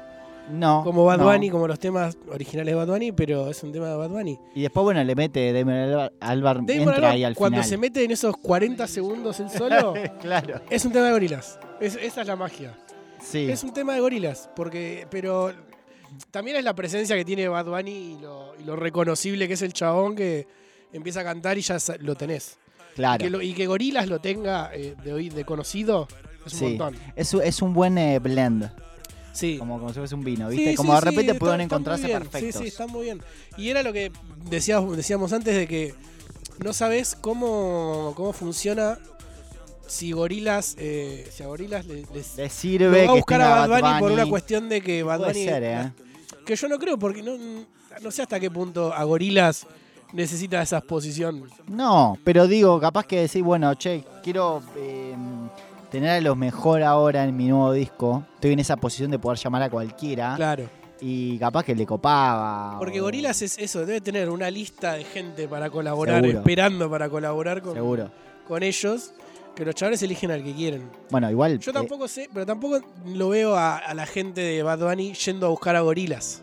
No. 0.52 0.84
como 0.84 1.06
Bad 1.06 1.20
no. 1.20 1.26
Bunny, 1.32 1.50
como 1.50 1.68
los 1.68 1.80
temas 1.80 2.18
originales 2.32 2.74
de 2.74 2.76
Bad 2.76 2.88
Bunny, 2.88 3.12
pero 3.12 3.48
es 3.50 3.64
un 3.64 3.72
tema 3.72 3.88
de 3.90 3.96
Bad 3.96 4.10
Bunny. 4.10 4.38
Y 4.56 4.62
después, 4.64 4.84
bueno, 4.84 5.04
le 5.04 5.16
mete 5.16 5.54
Damon 5.54 6.10
Damon 6.20 6.70
entra 6.70 7.12
ahí 7.12 7.24
al 7.24 7.36
cuando 7.36 7.58
final. 7.58 7.70
se 7.70 7.78
mete 7.78 8.04
en 8.04 8.12
esos 8.12 8.36
40 8.38 8.86
segundos 8.88 9.40
el 9.40 9.50
solo, 9.50 9.94
claro. 10.22 10.62
es 10.70 10.84
un 10.86 10.92
tema 10.92 11.06
de 11.08 11.12
gorilas. 11.14 11.60
Es- 11.80 11.96
esa 11.96 12.22
es 12.22 12.28
la 12.28 12.36
magia. 12.36 12.78
Sí. 13.22 13.50
Es 13.52 13.64
un 13.64 13.72
tema 13.74 13.94
de 13.94 14.00
gorilas, 14.02 14.50
porque, 14.56 15.06
pero 15.12 15.52
también 16.32 16.58
es 16.58 16.64
la 16.64 16.74
presencia 16.76 17.16
que 17.16 17.24
tiene 17.24 17.48
Bad 17.48 17.66
Bunny 17.66 17.92
y 17.92 18.18
lo, 18.22 18.54
y 18.60 18.64
lo 18.64 18.76
reconocible 18.76 19.48
que 19.48 19.54
es 19.54 19.62
el 19.62 19.74
chabón 19.74 20.16
que 20.16 20.48
empieza 20.94 21.22
a 21.22 21.24
cantar 21.24 21.58
y 21.58 21.62
ya 21.62 21.78
lo 22.00 22.16
tenés. 22.16 22.58
Claro. 22.96 23.24
Y, 23.24 23.26
que, 23.26 23.30
lo- 23.30 23.42
y 23.42 23.54
que 23.54 23.68
gorilas 23.68 24.08
lo 24.08 24.20
tenga 24.20 24.72
eh, 24.74 24.96
de, 25.04 25.14
oí- 25.14 25.30
de 25.30 25.46
conocido 25.46 26.08
es 26.46 26.54
un 26.54 26.60
Sí. 26.60 26.66
montón. 26.66 26.96
Es, 27.16 27.34
un- 27.34 27.44
es 27.44 27.62
un 27.62 27.74
buen 27.74 27.98
eh, 27.98 28.20
blend. 28.20 28.70
Sí. 29.34 29.58
Como, 29.58 29.80
como 29.80 29.94
si 29.94 30.00
fuese 30.00 30.14
un 30.16 30.24
vino, 30.26 30.50
¿viste? 30.50 30.72
sí, 30.72 30.76
como 30.76 30.94
de 30.94 31.02
repente 31.02 31.34
pudieron 31.36 31.62
encontrarse 31.62 32.08
perfectos. 32.10 32.54
Sí, 32.54 32.64
sí, 32.64 32.68
está 32.68 32.86
muy 32.88 33.06
bien. 33.06 33.22
Y 33.58 33.70
era 33.70 33.82
lo 33.82 33.94
que 33.94 34.12
decíamos, 34.50 34.98
decíamos 34.98 35.32
antes 35.32 35.56
de 35.56 35.68
que 35.68 35.94
no 36.64 36.74
sabes 36.74 37.16
cómo, 37.20 38.12
cómo 38.18 38.34
funciona 38.34 39.00
si 39.88 40.12
gorilas, 40.12 40.76
eh, 40.80 41.28
si 41.32 41.44
a 41.44 41.48
gorilas 41.48 41.86
le- 41.86 42.06
les, 42.14 42.36
Le 42.38 42.44
lo 42.44 42.50
sirve 42.50 43.06
va 43.06 43.12
a 43.12 43.16
buscar 43.16 43.42
a 43.42 43.50
Bad 43.50 43.70
Bunny, 43.70 43.82
Bad 43.82 44.00
por 44.00 44.12
una 44.12 44.26
cuestión 44.26 44.68
de 44.70 44.82
que 44.82 45.04
Bad 45.04 45.18
Puede 45.20 45.32
Bunny 45.34 45.46
ser, 45.46 45.64
¿eh? 45.64 45.92
que 46.46 46.56
yo 46.56 46.68
no 46.68 46.78
creo 46.80 46.98
porque 47.00 47.22
no, 47.24 47.38
no 48.02 48.12
sé 48.12 48.22
hasta 48.22 48.40
qué 48.40 48.50
punto 48.52 48.94
a 48.94 49.04
gorilas 49.06 49.66
necesita 50.14 50.62
esa 50.62 50.78
exposición. 50.80 51.44
No, 51.68 52.18
pero 52.24 52.48
digo, 52.48 52.80
capaz 52.80 53.06
que 53.06 53.22
decir, 53.22 53.44
bueno, 53.44 53.74
che, 53.76 54.04
quiero 54.24 54.62
eh, 54.78 55.16
tener 55.90 56.10
a 56.12 56.22
lo 56.22 56.36
mejor 56.36 56.84
ahora 56.84 57.24
en 57.24 57.36
mi 57.36 57.48
nuevo 57.48 57.72
disco. 57.74 58.24
Estoy 58.36 58.54
en 58.54 58.60
esa 58.60 58.78
posición 58.78 59.12
de 59.12 59.20
poder 59.20 59.38
llamar 59.40 59.64
a 59.64 59.70
cualquiera. 59.70 60.34
Claro. 60.36 60.70
Y 61.00 61.40
capaz 61.40 61.64
que 61.66 61.74
le 61.76 61.86
copaba. 61.86 62.78
Porque 62.78 63.02
o- 63.02 63.04
Gorilas 63.06 63.42
es 63.42 63.58
eso, 63.58 63.86
debe 63.86 64.02
tener 64.02 64.30
una 64.30 64.52
lista 64.52 64.94
de 64.94 65.04
gente 65.04 65.48
para 65.48 65.70
colaborar, 65.70 66.22
Seguro. 66.22 66.40
esperando 66.40 66.90
para 66.90 67.10
colaborar 67.10 67.62
con, 67.62 67.74
Seguro. 67.74 68.12
con 68.48 68.62
ellos. 68.64 69.14
que 69.56 69.66
los 69.66 69.76
chavales 69.76 70.02
eligen 70.04 70.32
al 70.32 70.42
que 70.44 70.54
quieren. 70.54 70.90
Bueno, 71.10 71.30
igual. 71.30 71.60
Yo 71.60 71.72
eh, 71.72 71.74
tampoco 71.74 72.08
sé, 72.08 72.30
pero 72.34 72.46
tampoco 72.46 72.80
lo 73.08 73.30
veo 73.30 73.56
a, 73.56 73.78
a 73.78 73.94
la 73.94 74.06
gente 74.06 74.40
de 74.42 74.64
Bad 74.64 74.80
Bunny 74.80 75.14
yendo 75.14 75.48
a 75.48 75.50
buscar 75.50 75.76
a 75.76 75.82
gorilas. 75.82 76.42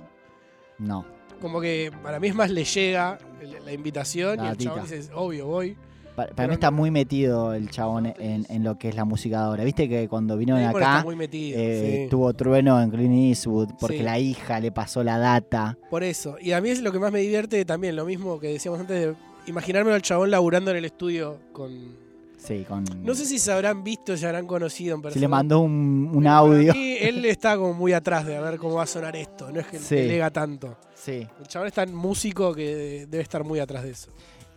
no. 0.78 1.04
Como 1.40 1.60
que 1.60 1.92
para 2.02 2.18
mí 2.20 2.28
es 2.28 2.34
más 2.34 2.50
le 2.50 2.64
llega 2.64 3.18
la 3.64 3.72
invitación 3.72 4.36
La 4.38 4.46
y 4.46 4.48
el 4.50 4.56
chabón 4.56 4.82
dice, 4.82 5.08
obvio, 5.14 5.46
voy. 5.46 5.76
Pa- 6.16 6.26
Para, 6.26 6.48
mí 6.48 6.54
está 6.54 6.72
muy 6.72 6.90
metido 6.90 7.54
el 7.54 7.70
chabón 7.70 8.06
en, 8.06 8.44
en 8.48 8.64
lo 8.64 8.76
que 8.76 8.88
es 8.88 8.96
la 8.96 9.04
música 9.04 9.44
ahora. 9.44 9.62
Viste 9.62 9.88
que 9.88 10.08
cuando 10.08 10.36
vinieron 10.36 10.60
Sí, 10.62 10.68
porque 10.72 10.84
acá 10.84 10.96
está 10.96 11.04
muy 11.04 11.14
metido, 11.14 11.58
eh, 11.60 12.00
sí. 12.04 12.10
tuvo 12.10 12.34
trueno 12.34 12.82
en 12.82 12.90
Clint 12.90 13.14
Eastwood 13.14 13.68
porque 13.78 13.98
Sí. 13.98 14.02
la 14.02 14.18
hija 14.18 14.58
le 14.58 14.72
pasó 14.72 15.04
la 15.04 15.16
data. 15.18 15.78
Por 15.90 16.02
eso. 16.02 16.36
Y 16.40 16.50
a 16.52 16.60
mí 16.60 16.70
es 16.70 16.82
lo 16.82 16.90
que 16.90 16.98
más 16.98 17.12
me 17.12 17.20
divierte 17.20 17.64
también, 17.64 17.94
lo 17.94 18.04
mismo 18.04 18.40
que 18.40 18.48
decíamos 18.48 18.80
antes 18.80 19.00
de 19.00 19.14
imaginarme 19.46 19.92
al 19.92 20.02
chabón 20.02 20.32
laburando 20.32 20.72
en 20.72 20.78
el 20.78 20.84
estudio 20.86 21.38
con... 21.52 21.96
Sí, 22.36 22.64
con. 22.68 22.84
No 23.04 23.14
sé 23.14 23.24
si 23.24 23.38
se 23.38 23.50
habrán 23.52 23.82
visto, 23.84 24.16
se 24.16 24.24
habrán 24.26 24.46
conocido 24.46 24.94
en 24.96 25.02
persona. 25.02 25.14
si 25.14 25.20
le 25.20 25.28
mandó 25.28 25.60
un, 25.60 26.24
audio. 26.26 26.72
mí, 26.72 26.96
él 27.00 27.24
está 27.24 27.56
como 27.56 27.74
muy 27.74 27.92
atrás 27.92 28.26
de 28.26 28.36
a 28.36 28.40
ver 28.40 28.58
cómo 28.58 28.74
va 28.76 28.84
a 28.84 28.86
sonar 28.86 29.14
esto. 29.16 29.50
No 29.52 29.58
es 29.60 29.66
que 29.66 29.78
Sí. 29.78 29.94
delega 29.96 30.30
tanto. 30.30 30.76
Sí. 31.00 31.26
El 31.40 31.46
chabón 31.48 31.68
es 31.68 31.74
tan 31.74 31.94
músico 31.94 32.54
que 32.54 33.06
debe 33.08 33.22
estar 33.22 33.44
muy 33.44 33.60
atrás 33.60 33.84
de 33.84 33.90
eso. 33.90 34.10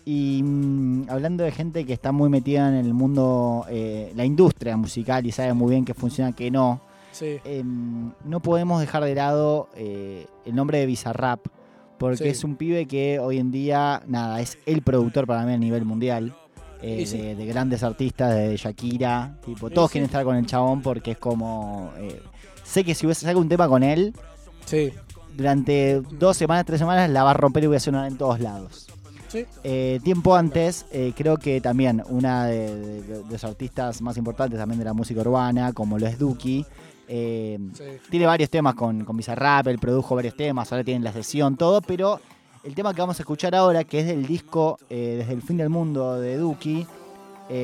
Y 0.05 0.41
mm, 0.43 1.05
hablando 1.09 1.43
de 1.43 1.51
gente 1.51 1.85
que 1.85 1.93
está 1.93 2.11
muy 2.11 2.29
metida 2.29 2.67
en 2.69 2.75
el 2.85 2.93
mundo, 2.93 3.65
eh, 3.69 4.11
la 4.15 4.25
industria 4.25 4.75
musical 4.75 5.25
y 5.25 5.31
sabe 5.31 5.53
muy 5.53 5.71
bien 5.71 5.85
que 5.85 5.93
funciona, 5.93 6.31
que 6.33 6.49
no, 6.49 6.81
Sí. 7.11 7.37
em, 7.43 8.11
no 8.25 8.39
podemos 8.41 8.79
dejar 8.81 9.03
de 9.03 9.13
lado 9.15 9.69
eh, 9.75 10.25
el 10.45 10.55
nombre 10.55 10.79
de 10.79 10.85
Bizarrap, 10.87 11.45
porque 11.99 12.17
Sí. 12.17 12.27
es 12.29 12.43
un 12.43 12.55
pibe 12.55 12.87
que 12.87 13.19
hoy 13.19 13.37
en 13.37 13.51
día, 13.51 14.01
nada, 14.07 14.41
es 14.41 14.57
el 14.65 14.81
productor 14.81 15.27
para 15.27 15.45
mí 15.45 15.53
a 15.53 15.57
nivel 15.57 15.85
mundial. 15.85 16.33
eh, 16.83 17.05
sí. 17.05 17.15
de, 17.19 17.35
de 17.35 17.45
grandes 17.45 17.83
artistas, 17.83 18.33
de 18.33 18.57
Shakira, 18.57 19.37
tipo, 19.45 19.69
todos 19.69 19.91
sí. 19.91 19.93
quieren 19.93 20.05
estar 20.07 20.23
con 20.23 20.35
el 20.35 20.47
chabón 20.47 20.81
porque 20.81 21.11
es 21.11 21.17
como. 21.19 21.91
eh, 21.99 22.19
sé 22.63 22.83
que 22.83 22.95
si 22.95 23.05
hubiese 23.05 23.21
sacado 23.21 23.39
un 23.39 23.47
tema 23.49 23.67
con 23.67 23.83
él, 23.83 24.15
Sí. 24.65 24.91
Durante 25.35 26.01
dos 26.11 26.37
semanas, 26.37 26.65
tres 26.65 26.79
semanas 26.79 27.09
la 27.09 27.23
va 27.23 27.31
a 27.31 27.33
romper 27.33 27.63
y 27.63 27.67
voy 27.67 27.77
a 27.77 27.79
sonar 27.79 28.07
en 28.07 28.17
todos 28.17 28.39
lados. 28.39 28.87
Sí. 29.29 29.45
Eh, 29.63 29.99
tiempo 30.03 30.35
antes, 30.35 30.85
eh, 30.91 31.13
creo 31.15 31.37
que 31.37 31.61
también 31.61 32.03
una 32.09 32.45
de, 32.47 32.75
de- 32.75 33.23
de 33.23 33.31
los 33.31 33.43
artistas 33.45 34.01
más 34.01 34.17
importantes 34.17 34.59
también 34.59 34.79
de 34.79 34.85
la 34.85 34.93
música 34.93 35.21
urbana, 35.21 35.71
como 35.71 35.97
lo 35.97 36.05
es 36.05 36.19
Duki, 36.19 36.65
eh, 37.07 37.57
Sí. 37.73 37.83
tiene 38.09 38.25
varios 38.25 38.49
temas 38.49 38.75
con, 38.75 39.05
con 39.05 39.15
Bizarrap, 39.15 39.67
él 39.67 39.79
produjo 39.79 40.15
varios 40.15 40.35
temas, 40.35 40.69
ahora 40.71 40.83
tienen 40.83 41.03
la 41.03 41.13
sesión, 41.13 41.55
todo, 41.55 41.81
pero 41.81 42.19
el 42.65 42.75
tema 42.75 42.93
que 42.93 42.99
vamos 43.01 43.19
a 43.19 43.23
escuchar 43.23 43.55
ahora, 43.55 43.85
que 43.85 44.01
es 44.01 44.05
del 44.05 44.25
disco 44.27 44.77
Desde 44.89 45.31
el 45.33 45.41
fin 45.41 45.55
del 45.57 45.69
mundo 45.69 46.19
de 46.19 46.35
Duki, 46.37 46.85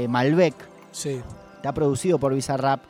Malbec, 0.07 0.55
Sí. 0.91 1.19
está 1.57 1.73
producido 1.73 2.17
por 2.17 2.33
Bizarrap. 2.33 2.81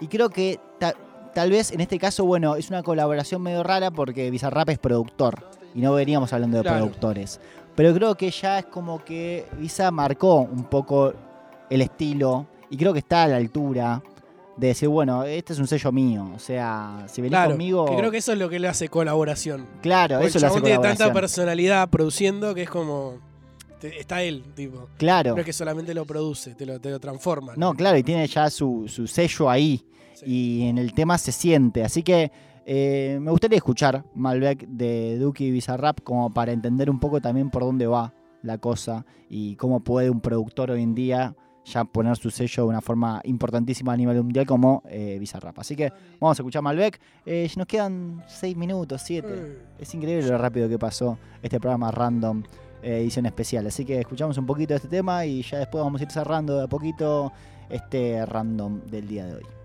Y 0.00 0.08
creo 0.08 0.28
que 0.30 0.58
ta- 0.80 0.94
tal 1.34 1.50
vez 1.50 1.72
en 1.72 1.80
este 1.80 1.98
caso, 1.98 2.24
bueno, 2.24 2.56
es 2.56 2.68
una 2.70 2.82
colaboración 2.82 3.42
medio 3.42 3.62
rara 3.62 3.90
porque 3.90 4.30
Bizarrap 4.30 4.68
es 4.70 4.78
productor. 4.78 5.46
Y 5.74 5.80
no 5.80 5.94
veníamos 5.94 6.32
hablando 6.32 6.58
de 6.58 6.62
Claro. 6.64 6.78
productores. 6.84 7.40
Pero 7.74 7.94
creo 7.94 8.14
que 8.14 8.30
ya 8.30 8.58
es 8.58 8.66
como 8.66 9.02
que 9.02 9.46
Visa 9.58 9.90
marcó 9.90 10.40
un 10.40 10.64
poco 10.64 11.14
el 11.70 11.80
estilo. 11.80 12.46
Y 12.68 12.76
creo 12.76 12.92
que 12.92 12.98
está 12.98 13.24
a 13.24 13.28
la 13.28 13.36
altura 13.36 14.02
de 14.56 14.66
decir, 14.68 14.88
bueno, 14.88 15.24
este 15.24 15.54
es 15.54 15.58
un 15.58 15.66
sello 15.66 15.90
mío. 15.92 16.30
O 16.34 16.38
sea, 16.38 17.04
si 17.08 17.22
venís 17.22 17.32
Claro. 17.32 17.50
conmigo. 17.52 17.86
Que 17.86 17.96
creo 17.96 18.10
que 18.10 18.18
eso 18.18 18.32
es 18.32 18.38
lo 18.38 18.50
que 18.50 18.58
le 18.58 18.68
hace 18.68 18.88
colaboración. 18.90 19.66
Claro, 19.80 20.16
Porque 20.16 20.28
eso 20.28 20.38
el 20.38 20.42
le 20.42 20.46
hace 20.48 20.60
tiene 20.60 20.74
tanta 20.76 20.88
colaboración. 21.06 21.14
personalidad 21.14 21.88
produciendo 21.88 22.54
que 22.54 22.62
es 22.64 22.70
como. 22.70 23.14
te- 23.80 23.98
está 23.98 24.22
él, 24.22 24.44
tipo. 24.54 24.88
Claro. 24.98 25.32
No 25.32 25.38
es 25.40 25.44
que 25.46 25.52
solamente 25.54 25.92
lo 25.94 26.04
produce, 26.04 26.54
te 26.54 26.64
lo, 26.66 26.78
te 26.78 26.90
lo 26.90 27.00
transforma. 27.00 27.54
No, 27.56 27.74
claro, 27.74 27.96
y 27.98 28.02
tiene 28.02 28.26
ya 28.28 28.48
su, 28.50 28.84
su 28.86 29.06
sello 29.06 29.48
ahí. 29.50 29.82
Y 30.24 30.68
en 30.68 30.78
el 30.78 30.92
tema 30.92 31.18
se 31.18 31.32
siente. 31.32 31.84
Así 31.84 32.02
que 32.02 32.30
eh, 32.64 33.18
me 33.20 33.30
gustaría 33.30 33.56
escuchar 33.56 34.04
Malbec 34.14 34.66
de 34.68 35.18
Duki 35.18 35.46
y 35.46 35.50
Bizarrap 35.50 36.00
como 36.02 36.32
para 36.32 36.52
entender 36.52 36.90
un 36.90 37.00
poco 37.00 37.20
también 37.20 37.50
por 37.50 37.62
dónde 37.62 37.86
va 37.86 38.14
la 38.42 38.58
cosa 38.58 39.04
y 39.28 39.56
cómo 39.56 39.80
puede 39.80 40.10
un 40.10 40.20
productor 40.20 40.70
hoy 40.70 40.82
en 40.82 40.94
día 40.94 41.34
ya 41.64 41.84
poner 41.84 42.16
su 42.16 42.30
sello 42.30 42.64
de 42.64 42.68
una 42.68 42.80
forma 42.80 43.20
importantísima 43.24 43.92
a 43.92 43.96
nivel 43.96 44.22
mundial 44.22 44.46
como 44.46 44.82
eh, 44.88 45.16
Bizarrap. 45.18 45.58
Así 45.58 45.76
que 45.76 45.92
vamos 46.20 46.38
a 46.38 46.42
escuchar 46.42 46.62
Malbec. 46.62 47.00
Eh, 47.24 47.50
nos 47.56 47.66
quedan 47.66 48.22
seis 48.26 48.56
minutos, 48.56 49.02
siete. 49.04 49.58
Es 49.78 49.94
increíble 49.94 50.26
lo 50.26 50.38
rápido 50.38 50.68
que 50.68 50.78
pasó 50.78 51.18
este 51.40 51.60
programa 51.60 51.90
random 51.90 52.42
eh, 52.82 52.98
edición 52.98 53.26
especial. 53.26 53.66
Así 53.66 53.84
que 53.84 54.00
escuchamos 54.00 54.36
un 54.38 54.46
poquito 54.46 54.74
de 54.74 54.76
este 54.76 54.88
tema 54.88 55.24
y 55.24 55.42
ya 55.42 55.58
después 55.58 55.84
vamos 55.84 56.00
a 56.00 56.04
ir 56.04 56.10
cerrando 56.10 56.58
de 56.58 56.64
a 56.64 56.68
poquito 56.68 57.32
este 57.70 58.26
random 58.26 58.80
del 58.86 59.06
día 59.06 59.26
de 59.26 59.36
hoy. 59.36 59.61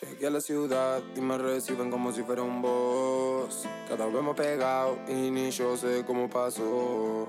Llegué 0.00 0.26
a 0.26 0.30
la 0.30 0.40
ciudad 0.40 1.02
y 1.14 1.20
me 1.20 1.36
reciben 1.36 1.90
como 1.90 2.12
si 2.12 2.22
fuera 2.22 2.40
un 2.40 2.62
boss. 2.62 3.68
Cada 3.86 4.06
vez 4.06 4.22
más 4.22 4.34
pegado 4.34 4.96
y 5.06 5.30
ni 5.30 5.50
yo 5.50 5.76
sé 5.76 6.02
cómo 6.06 6.30
pasó. 6.30 7.28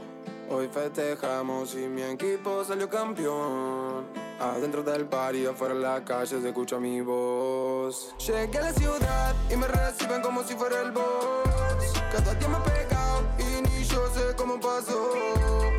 Hoy 0.49 0.70
festejamos 0.72 1.76
y 1.76 1.89
mi 1.89 2.03
equipo 2.03 2.64
salió 2.64 2.89
campeón. 2.89 4.05
Adentro 4.39 4.82
del 4.82 5.03
bar 5.03 5.36
y 5.36 5.45
afuera 5.45 5.74
en 5.74 5.82
la 5.82 6.05
calle 6.05 6.39
se 6.39 6.47
escucha 6.47 6.80
mi 6.80 7.01
voz. 7.01 8.16
Llegué 8.26 8.57
a 8.59 8.61
la 8.61 8.74
ciudad 8.74 9.36
y 9.51 9.57
me 9.57 9.68
reciben 9.68 10.22
como 10.22 10.41
si 10.43 10.55
fuera 10.55 10.84
el 10.84 10.93
boss. 10.93 11.91
Cada 12.14 12.34
día 12.34 12.47
más 12.47 12.61
pegado 12.61 13.24
y 13.39 13.61
ni 13.61 13.84
yo 13.84 14.07
sé 14.14 14.34
cómo 14.38 14.57
pasó. 14.61 15.72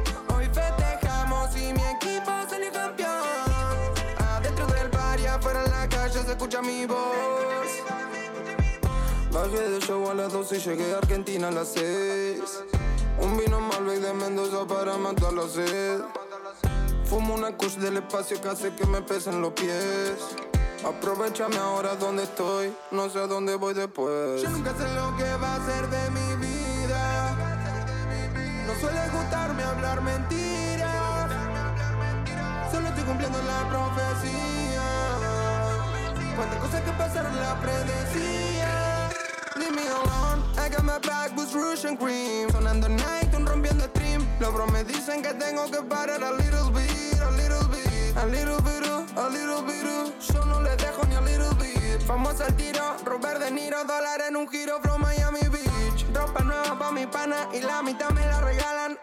Escucha 6.55 6.63
mi 6.63 6.87
voz. 6.87 6.99
Bajé 9.33 9.69
de 9.71 9.81
show 9.81 10.11
a 10.11 10.15
las 10.15 10.33
12 10.33 10.57
y 10.57 10.61
llegué 10.61 10.95
a 10.95 10.99
Argentina 10.99 11.49
a 11.49 11.51
las 11.51 11.69
6. 11.73 12.41
Un 13.21 13.37
vino 13.37 13.61
Malbec 13.61 14.01
de 14.01 14.15
Mendoza 14.15 14.67
para 14.67 14.97
matar 14.97 15.33
la 15.33 15.49
sed. 15.49 16.01
Fumo 17.05 17.35
una 17.35 17.57
kush 17.57 17.77
del 17.77 17.97
espacio 17.97 18.41
que 18.41 18.49
hace 18.49 18.75
que 18.75 18.87
me 18.87 19.03
pesen 19.03 19.41
los 19.41 19.53
pies. 19.53 20.17
Aprovechame 20.85 21.57
ahora 21.57 21.97
donde 21.97 22.25
estoy, 22.25 22.73
no 22.91 23.09
sé 23.09 23.19
a 23.19 23.27
dónde 23.27 23.57
voy 23.57 23.75
después. 23.75 24.43
Yo 24.43 24.51
nunca 24.51 24.75
sé 24.77 24.85
lo 24.95 25.17
que 25.17 25.25
va 25.37 25.55
a 25.57 25.67
ser 25.67 25.89
de 25.89 26.11
mi 26.11 26.47
vida. 26.47 27.37
No 28.67 28.81
suele 28.81 29.01
gustarme 29.11 29.63
hablar 29.63 30.03
mentiras. 30.03 31.33
Solo 32.71 32.89
estoy 32.89 33.05
cumpliendo 33.05 33.39
la 33.43 33.69
profecía. 33.69 34.54
Cuántas 36.37 36.59
cosas 36.59 36.81
que 36.83 36.91
pasaron 36.93 37.37
la 37.39 37.55
predecía. 37.61 39.09
Leave 39.57 39.71
me 39.71 39.87
alone, 39.87 40.43
I 40.59 40.69
got 40.69 40.83
my 40.83 40.99
back 40.99 41.37
with 41.37 41.55
Rouge 41.55 41.85
and 41.85 41.97
Cream. 41.97 42.51
Sonando 42.51 42.89
night, 42.89 43.33
un 43.35 43.47
rompiendo 43.47 43.85
stream. 43.85 44.27
Los 44.41 44.53
bros 44.53 44.71
me 44.73 44.83
dicen 44.83 45.23
que 45.23 45.33
tengo 45.35 45.71
que 45.71 45.81
parar 45.83 46.23
a 46.25 46.33
little 46.33 46.71
bit, 46.71 47.21
a 47.21 47.31
little 47.31 47.69
bit, 47.69 48.17
a 48.17 48.27
little 48.27 48.61
bit, 48.63 48.83
a 49.17 49.29
little 49.29 49.63
bit. 49.63 49.85
Yo 50.33 50.45
no 50.45 50.61
les 50.61 50.77
dejo 50.77 51.07
ni 51.09 51.15
a 51.15 51.21
little 51.21 51.55
bit. 51.55 52.05
Vamos 52.09 52.41
al 52.41 52.53
tiro, 52.57 52.97
Robert 53.05 53.39
De 53.39 53.53
Niro, 53.53 53.85
dólar 53.85 54.21
en 54.29 54.37
un 54.37 54.49
giro 54.49 54.81
from 54.83 55.03
Miami 55.03 55.47
Beach. 55.49 56.05
Ropa 56.13 56.43
nueva 56.43 56.77
pa' 56.77 56.91
mi 56.91 57.07
pana 57.07 57.49
y 57.53 57.61
la 57.61 57.81
mitad 57.83 58.11
me 58.11 58.27
la 58.27 58.41
regalan. 58.41 58.99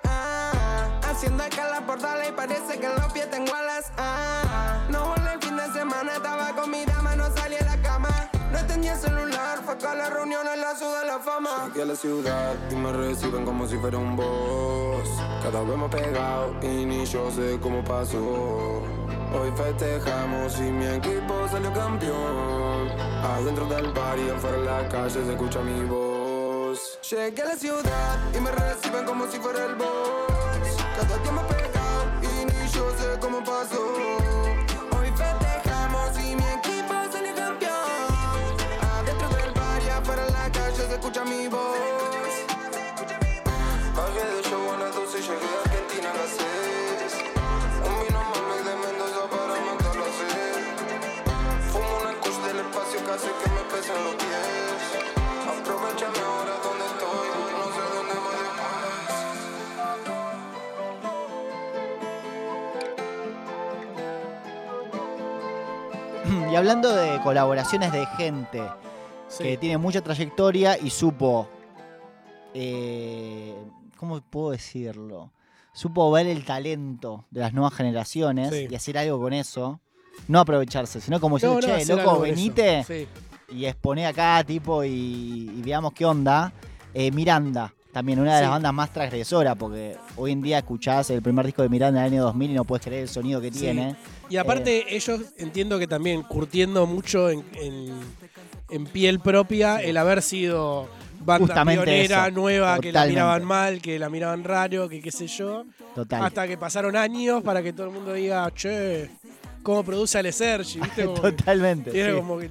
Haciendo 1.11 1.43
escala 1.43 1.85
por 1.85 1.99
darle 1.99 2.29
y 2.29 2.31
parece 2.31 2.79
que 2.79 2.85
en 2.85 2.95
los 2.95 3.11
pies 3.11 3.29
tengo 3.29 3.53
alas. 3.53 3.91
Ah, 3.97 4.79
no 4.89 5.09
volé 5.09 5.33
el 5.33 5.41
fin 5.41 5.57
de 5.57 5.65
semana, 5.73 6.13
estaba 6.15 6.55
con 6.55 6.71
mi 6.71 6.85
dama, 6.85 7.17
no 7.17 7.29
salí 7.35 7.57
a 7.57 7.65
la 7.65 7.81
cama. 7.81 8.09
No 8.49 8.65
tenía 8.65 8.95
celular, 8.95 9.59
fue 9.65 9.73
acá 9.73 9.91
a 9.91 9.95
la 9.95 10.09
reunión 10.09 10.47
en 10.47 10.61
la 10.61 10.73
ciudad 10.73 11.01
de 11.01 11.07
la 11.07 11.19
fama. 11.19 11.67
Llegué 11.67 11.81
a 11.81 11.85
la 11.85 11.95
ciudad 11.97 12.55
y 12.71 12.75
me 12.75 12.93
reciben 12.93 13.43
como 13.43 13.67
si 13.67 13.77
fuera 13.77 13.97
un 13.97 14.15
boss. 14.15 15.09
Cada 15.43 15.61
vez 15.63 15.77
más 15.77 15.89
pegado 15.89 16.55
y 16.61 16.85
ni 16.85 17.05
yo 17.05 17.29
sé 17.29 17.59
cómo 17.61 17.83
pasó. 17.83 18.81
Hoy 19.33 19.51
festejamos 19.57 20.57
y 20.59 20.71
mi 20.71 20.85
equipo 20.85 21.45
salió 21.51 21.73
campeón. 21.73 22.89
Adentro 23.21 23.65
del 23.65 23.91
bar 23.91 24.17
y 24.17 24.29
afuera 24.29 24.57
en 24.57 24.65
la 24.65 24.87
calle 24.87 25.09
se 25.25 25.29
escucha 25.29 25.59
mi 25.59 25.83
voz. 25.83 26.99
Llegué 27.09 27.41
a 27.41 27.45
la 27.47 27.55
ciudad 27.57 28.17
y 28.33 28.39
me 28.39 28.49
reciben 28.49 29.03
como 29.05 29.27
si 29.27 29.37
fuera 29.39 29.65
el 29.65 29.75
boss. 29.75 30.50
Cada 30.95 31.17
día 31.17 31.31
más 31.31 31.45
pegado 31.45 32.05
y 32.21 32.45
ni 32.45 32.69
yo 32.69 32.91
sé 32.97 33.19
cómo 33.19 33.43
pasó. 33.43 33.81
Hoy 34.97 35.07
festejamos 35.15 36.19
y 36.19 36.35
mi 36.35 36.43
equipo 36.43 36.93
salió 37.11 37.35
campeón. 37.35 38.57
Adentro 38.81 39.29
del 39.29 39.51
bar 39.53 39.81
y 39.85 39.89
afuera 39.89 40.27
en 40.27 40.33
la 40.33 40.51
calle 40.51 40.75
se 40.75 40.93
escucha 40.93 41.23
mi 41.23 41.47
voz. 41.47 41.80
Hablando 66.61 66.93
de 66.95 67.19
colaboraciones 67.21 67.91
de 67.91 68.05
gente 68.17 68.61
Sí. 69.27 69.43
que 69.43 69.57
tiene 69.57 69.77
mucha 69.79 70.01
trayectoria 70.01 70.77
y 70.77 70.89
supo. 70.91 71.47
eh, 72.53 73.55
¿Cómo 73.97 74.19
puedo 74.21 74.51
decirlo? 74.51 75.31
Supo 75.73 76.11
ver 76.11 76.27
el 76.27 76.43
talento 76.43 77.25
de 77.31 77.39
las 77.39 77.53
nuevas 77.53 77.73
generaciones 77.73 78.49
Sí. 78.51 78.67
y 78.69 78.75
hacer 78.75 78.97
algo 78.97 79.19
con 79.19 79.31
eso. 79.33 79.79
No 80.27 80.39
aprovecharse, 80.41 80.99
sino 81.01 81.19
como 81.21 81.39
No, 81.39 81.55
diciendo, 81.55 81.67
no, 81.67 81.79
che, 81.79 81.85
loco, 82.03 82.19
venite 82.19 82.83
Sí. 82.83 83.07
y 83.55 83.65
exponé 83.65 84.05
acá, 84.05 84.43
tipo, 84.43 84.83
y, 84.83 84.89
y 85.55 85.61
veamos 85.63 85.93
qué 85.93 86.05
onda. 86.05 86.51
Eh, 86.93 87.09
Miranda, 87.11 87.73
también 87.91 88.19
una 88.19 88.31
de 88.33 88.37
Sí. 88.39 88.41
las 88.43 88.51
bandas 88.51 88.73
más 88.73 88.91
transgresoras, 88.93 89.55
porque 89.57 89.97
hoy 90.15 90.31
en 90.31 90.41
día 90.41 90.59
escuchás 90.59 91.09
el 91.09 91.21
primer 91.21 91.45
disco 91.45 91.61
de 91.61 91.69
Miranda 91.69 92.01
del 92.03 92.13
año 92.13 92.23
2000 92.23 92.51
y 92.51 92.53
no 92.53 92.63
puedes 92.65 92.85
creer 92.85 93.03
el 93.03 93.09
sonido 93.09 93.41
que 93.41 93.51
Sí. 93.51 93.59
tiene. 93.59 93.95
Y 94.29 94.37
aparte, 94.37 94.95
ellos 94.95 95.21
entiendo 95.37 95.77
que 95.77 95.87
también 95.87 96.21
curtiendo 96.23 96.85
mucho 96.87 97.29
en, 97.29 97.43
en- 97.61 97.99
en 98.69 98.85
piel 98.85 99.19
propia 99.19 99.81
el 99.81 99.97
haber 99.97 100.21
sido 100.21 100.87
banda 101.19 101.45
Justamente 101.45 101.83
pionera, 101.83 102.27
eso. 102.27 102.31
nueva, 102.39 102.79
que 102.79 102.91
la 102.93 103.05
miraban 103.05 103.43
mal, 103.43 103.81
que 103.81 103.99
la 103.99 104.09
miraban 104.09 104.43
raro, 104.43 104.87
que 104.87 105.01
qué 105.01 105.11
sé 105.11 105.27
yo. 105.27 105.65
Total. 105.93 106.23
Hasta 106.23 106.47
que 106.47 106.57
pasaron 106.57 106.95
años 106.95 107.43
para 107.43 107.61
que 107.61 107.73
todo 107.73 107.87
el 107.87 107.93
mundo 107.93 108.13
diga, 108.13 108.49
che, 108.55 109.09
¿cómo 109.61 109.83
produce 109.83 110.17
Ale 110.17 110.31
Sergi? 110.31 110.79
Totalmente. 111.35 111.91
sí. 111.91 112.15
como 112.15 112.39
que 112.39 112.49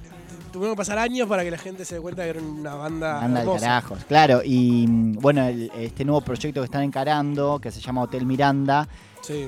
tuvieron 0.51 0.75
que 0.75 0.77
pasar 0.79 0.97
años 0.99 1.27
para 1.27 1.43
que 1.43 1.51
la 1.51 1.57
gente 1.57 1.85
se 1.85 1.95
dé 1.95 2.01
cuenta 2.01 2.23
que 2.23 2.29
era 2.31 2.41
una 2.41 2.75
banda, 2.75 3.23
Anda 3.23 3.43
de 3.45 3.59
carajos. 3.59 3.99
Claro, 4.07 4.41
y 4.43 4.85
bueno, 5.15 5.43
el- 5.45 5.71
este 5.75 6.03
nuevo 6.05 6.21
proyecto 6.21 6.61
que 6.61 6.65
están 6.65 6.83
encarando, 6.83 7.59
que 7.59 7.71
se 7.71 7.79
llama 7.81 8.01
Hotel 8.01 8.25
Miranda, 8.25 8.87
Sí, 9.21 9.47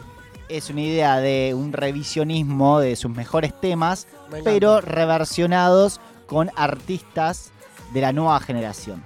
es 0.50 0.70
una 0.70 0.82
idea 0.82 1.18
de 1.18 1.54
un 1.56 1.74
revisionismo 1.74 2.80
de 2.80 2.96
sus 2.96 3.12
mejores 3.12 3.60
temas, 3.60 4.08
me 4.32 4.40
encanta. 4.40 4.44
pero 4.52 4.82
reversionados 4.82 6.00
con 6.28 6.50
artistas 6.56 7.52
de 7.94 8.02
la 8.02 8.12
nueva 8.14 8.40
generación. 8.40 9.04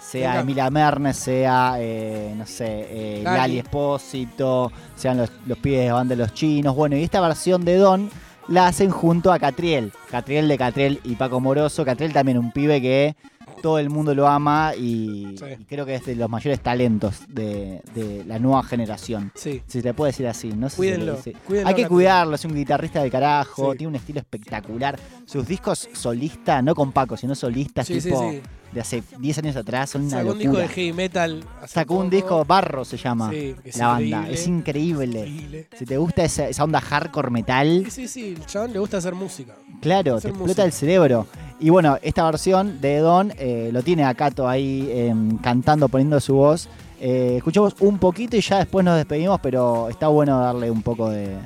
Sea. 0.00 0.40
Emilia 0.40 0.70
Mernes, 0.70 1.16
sea, 1.16 1.74
eh, 1.78 2.32
no 2.36 2.46
sé, 2.46 2.66
eh, 2.68 3.20
Lali. 3.24 3.36
Lali 3.38 3.58
Espósito, 3.58 4.70
sean 4.94 5.16
los, 5.16 5.30
los 5.46 5.58
pibes 5.58 5.80
de 5.86 5.92
banda 5.92 6.14
de 6.14 6.22
los 6.22 6.32
chinos. 6.34 6.76
Bueno, 6.76 6.96
y 6.96 7.02
esta 7.02 7.20
versión 7.20 7.64
de 7.64 7.76
Don 7.78 8.10
la 8.48 8.66
hacen 8.66 8.90
junto 8.90 9.32
a 9.32 9.38
Catriel. 9.38 9.92
Catriel 10.10 10.48
de 10.48 10.58
Catriel 10.58 11.00
y 11.04 11.16
Paco 11.16 11.40
Moroso. 11.40 11.84
Catriel 11.84 12.12
también 12.12 12.38
un 12.38 12.52
pibe 12.52 12.80
que 12.80 13.16
todo 13.64 13.78
el 13.78 13.88
mundo 13.88 14.14
lo 14.14 14.28
ama 14.28 14.74
y, 14.76 15.36
Sí. 15.38 15.44
y 15.58 15.64
creo 15.64 15.86
que 15.86 15.94
es 15.94 16.04
de 16.04 16.14
los 16.16 16.28
mayores 16.28 16.60
talentos 16.60 17.22
de, 17.28 17.80
de 17.94 18.22
la 18.26 18.38
nueva 18.38 18.62
generación. 18.62 19.32
Sí. 19.34 19.62
Si 19.66 19.80
se 19.80 19.82
le 19.88 19.94
puede 19.94 20.12
decir 20.12 20.26
así, 20.28 20.48
no 20.52 20.68
sé 20.68 20.74
si 20.74 20.76
Cuídenlo, 20.76 21.16
dice. 21.16 21.32
cuídenlo 21.46 21.68
Hay 21.70 21.74
que 21.74 21.86
cuidarlo, 21.88 22.34
es 22.34 22.44
un 22.44 22.54
guitarrista 22.54 23.02
de 23.02 23.10
carajo, 23.10 23.72
Sí. 23.72 23.78
tiene 23.78 23.88
un 23.88 23.96
estilo 23.96 24.20
espectacular. 24.20 24.98
Sus 25.24 25.46
discos 25.48 25.88
solistas, 25.94 26.62
no 26.62 26.74
con 26.74 26.92
Paco, 26.92 27.16
sino 27.16 27.34
solistas 27.34 27.86
tipo 27.86 28.32
de 28.72 28.80
hace 28.80 29.02
10 29.18 29.38
años 29.38 29.56
atrás, 29.56 29.88
son 29.90 30.02
una 30.02 30.18
Sacó 30.18 30.32
un 30.32 30.38
disco 30.38 30.56
de 30.58 30.68
heavy 30.68 30.92
metal. 30.92 31.44
Sacó 31.66 31.94
un 31.94 32.10
disco, 32.10 32.44
Barro 32.44 32.84
se 32.84 32.96
llama 32.98 33.30
Sí, 33.30 33.54
que 33.62 33.70
es 33.70 33.76
la 33.78 33.86
banda. 33.86 34.04
increíble. 34.04 34.34
Es 34.34 34.46
increíble. 34.46 35.20
Increíble. 35.20 35.68
Si 35.78 35.86
te 35.86 35.96
gusta 35.96 36.24
esa, 36.24 36.48
esa 36.48 36.64
onda 36.64 36.80
hardcore 36.82 37.30
metal, 37.30 37.84
Sí, 37.84 37.90
sí, 37.90 38.08
sí, 38.08 38.28
el 38.36 38.44
chabón 38.44 38.72
le 38.74 38.78
gusta 38.80 38.98
hacer 38.98 39.14
música. 39.14 39.54
claro, 39.80 40.12
te 40.12 40.18
hacer 40.18 40.30
explota 40.32 40.42
música. 40.48 40.64
el 40.64 40.72
cerebro. 40.72 41.26
Y 41.60 41.70
bueno, 41.70 41.96
esta 42.02 42.24
versión 42.24 42.80
de 42.80 42.98
Don 42.98 43.32
eh, 43.38 43.70
lo 43.72 43.82
tiene 43.82 44.04
a 44.04 44.14
ahí 44.48 44.88
em, 44.92 45.38
cantando, 45.38 45.88
poniendo 45.88 46.20
su 46.20 46.34
voz. 46.34 46.68
Eh, 47.00 47.34
escuchamos 47.38 47.74
un 47.80 47.98
poquito 47.98 48.36
y 48.36 48.40
ya 48.40 48.58
después 48.58 48.84
nos 48.84 48.96
despedimos, 48.96 49.40
pero 49.40 49.88
está 49.88 50.08
bueno 50.08 50.38
darle 50.40 50.70
un 50.70 50.82
poco 50.82 51.08
de, 51.10 51.36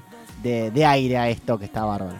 de- 0.42 0.70
de 0.70 0.84
aire 0.86 1.18
a 1.18 1.28
esto 1.28 1.58
que 1.58 1.66
está 1.66 1.84
bárbaro. 1.84 2.16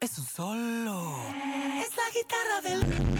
Es 0.00 0.16
un 0.16 0.26
solo. 0.26 1.16
Es 1.80 1.90
la 1.96 2.08
guitarra 2.14 2.60
del. 2.62 3.17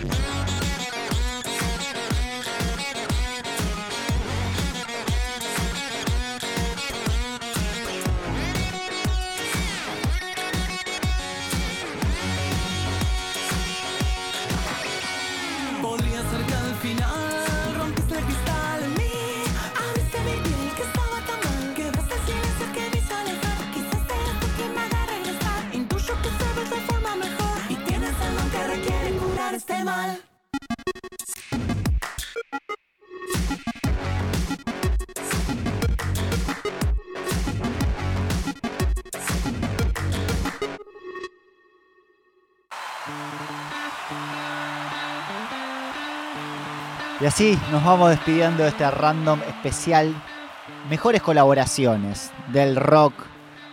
Y 47.20 47.26
así 47.26 47.58
nos 47.72 47.84
vamos 47.84 48.10
despidiendo 48.10 48.62
de 48.62 48.68
este 48.68 48.88
random 48.88 49.40
especial. 49.48 50.14
Mejores 50.88 51.20
colaboraciones 51.20 52.30
del 52.52 52.76
rock, 52.76 53.12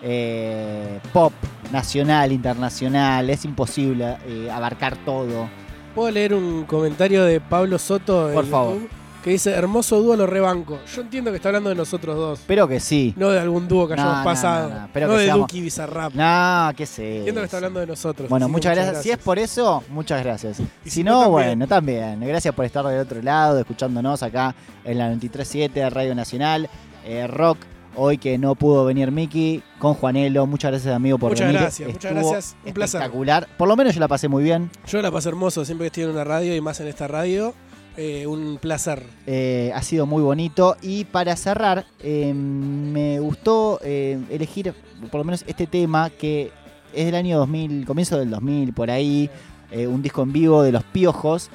eh, 0.01 0.99
pop, 1.13 1.31
nacional, 1.71 2.31
internacional. 2.31 3.29
Es 3.29 3.45
imposible 3.45 4.17
eh, 4.25 4.49
abarcar 4.51 4.97
todo. 4.97 5.47
¿Puedo 5.93 6.09
leer 6.09 6.33
un 6.33 6.63
comentario 6.65 7.23
de 7.23 7.39
Pablo 7.39 7.77
Soto? 7.77 8.31
Por 8.33 8.47
favor. 8.47 8.75
YouTube? 8.75 9.04
Que 9.25 9.31
dice, 9.31 9.49
hermoso 9.49 9.99
dúo, 10.03 10.15
lo 10.15 10.27
rebanco. 10.27 10.77
Yo 10.95 11.01
entiendo 11.01 11.31
que 11.31 11.37
está 11.37 11.49
hablando 11.49 11.69
de 11.71 11.75
nosotros 11.75 12.15
dos. 12.15 12.39
Espero 12.41 12.67
que 12.67 12.79
sí. 12.79 13.11
No 13.17 13.31
de 13.31 13.39
algún 13.39 13.67
dúo 13.67 13.87
que 13.87 13.95
hayamos 13.95 14.19
no, 14.19 14.23
pasado. 14.23 14.69
no, 14.69 14.93
que 14.93 14.99
de 14.99 15.25
seamos- 15.25 15.39
Duki 15.47 15.61
Bizarrap. 15.61 16.13
No, 16.13 16.71
qué 16.77 16.85
sé. 16.85 17.17
Entiendo 17.17 17.41
que 17.41 17.45
está 17.45 17.57
hablando 17.57 17.79
de 17.79 17.87
nosotros. 17.87 18.29
Bueno, 18.29 18.45
así 18.45 18.51
que 18.51 18.55
muchas 18.55 18.75
gracias. 18.75 19.01
Si 19.01 19.09
es 19.09 19.17
por 19.17 19.39
eso, 19.39 19.83
muchas 19.89 20.23
gracias. 20.23 20.59
Y 20.59 20.63
si 20.83 20.89
si 20.91 21.03
no, 21.03 21.13
no, 21.13 21.17
también. 21.21 21.31
bueno, 21.57 21.67
también. 21.67 22.19
Gracias 22.19 22.53
por 22.53 22.65
estar 22.65 22.85
del 22.85 22.99
otro 22.99 23.19
lado, 23.23 23.57
escuchándonos 23.59 24.21
acá 24.21 24.53
en 24.83 24.99
la 24.99 25.11
93.7 25.11 25.89
Radio 25.89 26.13
Nacional. 26.13 26.69
Eh, 27.03 27.25
rock, 27.25 27.57
hoy 27.95 28.19
que 28.19 28.37
no 28.37 28.53
pudo 28.53 28.85
venir 28.85 29.11
Miki, 29.11 29.63
con 29.79 29.95
Juanelo. 29.95 30.45
Muchas 30.45 30.69
gracias, 30.69 30.93
amigo, 30.93 31.17
por 31.17 31.31
Muchas 31.31 31.47
venir. 31.47 31.61
gracias, 31.61 31.89
muchas 31.91 32.13
gracias. 32.13 32.55
Un 32.63 32.73
placer. 32.73 32.99
Espectacular. 32.99 33.47
Por 33.57 33.67
lo 33.67 33.75
menos 33.75 33.95
yo 33.95 33.99
la 33.99 34.07
pasé 34.07 34.27
muy 34.27 34.43
bien. 34.43 34.69
Yo 34.87 35.01
la 35.01 35.09
paso 35.09 35.29
hermoso 35.29 35.65
siempre 35.65 35.85
que 35.85 35.87
estoy 35.87 36.03
en 36.03 36.09
una 36.11 36.23
radio 36.23 36.55
y 36.55 36.61
más 36.61 36.79
en 36.79 36.87
esta 36.87 37.07
radio. 37.07 37.55
Eh, 37.97 38.27
un 38.27 38.57
placer. 38.57 39.03
Eh, 39.25 39.71
ha 39.73 39.81
sido 39.81 40.05
muy 40.05 40.21
bonito. 40.21 40.75
Y 40.81 41.05
para 41.05 41.35
cerrar, 41.35 41.85
eh, 41.99 42.33
me 42.33 43.19
gustó 43.19 43.79
elegir 43.81 44.73
por 45.11 45.19
lo 45.19 45.23
menos 45.23 45.43
este 45.47 45.67
tema 45.67 46.09
que 46.09 46.51
es 46.93 47.05
del 47.05 47.15
año 47.15 47.37
2000, 47.39 47.85
comienzo 47.85 48.17
del 48.17 48.29
2000, 48.29 48.73
por 48.73 48.89
ahí, 48.89 49.29
un 49.73 50.01
disco 50.01 50.23
en 50.23 50.31
vivo 50.31 50.63
de 50.63 50.71
Los 50.71 50.83
Piojos, 50.85 51.49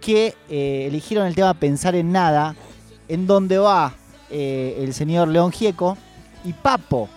que 0.00 0.34
eligieron 0.48 1.26
el 1.26 1.34
tema 1.34 1.54
Pensar 1.54 1.96
en 1.96 2.12
Nada, 2.12 2.54
en 3.08 3.26
donde 3.26 3.58
va 3.58 3.94
el 4.30 4.94
señor 4.94 5.28
León 5.28 5.50
Gieco 5.50 5.98
y 6.44 6.52
Papo 6.52 7.08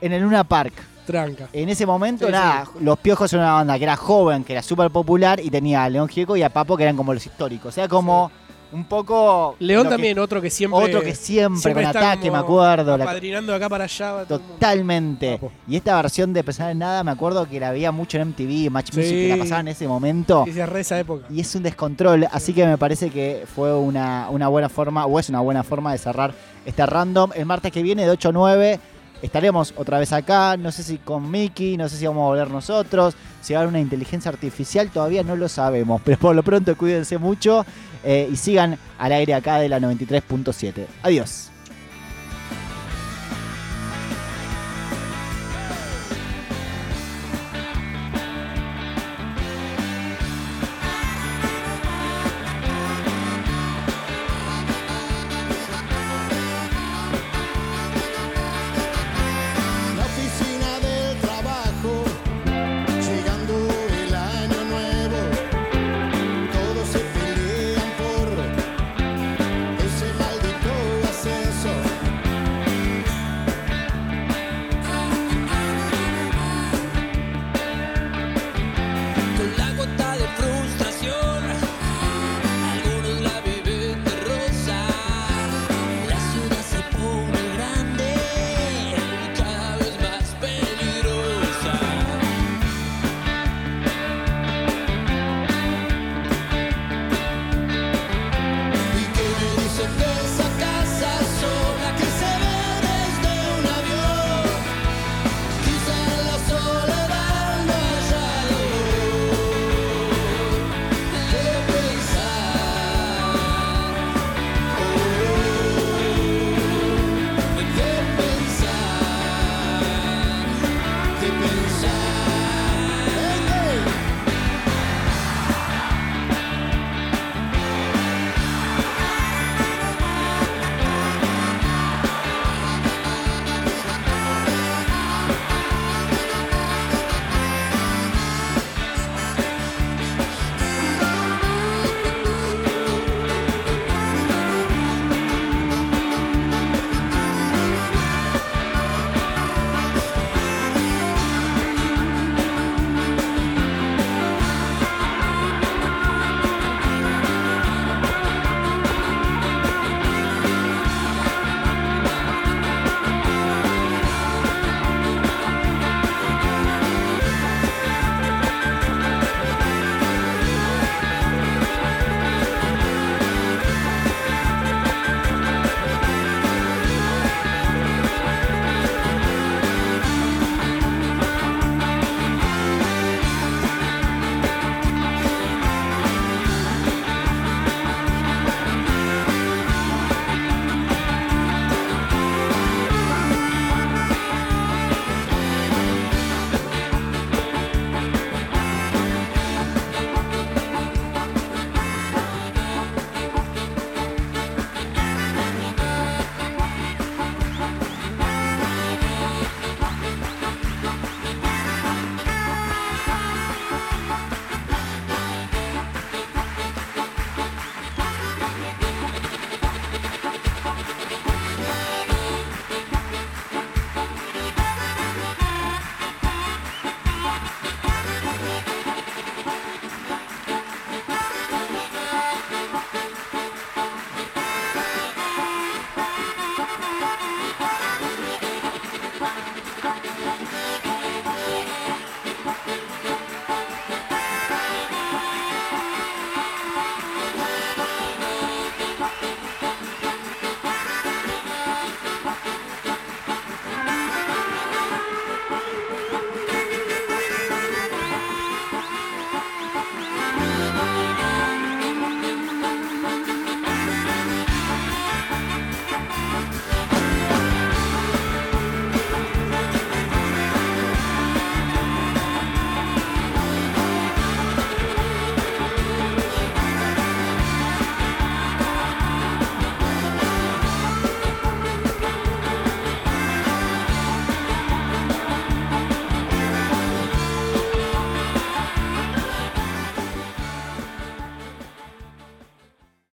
en 0.00 0.12
el 0.12 0.22
Luna 0.22 0.44
Park. 0.44 0.74
Tranca. 1.08 1.48
En 1.52 1.68
ese 1.70 1.86
momento, 1.86 2.26
Sí, 2.26 2.32
nada, 2.32 2.64
Los 2.80 2.98
Piojos 2.98 3.32
era 3.32 3.42
una 3.42 3.52
banda 3.54 3.78
que 3.78 3.84
era 3.84 3.96
joven, 3.96 4.44
que 4.44 4.52
era 4.52 4.62
súper 4.62 4.90
popular, 4.90 5.40
y 5.40 5.50
tenía 5.50 5.82
a 5.84 5.88
León 5.88 6.06
Gieco 6.08 6.36
y 6.36 6.42
a 6.42 6.50
Papo, 6.50 6.76
que 6.76 6.82
eran 6.84 6.96
como 6.96 7.12
los 7.14 7.24
históricos. 7.24 7.68
O 7.70 7.72
sea, 7.72 7.88
como 7.88 8.30
un 8.70 8.84
poco... 8.84 9.56
León 9.60 9.84
que- 9.84 9.88
también, 9.88 10.18
otro 10.18 10.42
que 10.42 10.50
siempre. 10.50 10.78
otro 10.84 11.00
que 11.00 11.14
siempre, 11.14 11.72
con 11.72 11.86
ataque, 11.86 12.30
me 12.30 12.36
acuerdo. 12.36 12.94
Apadrinando 12.94 13.52
de 13.52 13.56
acá 13.56 13.68
para 13.70 13.84
allá. 13.84 14.26
totalmente. 14.26 15.40
Y 15.66 15.76
esta 15.76 15.96
versión 16.00 16.32
de 16.32 16.44
Pensar 16.44 16.70
en 16.70 16.78
Nada, 16.78 17.02
me 17.02 17.10
acuerdo 17.10 17.48
que 17.48 17.58
la 17.58 17.70
veía 17.70 17.90
mucho 17.92 18.18
en 18.18 18.28
MTV, 18.28 18.70
Match. 18.70 18.94
Music, 18.94 19.10
que 19.10 19.28
la 19.28 19.36
pasaban 19.38 19.68
en 19.68 19.72
ese 19.72 19.88
momento. 19.88 20.42
Sí, 20.44 20.52
sí, 20.52 20.62
re 20.62 20.80
esa 20.80 20.98
época. 20.98 21.26
Y 21.30 21.40
es 21.40 21.54
un 21.54 21.62
descontrol, 21.62 22.26
así 22.30 22.52
que 22.52 22.66
me 22.66 22.76
parece 22.78 23.10
que 23.10 23.44
fue 23.54 23.74
una, 23.74 24.28
una 24.30 24.48
buena 24.48 24.68
forma, 24.68 25.06
o 25.06 25.18
es 25.18 25.28
una 25.30 25.40
buena 25.40 25.62
forma 25.62 25.92
de 25.92 25.98
cerrar 25.98 26.32
este 26.66 26.84
random. 26.84 27.30
El 27.34 27.46
martes 27.46 27.72
que 27.72 27.82
viene, 27.82 28.04
de 28.04 28.10
8 28.10 28.28
a 28.28 28.32
9, 28.32 28.80
estaremos 29.22 29.74
otra 29.76 29.98
vez 29.98 30.12
acá. 30.12 30.56
No 30.56 30.72
sé 30.72 30.82
si 30.82 30.98
con 30.98 31.30
Mickey, 31.30 31.76
no 31.76 31.88
sé 31.88 31.96
si 31.96 32.06
vamos 32.06 32.22
a 32.22 32.28
volver 32.28 32.50
nosotros. 32.50 33.14
Si 33.40 33.52
va 33.52 33.60
a 33.60 33.62
haber 33.62 33.70
una 33.70 33.80
inteligencia 33.80 34.30
artificial, 34.30 34.90
todavía 34.90 35.22
no 35.22 35.36
lo 35.36 35.48
sabemos. 35.48 36.00
Pero 36.04 36.18
por 36.18 36.36
lo 36.36 36.42
pronto 36.42 36.76
cuídense 36.76 37.18
mucho 37.18 37.64
eh, 38.04 38.28
y 38.30 38.36
sigan 38.36 38.78
al 38.98 39.12
aire 39.12 39.34
acá 39.34 39.58
de 39.58 39.68
la 39.68 39.78
93.7. 39.80 40.86
Adiós. 41.02 41.47